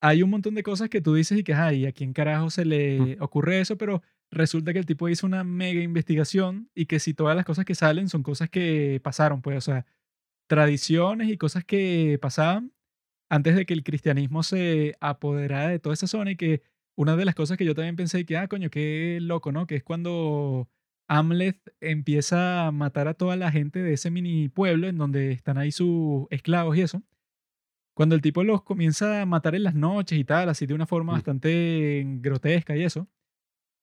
Hay 0.00 0.24
un 0.24 0.30
montón 0.30 0.56
de 0.56 0.64
cosas 0.64 0.88
que 0.88 1.00
tú 1.00 1.14
dices 1.14 1.38
y 1.38 1.44
que, 1.44 1.54
ay, 1.54 1.86
¿a 1.86 1.92
quién 1.92 2.12
carajo 2.12 2.50
se 2.50 2.64
le 2.64 2.98
ocurre 3.20 3.60
eso? 3.60 3.78
Pero 3.78 4.02
resulta 4.32 4.72
que 4.72 4.80
el 4.80 4.86
tipo 4.86 5.08
hizo 5.08 5.28
una 5.28 5.44
mega 5.44 5.80
investigación 5.80 6.68
y 6.74 6.86
que 6.86 6.98
si 6.98 7.14
todas 7.14 7.36
las 7.36 7.44
cosas 7.44 7.64
que 7.64 7.76
salen 7.76 8.08
son 8.08 8.24
cosas 8.24 8.50
que 8.50 9.00
pasaron, 9.04 9.42
pues, 9.42 9.58
o 9.58 9.60
sea, 9.60 9.86
tradiciones 10.48 11.28
y 11.28 11.36
cosas 11.36 11.64
que 11.64 12.18
pasaban 12.20 12.72
antes 13.30 13.54
de 13.54 13.64
que 13.64 13.74
el 13.74 13.84
cristianismo 13.84 14.42
se 14.42 14.96
apoderara 15.00 15.68
de 15.68 15.78
toda 15.78 15.94
esa 15.94 16.08
zona 16.08 16.32
y 16.32 16.36
que 16.36 16.62
una 16.96 17.16
de 17.16 17.24
las 17.24 17.34
cosas 17.34 17.56
que 17.56 17.64
yo 17.64 17.74
también 17.74 17.96
pensé 17.96 18.26
que, 18.26 18.36
ah, 18.36 18.48
coño, 18.48 18.70
qué 18.70 19.18
loco, 19.22 19.52
¿no? 19.52 19.66
Que 19.66 19.76
es 19.76 19.84
cuando 19.84 20.68
Amleth 21.08 21.60
empieza 21.80 22.66
a 22.66 22.72
matar 22.72 23.08
a 23.08 23.14
toda 23.14 23.36
la 23.36 23.50
gente 23.52 23.82
de 23.82 23.94
ese 23.94 24.10
mini 24.10 24.48
pueblo 24.48 24.88
en 24.88 24.98
donde 24.98 25.32
están 25.32 25.58
ahí 25.58 25.72
sus 25.72 26.26
esclavos 26.30 26.76
y 26.76 26.82
eso. 26.82 27.02
Cuando 27.94 28.14
el 28.16 28.20
tipo 28.20 28.42
los 28.44 28.62
comienza 28.62 29.22
a 29.22 29.26
matar 29.26 29.54
en 29.54 29.62
las 29.62 29.74
noches 29.74 30.18
y 30.18 30.24
tal, 30.24 30.48
así 30.48 30.66
de 30.66 30.74
una 30.74 30.86
forma 30.86 31.12
bastante 31.12 32.04
grotesca 32.20 32.76
y 32.76 32.82
eso, 32.82 33.08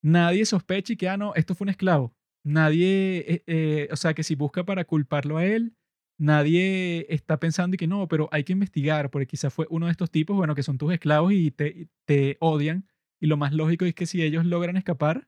nadie 0.02 0.46
sospecha 0.46 0.94
y 0.94 0.98
que, 0.98 1.10
ah, 1.10 1.18
no, 1.18 1.34
esto 1.36 1.56
fue 1.56 1.66
un 1.66 1.70
esclavo. 1.70 2.14
Nadie, 2.44 3.26
eh, 3.28 3.44
eh, 3.48 3.90
o 3.92 3.96
sea, 3.96 4.14
que 4.14 4.24
si 4.24 4.36
busca 4.36 4.66
para 4.66 4.86
culparlo 4.86 5.38
a 5.38 5.46
él, 5.46 5.76
nadie 6.18 7.06
está 7.10 7.40
pensando 7.40 7.76
y 7.76 7.78
que 7.78 7.88
no, 7.88 8.08
pero 8.08 8.30
hay 8.32 8.44
que 8.44 8.54
investigar, 8.54 9.10
porque 9.10 9.28
quizás 9.28 9.54
fue 9.54 9.68
uno 9.70 9.86
de 9.86 9.92
estos 9.92 10.12
tipos, 10.12 10.36
bueno, 10.36 10.56
que 10.56 10.64
son 10.64 10.78
tus 10.78 10.94
esclavos 10.94 11.32
y 11.34 11.52
te, 11.52 11.90
te 12.06 12.38
odian. 12.40 12.88
Y 13.20 13.28
lo 13.28 13.38
más 13.38 13.54
lógico 13.54 13.86
es 13.86 13.96
que 13.96 14.06
si 14.06 14.22
ellos 14.22 14.46
logran 14.46 14.78
escapar, 14.78 15.28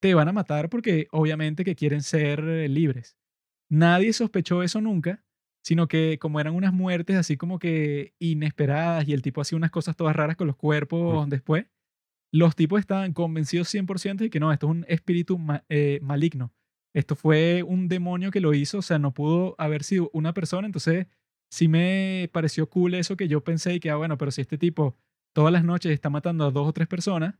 te 0.00 0.14
van 0.14 0.28
a 0.28 0.32
matar 0.32 0.68
porque 0.68 1.06
obviamente 1.12 1.64
que 1.64 1.76
quieren 1.76 2.02
ser 2.02 2.40
eh, 2.40 2.68
libres. 2.68 3.16
Nadie 3.70 4.12
sospechó 4.12 4.62
eso 4.62 4.80
nunca, 4.80 5.24
sino 5.62 5.86
que 5.86 6.18
como 6.18 6.40
eran 6.40 6.54
unas 6.54 6.72
muertes 6.72 7.16
así 7.16 7.36
como 7.36 7.58
que 7.58 8.14
inesperadas 8.18 9.06
y 9.06 9.12
el 9.12 9.22
tipo 9.22 9.40
hacía 9.40 9.56
unas 9.56 9.70
cosas 9.70 9.96
todas 9.96 10.16
raras 10.16 10.36
con 10.36 10.48
los 10.48 10.56
cuerpos 10.56 11.28
después, 11.28 11.66
los 12.32 12.56
tipos 12.56 12.80
estaban 12.80 13.12
convencidos 13.12 13.72
100% 13.72 14.16
de 14.16 14.30
que 14.30 14.40
no, 14.40 14.52
esto 14.52 14.66
es 14.66 14.70
un 14.72 14.84
espíritu 14.88 15.38
eh, 15.68 16.00
maligno 16.02 16.52
esto 16.94 17.16
fue 17.16 17.62
un 17.62 17.88
demonio 17.88 18.30
que 18.30 18.40
lo 18.40 18.54
hizo, 18.54 18.78
o 18.78 18.82
sea, 18.82 18.98
no 18.98 19.12
pudo 19.12 19.54
haber 19.58 19.82
sido 19.84 20.10
una 20.12 20.34
persona, 20.34 20.66
entonces 20.66 21.06
sí 21.50 21.68
me 21.68 22.28
pareció 22.32 22.68
cool 22.68 22.94
eso 22.94 23.16
que 23.16 23.28
yo 23.28 23.42
pensé 23.42 23.74
y 23.74 23.80
que, 23.80 23.90
ah, 23.90 23.96
bueno, 23.96 24.18
pero 24.18 24.30
si 24.30 24.40
este 24.40 24.58
tipo 24.58 24.96
todas 25.34 25.52
las 25.52 25.64
noches 25.64 25.92
está 25.92 26.10
matando 26.10 26.44
a 26.44 26.50
dos 26.50 26.68
o 26.68 26.72
tres 26.72 26.88
personas, 26.88 27.34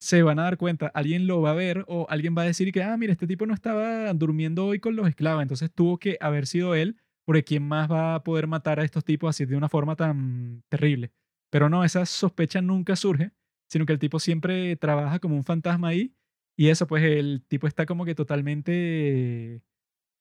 se 0.00 0.22
van 0.22 0.38
a 0.38 0.44
dar 0.44 0.58
cuenta, 0.58 0.88
alguien 0.94 1.26
lo 1.26 1.40
va 1.40 1.50
a 1.50 1.54
ver 1.54 1.84
o 1.88 2.06
alguien 2.08 2.36
va 2.36 2.42
a 2.42 2.46
decir 2.46 2.72
que, 2.72 2.82
ah, 2.82 2.96
mira, 2.96 3.12
este 3.12 3.26
tipo 3.26 3.46
no 3.46 3.54
estaba 3.54 4.12
durmiendo 4.14 4.66
hoy 4.66 4.78
con 4.78 4.94
los 4.94 5.08
esclavos, 5.08 5.42
entonces 5.42 5.72
tuvo 5.72 5.98
que 5.98 6.18
haber 6.20 6.46
sido 6.46 6.74
él, 6.74 6.96
porque 7.24 7.44
¿quién 7.44 7.66
más 7.66 7.90
va 7.90 8.14
a 8.14 8.22
poder 8.22 8.46
matar 8.46 8.80
a 8.80 8.84
estos 8.84 9.04
tipos 9.04 9.30
así 9.30 9.44
de 9.44 9.56
una 9.56 9.68
forma 9.68 9.96
tan 9.96 10.62
terrible? 10.68 11.12
Pero 11.50 11.68
no, 11.68 11.84
esa 11.84 12.06
sospecha 12.06 12.60
nunca 12.60 12.94
surge, 12.94 13.32
sino 13.68 13.86
que 13.86 13.92
el 13.92 13.98
tipo 13.98 14.20
siempre 14.20 14.76
trabaja 14.76 15.18
como 15.18 15.36
un 15.36 15.44
fantasma 15.44 15.88
ahí 15.88 16.14
y 16.58 16.70
eso, 16.70 16.88
pues 16.88 17.04
el 17.04 17.44
tipo 17.46 17.68
está 17.68 17.86
como 17.86 18.04
que 18.04 18.16
totalmente 18.16 19.62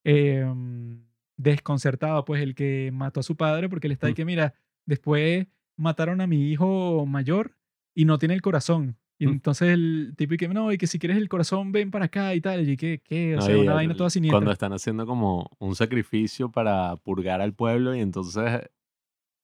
em, 0.04 1.04
desconcertado, 1.36 2.26
pues 2.26 2.44
el 2.44 2.54
que 2.54 2.92
mató 2.94 3.22
a 3.22 3.24
su 3.24 3.36
padre, 3.36 3.70
porque 3.70 3.88
él 3.88 3.94
está 3.94 4.06
ahí 4.06 4.14
que, 4.14 4.24
mira, 4.24 4.54
después 4.86 5.48
mataron 5.78 6.22
a 6.22 6.28
mi 6.28 6.52
hijo 6.52 7.08
mayor 7.08 7.58
y 7.96 8.06
no 8.06 8.20
tiene 8.20 8.36
el 8.36 8.44
corazón. 8.44 8.98
Y 9.18 9.26
mm. 9.26 9.30
entonces 9.32 9.70
el 9.70 10.14
tipo 10.16 10.36
y 10.36 10.38
que, 10.38 10.48
no, 10.48 10.72
y 10.72 10.78
que 10.78 10.86
si 10.86 11.00
quieres 11.00 11.18
el 11.18 11.28
corazón, 11.28 11.72
ven 11.72 11.90
para 11.90 12.06
acá 12.06 12.36
y 12.36 12.42
tal. 12.42 12.70
Y 12.70 12.78
que, 12.78 13.02
¿qué? 13.04 13.36
O 13.36 13.42
sea, 13.42 13.58
una 13.58 13.74
vaina 13.74 13.96
toda 13.96 14.12
siniestra. 14.12 14.38
Cuando 14.38 14.52
están 14.52 14.74
haciendo 14.74 15.08
como 15.08 15.50
un 15.58 15.76
sacrificio 15.76 16.52
para 16.52 16.98
purgar 16.98 17.42
al 17.42 17.56
pueblo 17.56 17.96
y 17.96 18.02
entonces 18.02 18.70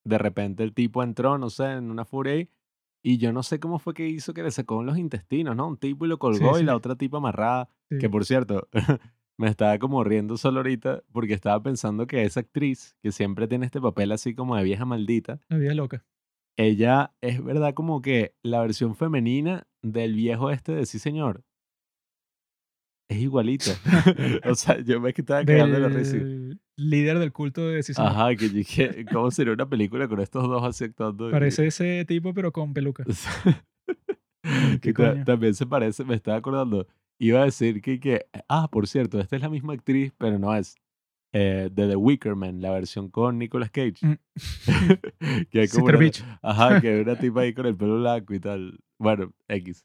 de 0.04 0.18
repente 0.18 0.62
el 0.62 0.72
tipo 0.72 1.02
entró, 1.02 1.38
no 1.38 1.50
sé, 1.50 1.72
en 1.72 1.90
una 1.90 2.04
furia 2.04 2.36
y 2.36 2.48
y 3.06 3.18
yo 3.18 3.34
no 3.34 3.42
sé 3.42 3.60
cómo 3.60 3.78
fue 3.78 3.92
que 3.92 4.08
hizo 4.08 4.32
que 4.32 4.42
le 4.42 4.50
sacó 4.50 4.82
los 4.82 4.96
intestinos, 4.96 5.54
¿no? 5.54 5.68
Un 5.68 5.76
tipo 5.76 6.06
y 6.06 6.08
lo 6.08 6.18
colgó 6.18 6.58
y 6.58 6.62
la 6.62 6.74
otra 6.74 6.96
tipa 6.96 7.18
amarrada. 7.18 7.68
Que 8.00 8.08
por 8.08 8.24
cierto, 8.24 8.66
me 9.36 9.48
estaba 9.48 9.78
como 9.78 10.02
riendo 10.04 10.38
solo 10.38 10.60
ahorita 10.60 11.02
porque 11.12 11.34
estaba 11.34 11.62
pensando 11.62 12.06
que 12.06 12.24
esa 12.24 12.40
actriz, 12.40 12.96
que 13.02 13.12
siempre 13.12 13.46
tiene 13.46 13.66
este 13.66 13.78
papel 13.78 14.10
así 14.10 14.34
como 14.34 14.56
de 14.56 14.64
vieja 14.64 14.86
maldita. 14.86 15.38
La 15.48 15.58
vieja 15.58 15.74
loca. 15.74 16.06
Ella 16.56 17.12
es 17.20 17.44
verdad 17.44 17.74
como 17.74 18.00
que 18.00 18.34
la 18.42 18.62
versión 18.62 18.94
femenina 18.94 19.66
del 19.82 20.14
viejo 20.14 20.50
este 20.50 20.72
de 20.72 20.86
sí 20.86 20.98
señor. 20.98 21.44
Es 23.14 23.20
igualita. 23.20 23.70
o 24.44 24.54
sea, 24.54 24.80
yo 24.80 25.00
me 25.00 25.10
estaba 25.10 25.44
quedando 25.44 25.78
la 25.78 25.88
risa 25.88 26.16
líder 26.76 27.18
del 27.18 27.32
culto 27.32 27.68
de 27.68 27.76
decisión. 27.76 28.06
Ajá, 28.06 28.34
que 28.34 28.48
dije, 28.48 29.04
¿cómo 29.12 29.30
sería 29.30 29.52
una 29.52 29.68
película 29.68 30.08
con 30.08 30.20
estos 30.20 30.42
dos 30.44 30.62
así 30.62 30.84
actuando? 30.84 31.30
Parece 31.30 31.66
ese 31.66 32.04
tipo, 32.04 32.34
pero 32.34 32.52
con 32.52 32.74
peluca. 32.74 33.04
que 34.80 34.92
también 35.24 35.54
se 35.54 35.66
parece, 35.66 36.04
me 36.04 36.14
estaba 36.14 36.36
acordando, 36.36 36.86
iba 37.18 37.42
a 37.42 37.44
decir 37.44 37.80
que, 37.80 38.00
que, 38.00 38.26
ah, 38.48 38.68
por 38.70 38.88
cierto, 38.88 39.20
esta 39.20 39.36
es 39.36 39.42
la 39.42 39.48
misma 39.48 39.74
actriz, 39.74 40.12
pero 40.18 40.38
no 40.38 40.54
es. 40.54 40.76
Eh, 41.36 41.68
de 41.72 41.88
The 41.88 41.96
Wicker 41.96 42.36
Man, 42.36 42.60
la 42.60 42.70
versión 42.70 43.08
con 43.08 43.38
Nicolas 43.38 43.70
Cage. 43.70 43.96
Mm. 44.02 44.18
que 45.50 45.60
hay 45.60 45.68
como 45.68 45.86
una, 45.86 45.98
ajá, 46.42 46.80
que 46.80 47.00
una 47.00 47.18
tipa 47.18 47.40
ahí 47.40 47.52
con 47.52 47.66
el 47.66 47.76
pelo 47.76 47.98
blanco 47.98 48.34
y 48.34 48.40
tal. 48.40 48.78
Bueno, 49.00 49.32
X. 49.48 49.84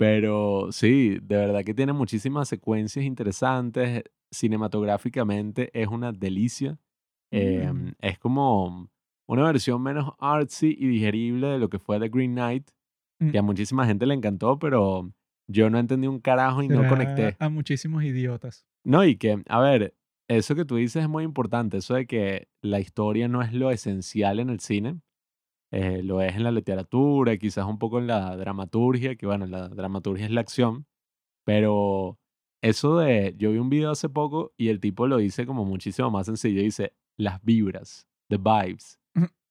Pero 0.00 0.68
sí, 0.72 1.18
de 1.20 1.36
verdad 1.36 1.62
que 1.62 1.74
tiene 1.74 1.92
muchísimas 1.92 2.48
secuencias 2.48 3.04
interesantes 3.04 4.04
cinematográficamente 4.30 5.70
es 5.78 5.88
una 5.88 6.10
delicia. 6.10 6.78
Em, 7.30 7.88
mm. 7.88 7.92
es 8.00 8.18
como 8.18 8.88
una 9.28 9.44
versión 9.44 9.82
menos 9.82 10.12
artsy 10.18 10.74
y 10.78 10.86
digerible 10.86 11.48
de 11.48 11.58
lo 11.58 11.68
que 11.68 11.78
fue 11.78 12.00
The 12.00 12.08
Green 12.08 12.32
Knight, 12.32 12.70
que 13.30 13.36
a 13.36 13.42
mm. 13.42 13.44
muchísima 13.44 13.84
gente 13.84 14.06
le 14.06 14.14
encantó, 14.14 14.58
pero 14.58 15.12
yo 15.46 15.68
no 15.68 15.78
entendí 15.78 16.06
un 16.06 16.20
carajo 16.20 16.62
y 16.62 16.68
no 16.68 16.88
conecté. 16.88 17.36
A 17.38 17.50
muchísimos 17.50 18.02
idiotas. 18.02 18.64
No, 18.82 19.04
y 19.04 19.16
que, 19.16 19.42
a 19.50 19.60
ver, 19.60 19.94
eso 20.28 20.54
que 20.54 20.64
tú 20.64 20.76
dices 20.76 21.02
es 21.02 21.10
muy 21.10 21.24
importante, 21.24 21.76
eso 21.76 21.92
de 21.92 22.06
que 22.06 22.48
la 22.62 22.80
historia 22.80 23.28
no 23.28 23.42
es 23.42 23.52
lo 23.52 23.70
esencial 23.70 24.40
en 24.40 24.48
el 24.48 24.60
cine, 24.60 24.98
eh, 25.70 26.02
lo 26.02 26.20
es 26.20 26.34
en 26.36 26.44
la 26.44 26.50
literatura, 26.50 27.36
quizás 27.36 27.66
un 27.66 27.78
poco 27.78 27.98
en 27.98 28.06
la 28.06 28.36
dramaturgia, 28.36 29.16
que 29.16 29.26
bueno, 29.26 29.46
la 29.46 29.68
dramaturgia 29.68 30.26
es 30.26 30.32
la 30.32 30.40
acción, 30.40 30.86
pero 31.44 32.18
eso 32.62 32.98
de, 32.98 33.34
yo 33.38 33.52
vi 33.52 33.58
un 33.58 33.70
video 33.70 33.90
hace 33.90 34.08
poco 34.08 34.52
y 34.56 34.68
el 34.68 34.80
tipo 34.80 35.06
lo 35.06 35.18
dice 35.18 35.46
como 35.46 35.64
muchísimo 35.64 36.10
más 36.10 36.26
sencillo, 36.26 36.60
dice 36.62 36.94
las 37.16 37.42
vibras, 37.44 38.08
the 38.28 38.36
vibes. 38.36 38.98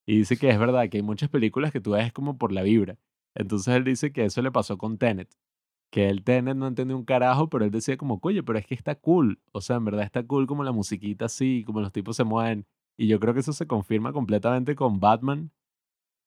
Y 0.06 0.18
dice 0.18 0.36
que 0.36 0.48
es 0.50 0.58
verdad 0.58 0.88
que 0.88 0.96
hay 0.96 1.02
muchas 1.04 1.30
películas 1.30 1.70
que 1.70 1.80
tú 1.80 1.92
ves 1.92 2.12
como 2.12 2.36
por 2.36 2.50
la 2.50 2.62
vibra. 2.62 2.98
Entonces 3.34 3.74
él 3.76 3.84
dice 3.84 4.12
que 4.12 4.24
eso 4.24 4.42
le 4.42 4.50
pasó 4.50 4.76
con 4.76 4.98
Tenet, 4.98 5.28
que 5.90 6.08
el 6.08 6.24
Tenet 6.24 6.56
no 6.56 6.66
entendía 6.66 6.96
un 6.96 7.04
carajo, 7.04 7.48
pero 7.48 7.64
él 7.64 7.70
decía 7.70 7.96
como, 7.96 8.18
oye, 8.22 8.42
pero 8.42 8.58
es 8.58 8.66
que 8.66 8.74
está 8.74 8.96
cool. 8.96 9.40
O 9.52 9.60
sea, 9.60 9.76
en 9.76 9.84
verdad 9.84 10.04
está 10.04 10.24
cool 10.26 10.48
como 10.48 10.64
la 10.64 10.72
musiquita 10.72 11.26
así, 11.26 11.62
como 11.64 11.80
los 11.80 11.92
tipos 11.92 12.16
se 12.16 12.24
mueven. 12.24 12.66
Y 12.96 13.06
yo 13.06 13.20
creo 13.20 13.34
que 13.34 13.40
eso 13.40 13.52
se 13.52 13.66
confirma 13.66 14.12
completamente 14.12 14.74
con 14.74 14.98
Batman 15.00 15.52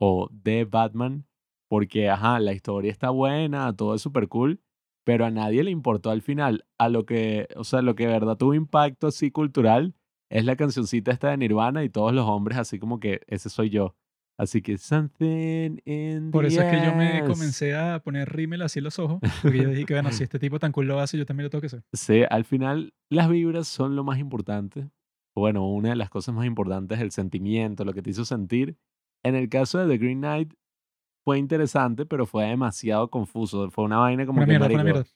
o 0.05 0.27
de 0.33 0.65
Batman, 0.65 1.25
porque, 1.69 2.09
ajá, 2.09 2.37
la 2.41 2.51
historia 2.51 2.91
está 2.91 3.09
buena, 3.09 3.73
todo 3.73 3.95
es 3.95 4.01
súper 4.01 4.27
cool, 4.27 4.59
pero 5.05 5.23
a 5.23 5.31
nadie 5.31 5.63
le 5.63 5.71
importó 5.71 6.09
al 6.11 6.21
final. 6.21 6.65
A 6.77 6.89
lo 6.89 7.05
que, 7.05 7.47
o 7.55 7.63
sea, 7.63 7.81
lo 7.81 7.95
que 7.95 8.07
de 8.07 8.11
verdad 8.11 8.35
tuvo 8.35 8.53
impacto 8.53 9.07
así 9.07 9.31
cultural 9.31 9.95
es 10.29 10.43
la 10.43 10.57
cancioncita 10.57 11.11
esta 11.11 11.29
de 11.29 11.37
Nirvana 11.37 11.85
y 11.85 11.89
todos 11.89 12.11
los 12.11 12.27
hombres 12.27 12.57
así 12.57 12.79
como 12.79 12.99
que 12.99 13.21
ese 13.27 13.49
soy 13.49 13.69
yo. 13.69 13.95
Así 14.37 14.61
que 14.61 14.77
something 14.77 15.77
in 15.85 16.31
Por 16.31 16.43
the 16.43 16.47
eso 16.49 16.61
es 16.63 16.71
que 16.71 16.85
yo 16.85 16.93
me 16.95 17.23
comencé 17.23 17.73
a 17.73 18.01
poner 18.03 18.27
rímel 18.27 18.61
así 18.63 18.79
en 18.79 18.83
los 18.83 18.99
ojos, 18.99 19.21
porque 19.41 19.59
yo 19.59 19.69
dije 19.69 19.85
que, 19.85 19.93
bueno, 19.93 20.11
si 20.11 20.23
este 20.23 20.37
tipo 20.37 20.59
tan 20.59 20.73
cool 20.73 20.87
lo 20.87 20.99
hace, 20.99 21.17
yo 21.17 21.25
también 21.25 21.45
lo 21.45 21.49
tengo 21.49 21.61
que 21.61 21.67
hacer. 21.67 21.83
Sí, 21.93 22.23
al 22.29 22.43
final 22.43 22.93
las 23.09 23.29
vibras 23.29 23.69
son 23.69 23.95
lo 23.95 24.03
más 24.03 24.19
importante. 24.19 24.89
Bueno, 25.33 25.65
una 25.69 25.89
de 25.89 25.95
las 25.95 26.09
cosas 26.09 26.35
más 26.35 26.45
importantes 26.45 26.97
es 26.97 27.03
el 27.03 27.11
sentimiento, 27.11 27.85
lo 27.85 27.93
que 27.93 28.01
te 28.01 28.09
hizo 28.09 28.25
sentir. 28.25 28.75
En 29.23 29.35
el 29.35 29.49
caso 29.49 29.79
de 29.79 29.87
The 29.87 29.97
Green 29.97 30.19
Knight 30.19 30.53
fue 31.23 31.39
interesante, 31.39 32.05
pero 32.05 32.25
fue 32.25 32.45
demasiado 32.45 33.09
confuso. 33.09 33.69
Fue 33.71 33.85
una 33.85 33.97
vaina 33.97 34.25
como 34.25 34.37
Una 34.37 34.45
que 34.45 34.49
mierda, 34.51 34.65
una 34.65 34.75
marico, 34.75 34.93
mierda. 34.93 35.09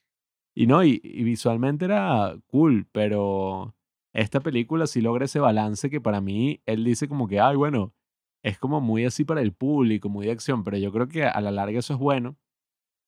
Y 0.56 0.68
no, 0.68 0.84
y, 0.84 1.00
y 1.04 1.24
visualmente 1.24 1.86
era 1.86 2.36
cool, 2.48 2.88
pero 2.92 3.76
esta 4.14 4.40
película 4.40 4.88
sí 4.88 5.02
logra 5.02 5.26
ese 5.26 5.40
balance 5.40 5.90
que 5.90 6.02
para 6.02 6.22
mí 6.22 6.62
él 6.66 6.84
dice 6.84 7.08
como 7.08 7.28
que, 7.28 7.40
ay, 7.40 7.56
bueno, 7.56 7.94
es 8.44 8.58
como 8.58 8.82
muy 8.82 9.06
así 9.06 9.26
para 9.26 9.42
el 9.42 9.54
público, 9.54 10.10
muy 10.10 10.26
de 10.26 10.32
acción, 10.32 10.64
pero 10.64 10.78
yo 10.78 10.92
creo 10.92 11.08
que 11.08 11.26
a 11.26 11.40
la 11.42 11.52
larga 11.52 11.80
eso 11.80 11.94
es 11.94 12.00
bueno 12.00 12.38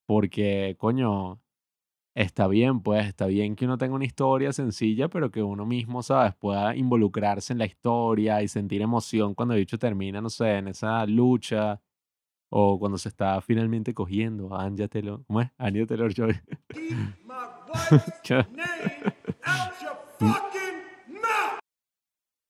porque, 0.05 0.75
coño, 0.79 1.39
está 2.19 2.47
bien, 2.47 2.81
pues, 2.81 3.07
está 3.07 3.27
bien 3.27 3.55
que 3.55 3.63
uno 3.65 3.77
tenga 3.77 3.95
una 3.95 4.03
historia 4.05 4.51
sencilla, 4.51 5.07
pero 5.07 5.31
que 5.31 5.41
uno 5.41 5.65
mismo, 5.65 6.03
¿sabes? 6.03 6.35
Pueda 6.35 6.75
involucrarse 6.75 7.53
en 7.53 7.59
la 7.59 7.65
historia 7.65 8.43
y 8.43 8.49
sentir 8.49 8.81
emoción 8.81 9.33
cuando 9.33 9.53
el 9.53 9.61
bicho 9.61 9.79
termina, 9.79 10.19
no 10.19 10.29
sé, 10.29 10.57
en 10.57 10.67
esa 10.67 11.05
lucha 11.05 11.81
o 12.49 12.77
cuando 12.77 12.97
se 12.97 13.07
está 13.09 13.39
finalmente 13.39 13.93
cogiendo 13.93 14.53
a 14.53 14.65
Anya 14.65 14.89
Taylor, 14.89 15.23
¿cómo 15.25 15.41
es? 15.41 15.49
Your 19.81 19.97
fucking 20.19 21.21
mouth. 21.21 21.59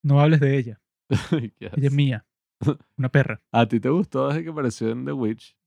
No 0.04 0.20
hables 0.20 0.40
de 0.40 0.58
ella. 0.58 0.82
Ella 1.32 1.72
es 1.76 1.92
mía. 1.92 2.26
Una 2.98 3.10
perra. 3.10 3.40
¿A 3.52 3.68
ti 3.68 3.80
te 3.80 3.90
gustó 3.90 4.30
desde 4.30 4.44
que 4.44 4.50
apareció 4.50 4.90
en 4.90 5.06
The 5.06 5.12
Witch? 5.12 5.59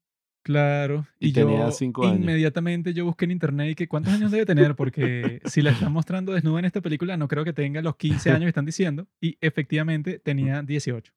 Claro. 0.43 1.07
Y 1.21 1.29
Y, 1.29 1.33
tenía 1.33 1.67
yo 1.67 1.71
cinco 1.71 2.05
años. 2.05 2.19
inmediatamente 2.21 2.93
yo 2.95 3.05
busqué 3.05 3.27
en 3.27 3.31
internet 3.31 3.71
y 3.71 3.75
que 3.77 3.87
cuántos 3.89 4.13
años 4.13 4.31
debe 4.33 4.45
tener, 4.45 4.75
porque 4.75 5.41
si 5.45 5.63
la 5.63 5.71
están 5.71 5.93
mostrando 5.93 6.33
desnuda 6.33 6.59
en 6.59 6.65
esta 6.65 6.81
película, 6.81 7.17
no 7.17 7.29
creo 7.29 7.45
que 7.45 7.53
tenga 7.53 7.81
los 7.83 7.97
15 7.97 8.31
años 8.31 8.43
que 8.43 8.49
están 8.49 8.67
diciendo. 8.67 9.07
Y 9.21 9.37
efectivamente 9.41 10.19
tenía 10.19 10.63
18. 10.63 11.13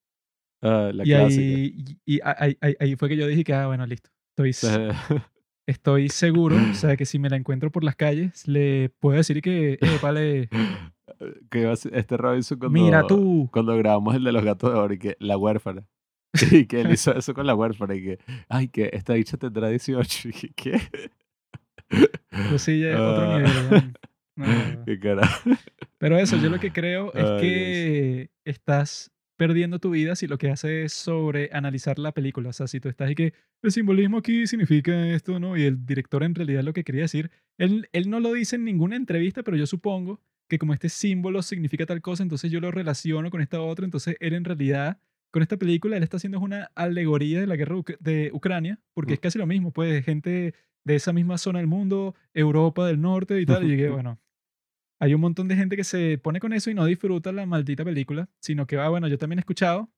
Ah, 0.61 0.91
la 0.93 1.03
y 1.03 1.07
clásica. 1.07 1.41
ahí, 1.41 1.75
y, 2.05 2.15
y 2.15 2.19
ahí, 2.23 2.57
ahí- 2.61 2.75
ahí 2.79 2.95
fue 2.95 3.09
que 3.09 3.17
yo 3.17 3.27
dije 3.27 3.43
que, 3.43 3.53
ah, 3.53 3.67
bueno, 3.67 3.85
listo. 3.85 4.09
Estoy, 4.37 4.51
estoy 5.67 6.09
seguro, 6.09 6.55
o 6.71 6.73
sea, 6.73 6.95
que 6.95 7.05
si 7.05 7.19
me 7.19 7.29
la 7.29 7.37
encuentro 7.37 7.71
por 7.71 7.83
las 7.83 7.95
calles, 7.95 8.47
le 8.47 8.89
puedo 8.99 9.17
decir 9.17 9.41
que, 9.41 9.73
eh, 9.81 9.99
vale, 10.01 10.49
que 11.49 11.71
este 11.71 12.17
Robinson 12.17 12.59
cuando, 12.59 12.79
mira 12.79 13.07
tú. 13.07 13.49
cuando 13.51 13.75
grabamos 13.77 14.15
el 14.15 14.23
de 14.23 14.31
los 14.31 14.43
gatos 14.43 14.71
de 14.73 14.79
oro 14.79 14.93
y 14.93 14.99
que 14.99 15.15
la 15.19 15.37
huérfana. 15.37 15.85
Y 16.51 16.65
que 16.65 16.81
él 16.81 16.91
hizo 16.91 17.15
eso 17.15 17.33
con 17.33 17.45
la 17.47 17.55
huérfana 17.55 17.95
y 17.95 18.03
que, 18.03 18.19
ay, 18.49 18.67
que 18.67 18.89
esta 18.93 19.13
dicha 19.13 19.37
tendrá 19.37 19.69
18. 19.69 20.29
Y 20.29 20.31
que, 20.31 20.49
¿qué? 20.55 20.81
Pues 22.49 22.61
sí, 22.61 22.79
ya 22.81 22.89
es 22.91 22.95
otro 22.99 23.31
Ah. 23.31 23.37
nivel. 23.39 23.93
No, 24.37 24.45
no. 24.47 24.83
Qué 24.85 24.99
carajo. 24.99 25.49
Pero 25.97 26.17
eso, 26.19 26.35
yo 26.35 26.49
lo 26.49 26.59
que 26.59 26.73
creo 26.73 27.13
es 27.13 27.23
Ay, 27.23 27.39
que 27.39 28.29
estás 28.43 29.09
perdiendo 29.37 29.79
tu 29.79 29.91
vida 29.91 30.13
si 30.17 30.27
lo 30.27 30.37
que 30.37 30.49
haces 30.49 30.71
es 30.87 30.91
sobre 30.93 31.49
analizar 31.53 31.99
la 31.99 32.11
película. 32.11 32.49
O 32.49 32.51
sea, 32.53 32.67
si 32.67 32.81
tú 32.81 32.89
estás 32.89 33.09
y 33.11 33.15
que 33.15 33.33
el 33.61 33.71
simbolismo 33.71 34.17
aquí 34.17 34.45
significa 34.45 35.07
esto, 35.07 35.39
¿no? 35.39 35.55
Y 35.55 35.63
el 35.63 35.85
director 35.85 36.21
en 36.21 36.35
realidad 36.35 36.63
lo 36.63 36.73
que 36.73 36.83
quería 36.83 37.03
decir, 37.03 37.31
él, 37.57 37.87
él 37.93 38.09
no 38.09 38.19
lo 38.19 38.33
dice 38.33 38.57
en 38.57 38.65
ninguna 38.65 38.97
entrevista, 38.97 39.41
pero 39.41 39.55
yo 39.55 39.65
supongo 39.67 40.19
que 40.49 40.59
como 40.59 40.73
este 40.73 40.89
símbolo 40.89 41.41
significa 41.41 41.85
tal 41.85 42.01
cosa, 42.01 42.21
entonces 42.21 42.51
yo 42.51 42.59
lo 42.59 42.71
relaciono 42.71 43.31
con 43.31 43.39
esta 43.39 43.61
otra, 43.61 43.85
entonces 43.85 44.17
él 44.19 44.33
en 44.33 44.43
realidad, 44.43 44.99
con 45.35 45.41
esta 45.41 45.57
película, 45.57 45.97
él 45.97 46.03
está 46.03 46.15
haciendo 46.15 46.37
es 46.37 46.43
una 46.45 46.71
alegoría 46.75 47.41
de 47.41 47.45
la 47.45 47.57
guerra 47.57 47.75
de 47.99 48.31
Ucrania, 48.31 48.79
porque 48.93 49.15
es 49.15 49.19
casi 49.19 49.37
lo 49.37 49.45
mismo, 49.45 49.71
pues 49.71 50.05
gente 50.05 50.53
de 50.85 50.95
esa 50.95 51.11
misma 51.11 51.37
zona 51.37 51.59
del 51.59 51.67
mundo, 51.67 52.15
Europa 52.33 52.87
del 52.87 53.01
norte 53.01 53.41
y 53.41 53.45
tal, 53.45 53.65
y 53.65 53.67
llegué, 53.67 53.89
bueno, 53.89 54.17
hay 54.97 55.13
un 55.13 55.19
montón 55.19 55.49
de 55.49 55.57
gente 55.57 55.75
que 55.75 55.83
se 55.83 56.17
pone 56.19 56.39
con 56.39 56.53
eso 56.53 56.71
y 56.71 56.73
no 56.73 56.85
disfruta 56.85 57.33
la 57.33 57.45
maldita 57.45 57.83
película, 57.83 58.29
sino 58.39 58.65
que 58.65 58.77
va, 58.77 58.87
bueno, 58.87 59.09
yo 59.09 59.17
también 59.17 59.39
he 59.39 59.41
escuchado 59.41 59.91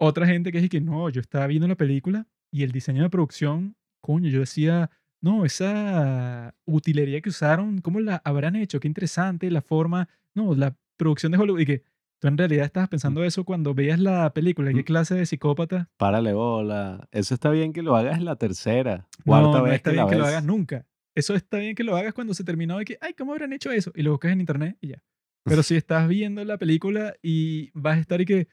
otra 0.00 0.26
gente 0.26 0.50
que 0.50 0.58
dice 0.58 0.68
que 0.68 0.80
no, 0.80 1.08
yo 1.08 1.20
estaba 1.20 1.46
viendo 1.46 1.68
la 1.68 1.76
película 1.76 2.26
y 2.50 2.64
el 2.64 2.72
diseño 2.72 3.04
de 3.04 3.10
producción, 3.10 3.76
coño, 4.00 4.28
yo 4.28 4.40
decía, 4.40 4.90
no, 5.20 5.44
esa 5.44 6.56
utilería 6.64 7.20
que 7.20 7.28
usaron, 7.28 7.80
¿cómo 7.80 8.00
la 8.00 8.20
habrán 8.24 8.56
hecho? 8.56 8.80
Qué 8.80 8.88
interesante, 8.88 9.52
la 9.52 9.62
forma, 9.62 10.08
no, 10.34 10.56
la 10.56 10.76
producción 10.96 11.30
de 11.30 11.38
Hollywood 11.38 11.60
y 11.60 11.66
que 11.66 11.91
tú 12.22 12.28
en 12.28 12.38
realidad 12.38 12.64
estabas 12.66 12.88
pensando 12.88 13.24
eso 13.24 13.42
cuando 13.44 13.74
veías 13.74 13.98
la 13.98 14.32
película, 14.32 14.72
qué 14.72 14.82
Mm. 14.82 14.84
clase 14.84 15.14
de 15.16 15.26
psicópata. 15.26 15.90
Párale 15.96 16.32
bola. 16.32 17.08
Eso 17.10 17.34
está 17.34 17.50
bien 17.50 17.72
que 17.72 17.82
lo 17.82 17.96
hagas 17.96 18.16
en 18.16 18.24
la 18.24 18.36
tercera, 18.36 19.08
No, 19.18 19.24
cuarta 19.26 19.58
no 19.58 19.62
vez 19.64 19.74
está 19.74 19.90
que 19.90 19.94
bien 19.96 20.04
la 20.06 20.10
que 20.10 20.16
lo 20.18 20.22
ves. 20.24 20.30
hagas 20.32 20.44
nunca. 20.44 20.86
Eso 21.16 21.34
está 21.34 21.58
bien 21.58 21.74
que 21.74 21.82
lo 21.82 21.96
hagas 21.96 22.14
cuando 22.14 22.32
se 22.32 22.44
terminó 22.44 22.78
de 22.78 22.84
que, 22.84 22.96
ay, 23.00 23.12
¿cómo 23.14 23.32
habrán 23.32 23.52
hecho 23.52 23.72
eso? 23.72 23.90
Y 23.96 24.02
lo 24.02 24.12
buscas 24.12 24.30
en 24.32 24.40
internet 24.40 24.78
y 24.80 24.88
ya. 24.90 25.02
Pero 25.44 25.62
si 25.64 25.74
estás 25.74 26.06
viendo 26.08 26.44
la 26.44 26.56
película 26.58 27.14
y 27.22 27.70
vas 27.74 27.96
a 27.98 28.00
estar 28.00 28.20
y 28.20 28.24
que, 28.24 28.46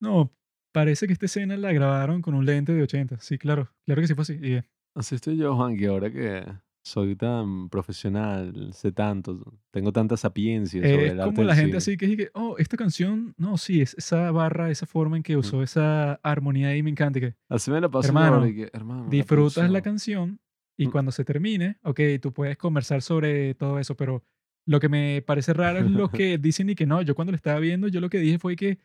no, 0.00 0.32
parece 0.72 1.06
que 1.06 1.12
esta 1.12 1.26
escena 1.26 1.58
la 1.58 1.72
grabaron 1.74 2.22
con 2.22 2.34
un 2.34 2.46
lente 2.46 2.72
de 2.72 2.82
80. 2.82 3.20
Sí, 3.20 3.36
claro, 3.36 3.70
claro 3.84 4.00
que 4.00 4.08
sí 4.08 4.14
fue 4.14 4.22
así. 4.22 4.32
Y, 4.42 4.62
Así 4.96 5.14
estoy 5.14 5.36
yo, 5.36 5.54
Juan, 5.54 5.76
que 5.76 5.86
ahora 5.88 6.10
que 6.10 6.42
soy 6.82 7.14
tan 7.16 7.68
profesional, 7.68 8.72
sé 8.72 8.90
tanto, 8.92 9.58
tengo 9.70 9.92
tanta 9.92 10.16
sapiencia 10.16 10.80
sobre 10.80 11.06
es 11.06 11.12
el 11.12 11.20
arte 11.20 11.34
como 11.34 11.46
la 11.46 11.54
gente 11.54 11.68
cine. 11.68 11.78
así 11.78 11.96
que 11.96 12.06
dice 12.06 12.30
oh, 12.34 12.56
esta 12.58 12.76
canción, 12.76 13.34
no, 13.36 13.58
sí, 13.58 13.80
es 13.82 13.94
esa 13.98 14.30
barra, 14.30 14.70
esa 14.70 14.86
forma 14.86 15.16
en 15.16 15.22
que 15.22 15.36
usó 15.36 15.62
esa 15.62 16.14
armonía 16.22 16.68
ahí 16.68 16.82
me 16.82 16.90
encanta. 16.90 17.20
que 17.20 17.34
Así 17.48 17.70
me 17.70 17.80
la 17.80 17.88
paso 17.90 18.08
Hermano, 18.08 18.42
que, 18.44 18.70
hermano, 18.72 19.04
la 19.04 19.10
disfrutas 19.10 19.56
la 19.70 19.80
producción. 19.80 19.82
canción 19.82 20.40
y 20.78 20.86
Mm. 20.86 20.90
cuando 20.90 21.12
se 21.12 21.24
termine, 21.24 21.76
ok, 21.82 22.00
tú 22.22 22.32
puedes 22.32 22.56
conversar 22.56 23.02
sobre 23.02 23.54
todo 23.54 23.78
eso, 23.78 23.94
pero 23.96 24.24
lo 24.66 24.80
que 24.80 24.88
me 24.88 25.22
parece 25.26 25.52
raro 25.52 25.80
es 25.80 25.90
lo 25.90 26.08
que 26.10 26.38
dicen 26.38 26.70
y 26.70 26.74
que 26.74 26.86
no. 26.86 27.02
Yo 27.02 27.14
cuando 27.14 27.32
lo 27.32 27.36
estaba 27.36 27.60
viendo, 27.60 27.88
yo 27.88 28.00
lo 28.00 28.08
que 28.08 28.18
dije 28.18 28.38
fue 28.38 28.56
que, 28.56 28.78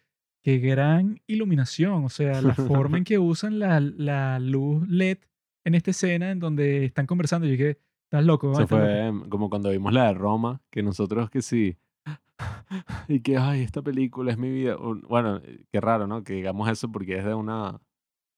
que 0.43 0.57
gran 0.59 1.21
iluminación, 1.27 2.03
o 2.03 2.09
sea, 2.09 2.41
la 2.41 2.53
forma 2.53 2.97
en 2.97 3.03
que 3.05 3.17
usan 3.19 3.57
la, 3.59 3.79
la 3.79 4.39
luz 4.39 4.85
LED 4.89 5.19
en 5.65 5.75
esta 5.75 5.91
escena 5.91 6.31
en 6.31 6.39
donde 6.39 6.85
están 6.85 7.05
conversando. 7.05 7.45
Yo 7.47 7.51
dije, 7.51 7.79
estás 8.05 8.23
loco, 8.23 8.51
Eso. 8.51 8.61
Estás 8.61 8.79
loco". 8.79 8.85
fue 8.85 9.05
em, 9.05 9.29
como 9.29 9.49
cuando 9.49 9.69
vimos 9.71 9.91
la 9.91 10.07
de 10.07 10.13
Roma, 10.13 10.61
que 10.71 10.81
nosotros 10.83 11.29
que 11.29 11.41
sí. 11.41 11.77
Y 13.07 13.21
que, 13.21 13.37
ay, 13.37 13.61
esta 13.63 13.81
película 13.81 14.31
es 14.31 14.37
mi 14.37 14.49
vida. 14.49 14.75
Bueno, 14.77 15.37
eh, 15.43 15.65
qué 15.71 15.81
raro, 15.81 16.07
¿no? 16.07 16.23
Que 16.23 16.33
digamos 16.33 16.69
eso 16.69 16.91
porque 16.91 17.17
es 17.17 17.25
de 17.25 17.33
una 17.33 17.81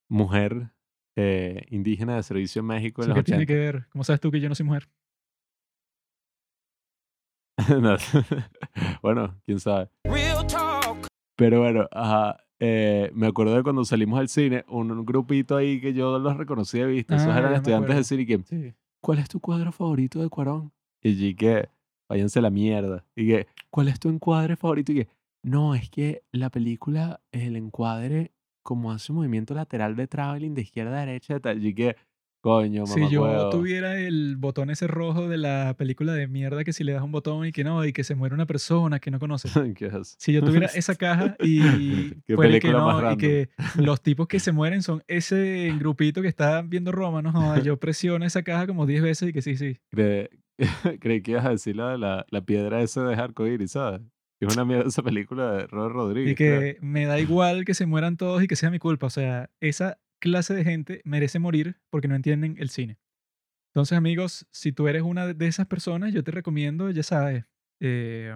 mujer 0.09 0.71
eh, 1.17 1.65
indígena 1.69 2.15
de 2.15 2.23
servicio 2.23 2.59
en 2.61 2.67
México 2.67 3.01
en 3.01 3.09
¿Eso 3.09 3.15
los 3.15 3.17
qué 3.17 3.23
tiene 3.23 3.43
80. 3.43 3.53
que 3.53 3.59
ver? 3.59 3.88
¿Cómo 3.89 4.03
sabes 4.03 4.21
tú 4.21 4.32
que 4.32 4.39
yo 4.39 4.49
no 4.49 4.55
soy 4.55 4.65
mujer? 4.65 4.88
No. 7.82 7.97
bueno, 9.01 9.36
quién 9.45 9.59
sabe. 9.59 9.89
Real 10.05 10.45
talk. 10.47 11.07
Pero 11.36 11.61
bueno, 11.61 11.88
ajá, 11.91 12.38
eh, 12.60 13.12
me 13.14 13.28
acuerdo 13.28 13.55
de 13.55 13.64
cuando 13.64 13.86
salimos 13.86 14.20
al 14.20 14.30
cine, 14.30 14.66
un, 14.68 14.91
un 14.91 15.05
grupito 15.05 15.55
ahí 15.55 15.80
que 15.80 15.93
yo 15.93 16.18
los 16.20 16.38
reconocí 16.38 16.80
de 16.80 16.86
vista. 16.88 17.16
Esos 17.16 17.28
Ah, 17.30 17.39
eran 17.39 17.53
estudiantes 17.53 17.95
de 17.95 18.03
cine 18.03 18.24
y 18.24 18.26
que, 18.26 18.39
Sí. 18.45 18.74
¿cuál 19.01 19.20
es 19.20 19.30
tu 19.30 19.39
cuadro 19.39 19.72
favorito 19.72 20.20
de 20.22 20.30
Cuarón? 20.30 20.72
Y 21.01 21.36
que, 21.36 21.70
váyanse 22.10 22.39
a 22.39 22.41
la 22.41 22.49
mierda. 22.49 23.05
Y 23.16 23.28
que, 23.28 23.47
¿cuál 23.70 23.88
es 23.89 23.99
tu 23.99 24.10
encuadre 24.10 24.55
favorito? 24.55 24.91
Y 24.91 24.95
que, 24.95 25.08
no, 25.43 25.76
es 25.76 25.89
que 25.89 26.24
la 26.32 26.49
película, 26.49 27.22
el 27.32 27.55
encuadre, 27.55 28.32
como 28.64 28.91
hace 28.91 29.12
un 29.12 29.20
movimiento 29.20 29.53
lateral 29.53 29.95
de 29.95 30.08
traveling 30.08 30.53
de 30.53 30.62
izquierda 30.64 30.97
a 30.97 31.05
derecha, 31.05 31.36
de 31.36 31.39
tal. 31.39 31.66
Y 31.66 31.74
que, 31.74 31.95
coño, 32.41 32.85
Si 32.85 32.99
mamá 32.99 33.11
yo 33.11 33.49
tuviera 33.49 33.99
el 33.99 34.35
botón 34.38 34.69
ese 34.69 34.88
rojo 34.88 35.27
de 35.27 35.38
la 35.38 35.75
película 35.77 36.13
de 36.13 36.27
mierda 36.27 36.63
que 36.63 36.73
si 36.73 36.83
le 36.83 36.93
das 36.93 37.03
un 37.03 37.11
botón 37.11 37.45
y 37.45 37.51
que 37.51 37.63
no, 37.63 37.85
y 37.85 37.93
que 37.93 38.03
se 38.03 38.15
muere 38.15 38.35
una 38.35 38.45
persona 38.45 38.99
que 38.99 39.11
no 39.11 39.19
conoces. 39.19 39.51
Si 40.17 40.33
yo 40.33 40.43
tuviera 40.43 40.67
esa 40.67 40.95
caja 40.95 41.35
y 41.39 42.11
Qué 42.25 42.35
puede 42.35 42.59
que 42.59 42.59
película 42.59 42.83
más 42.83 43.03
no, 43.03 43.11
y 43.13 43.17
que 43.17 43.49
los 43.75 44.01
tipos 44.01 44.27
que 44.27 44.39
se 44.39 44.51
mueren 44.51 44.81
son 44.81 45.03
ese 45.07 45.73
grupito 45.77 46.21
que 46.21 46.27
está 46.27 46.61
viendo 46.61 46.91
Roma, 46.91 47.21
no 47.21 47.61
yo 47.61 47.77
presiono 47.77 48.25
esa 48.25 48.43
caja 48.43 48.67
como 48.67 48.85
10 48.85 49.01
veces 49.01 49.29
y 49.29 49.33
que 49.33 49.41
sí, 49.41 49.57
sí. 49.57 49.77
Creí, 49.89 50.27
creí 50.99 51.21
que 51.21 51.31
ibas 51.31 51.45
a 51.45 51.49
decir 51.51 51.75
la 51.75 51.97
la, 51.97 52.25
la 52.29 52.41
piedra 52.41 52.81
esa 52.81 53.03
de 53.03 53.15
arcoíris, 53.15 53.71
¿sabes? 53.71 54.01
Es 54.39 54.53
una 54.53 54.65
mierda 54.65 54.88
esa 54.88 55.01
película 55.01 55.51
de 55.53 55.67
Robert 55.67 55.95
Rodríguez. 55.95 56.31
Y 56.33 56.35
creo. 56.35 56.59
que 56.59 56.77
me 56.81 57.05
da 57.05 57.19
igual 57.19 57.65
que 57.65 57.73
se 57.73 57.88
mueran 57.88 58.17
todos 58.17 58.43
y 58.43 58.47
que 58.47 58.55
sea 58.55 58.69
mi 58.69 58.77
culpa. 58.77 59.07
O 59.07 59.09
sea, 59.09 59.49
esa 59.59 59.97
clase 60.20 60.53
de 60.53 60.63
gente 60.63 61.01
merece 61.05 61.39
morir 61.39 61.80
porque 61.89 62.07
no 62.07 62.15
entienden 62.15 62.55
el 62.59 62.70
cine. 62.70 62.99
Entonces, 63.74 63.97
amigos, 63.97 64.47
si 64.51 64.72
tú 64.72 64.88
eres 64.88 65.03
una 65.03 65.28
de- 65.34 65.47
esas 65.47 65.68
personas, 65.68 66.13
yo 66.13 66.24
te 66.24 66.32
recomiendo, 66.32 66.89
ya 66.91 67.03
sabes, 67.03 67.45
eh, 67.80 68.36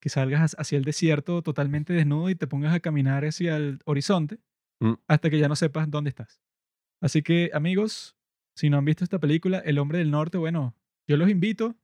que 0.00 0.08
salgas 0.08 0.56
hacia 0.58 0.78
el 0.78 0.84
desierto 0.84 1.42
totalmente 1.42 1.92
desnudo 1.92 2.30
y 2.30 2.34
te 2.34 2.46
pongas 2.46 2.74
a 2.74 2.80
caminar 2.80 3.24
hacia 3.24 3.56
el 3.56 3.80
horizonte 3.84 4.38
Mm. 4.80 4.94
hasta 5.08 5.28
que 5.28 5.38
ya 5.38 5.48
no 5.48 5.56
sepas 5.56 5.90
dónde 5.90 6.08
estás. 6.08 6.40
Así 7.02 7.20
que, 7.22 7.50
amigos, 7.52 8.16
si 8.56 8.70
no 8.70 8.78
han 8.78 8.84
visto 8.86 9.04
esta 9.04 9.18
película, 9.18 9.58
El 9.58 9.78
hombre 9.78 9.98
del 9.98 10.10
norte, 10.10 10.38
bueno, 10.38 10.74
yo 11.06 11.18
los 11.18 11.28
invito 11.28 11.76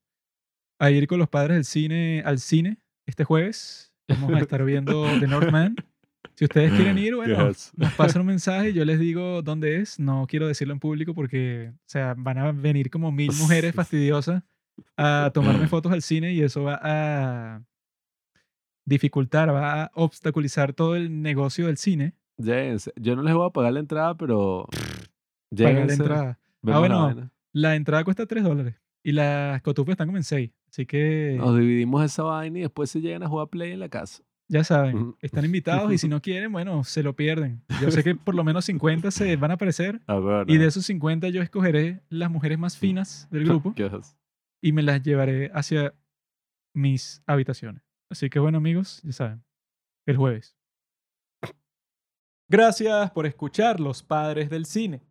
a 0.78 0.90
ir 0.90 1.06
con 1.06 1.18
los 1.18 1.28
padres 1.28 1.56
del 1.56 1.64
cine 1.66 2.22
al 2.24 2.38
cine 2.38 2.78
este 3.06 3.24
jueves. 3.24 3.92
Vamos 4.08 4.32
a 4.32 4.38
estar 4.48 4.64
viendo 4.64 5.04
The 5.20 5.26
Northman. 5.26 5.76
Si 6.34 6.44
ustedes 6.44 6.72
quieren 6.72 6.98
ir, 6.98 7.14
bueno, 7.14 7.48
Yes. 7.48 7.72
nos 7.76 7.92
pasan 7.94 8.20
un 8.22 8.26
mensaje 8.28 8.70
y 8.70 8.72
yo 8.72 8.84
les 8.84 8.98
digo 8.98 9.42
dónde 9.42 9.76
es. 9.80 9.98
No 9.98 10.26
quiero 10.28 10.46
decirlo 10.48 10.72
en 10.74 10.80
público 10.80 11.14
porque, 11.14 11.72
o 11.74 11.78
sea, 11.88 12.14
van 12.16 12.38
a 12.38 12.52
venir 12.52 12.90
como 12.90 13.12
mil 13.12 13.30
mujeres 13.38 13.74
fastidiosas 13.74 14.42
a 14.96 15.30
tomarme 15.32 15.68
fotos 15.68 15.92
al 15.92 16.02
cine 16.02 16.32
y 16.32 16.42
eso 16.42 16.62
va 16.64 16.78
a 16.82 17.62
dificultar, 18.84 19.52
va 19.54 19.84
a 19.84 19.90
obstaculizar 19.94 20.72
todo 20.72 20.96
el 20.96 21.22
negocio 21.22 21.66
del 21.66 21.76
cine. 21.76 22.14
Lléguense. 22.38 22.92
Yo 22.96 23.16
no 23.16 23.22
les 23.22 23.34
voy 23.34 23.46
a 23.46 23.50
pagar 23.50 23.72
la 23.72 23.80
entrada, 23.80 24.16
pero. 24.16 24.66
Pagar 25.50 25.72
la 25.72 25.80
lléguense, 25.80 26.02
entrada. 26.02 26.38
la 26.62 26.78
bueno. 26.80 27.30
La 27.52 27.76
entrada 27.76 28.04
cuesta 28.04 28.26
3 28.26 28.42
dólares 28.44 28.74
y 29.02 29.12
las 29.12 29.62
cotufas 29.62 29.92
están 29.92 30.08
como 30.08 30.18
en 30.18 30.24
6. 30.24 30.50
Así 30.68 30.84
que 30.84 31.36
Nos 31.38 31.56
dividimos 31.56 32.04
esa 32.04 32.24
vaina 32.24 32.58
y 32.58 32.62
después 32.62 32.90
se 32.90 33.00
llegan 33.00 33.22
a 33.22 33.28
jugar 33.28 33.48
Play 33.48 33.72
en 33.72 33.80
la 33.80 33.88
casa. 33.88 34.22
Ya 34.48 34.62
saben, 34.64 35.16
están 35.20 35.44
invitados 35.44 35.92
y 35.92 35.98
si 35.98 36.08
no 36.08 36.22
quieren, 36.22 36.52
bueno, 36.52 36.84
se 36.84 37.02
lo 37.02 37.16
pierden. 37.16 37.62
Yo 37.80 37.90
sé 37.90 38.04
que 38.04 38.14
por 38.14 38.34
lo 38.34 38.44
menos 38.44 38.64
50 38.66 39.10
se 39.10 39.36
van 39.36 39.50
a 39.50 39.54
aparecer 39.54 40.00
Acuerdo. 40.06 40.52
y 40.52 40.56
de 40.58 40.66
esos 40.66 40.86
50 40.86 41.28
yo 41.30 41.42
escogeré 41.42 42.02
las 42.08 42.30
mujeres 42.30 42.58
más 42.58 42.76
finas 42.78 43.28
del 43.30 43.44
grupo 43.46 43.74
Yes. 43.74 44.16
y 44.62 44.72
me 44.72 44.82
las 44.82 45.02
llevaré 45.02 45.50
hacia 45.52 45.94
mis 46.74 47.22
habitaciones. 47.26 47.82
Así 48.10 48.30
que 48.30 48.38
bueno 48.38 48.58
amigos, 48.58 49.00
ya 49.02 49.12
saben, 49.12 49.44
el 50.06 50.16
jueves. 50.16 50.56
Gracias 52.48 53.10
por 53.10 53.26
escuchar 53.26 53.80
Los 53.80 54.02
Padres 54.02 54.48
del 54.50 54.66
Cine. 54.66 55.02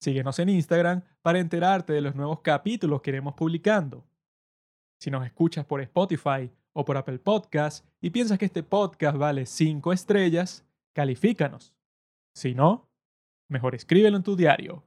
Síguenos 0.00 0.38
en 0.38 0.48
Instagram 0.48 1.02
para 1.22 1.38
enterarte 1.38 1.92
de 1.92 2.00
los 2.00 2.14
nuevos 2.16 2.40
capítulos 2.40 3.02
que 3.02 3.10
iremos 3.10 3.34
publicando. 3.34 4.04
Si 4.98 5.10
nos 5.10 5.24
escuchas 5.24 5.64
por 5.64 5.80
Spotify 5.80 6.50
o 6.72 6.84
por 6.84 6.96
Apple 6.96 7.18
Podcast 7.18 7.84
y 8.00 8.10
piensas 8.10 8.38
que 8.38 8.44
este 8.46 8.62
podcast 8.62 9.16
vale 9.16 9.46
5 9.46 9.92
estrellas, 9.92 10.64
califícanos. 10.92 11.74
Si 12.34 12.54
no, 12.54 12.88
mejor 13.48 13.74
escríbelo 13.74 14.16
en 14.16 14.22
tu 14.22 14.36
diario. 14.36 14.84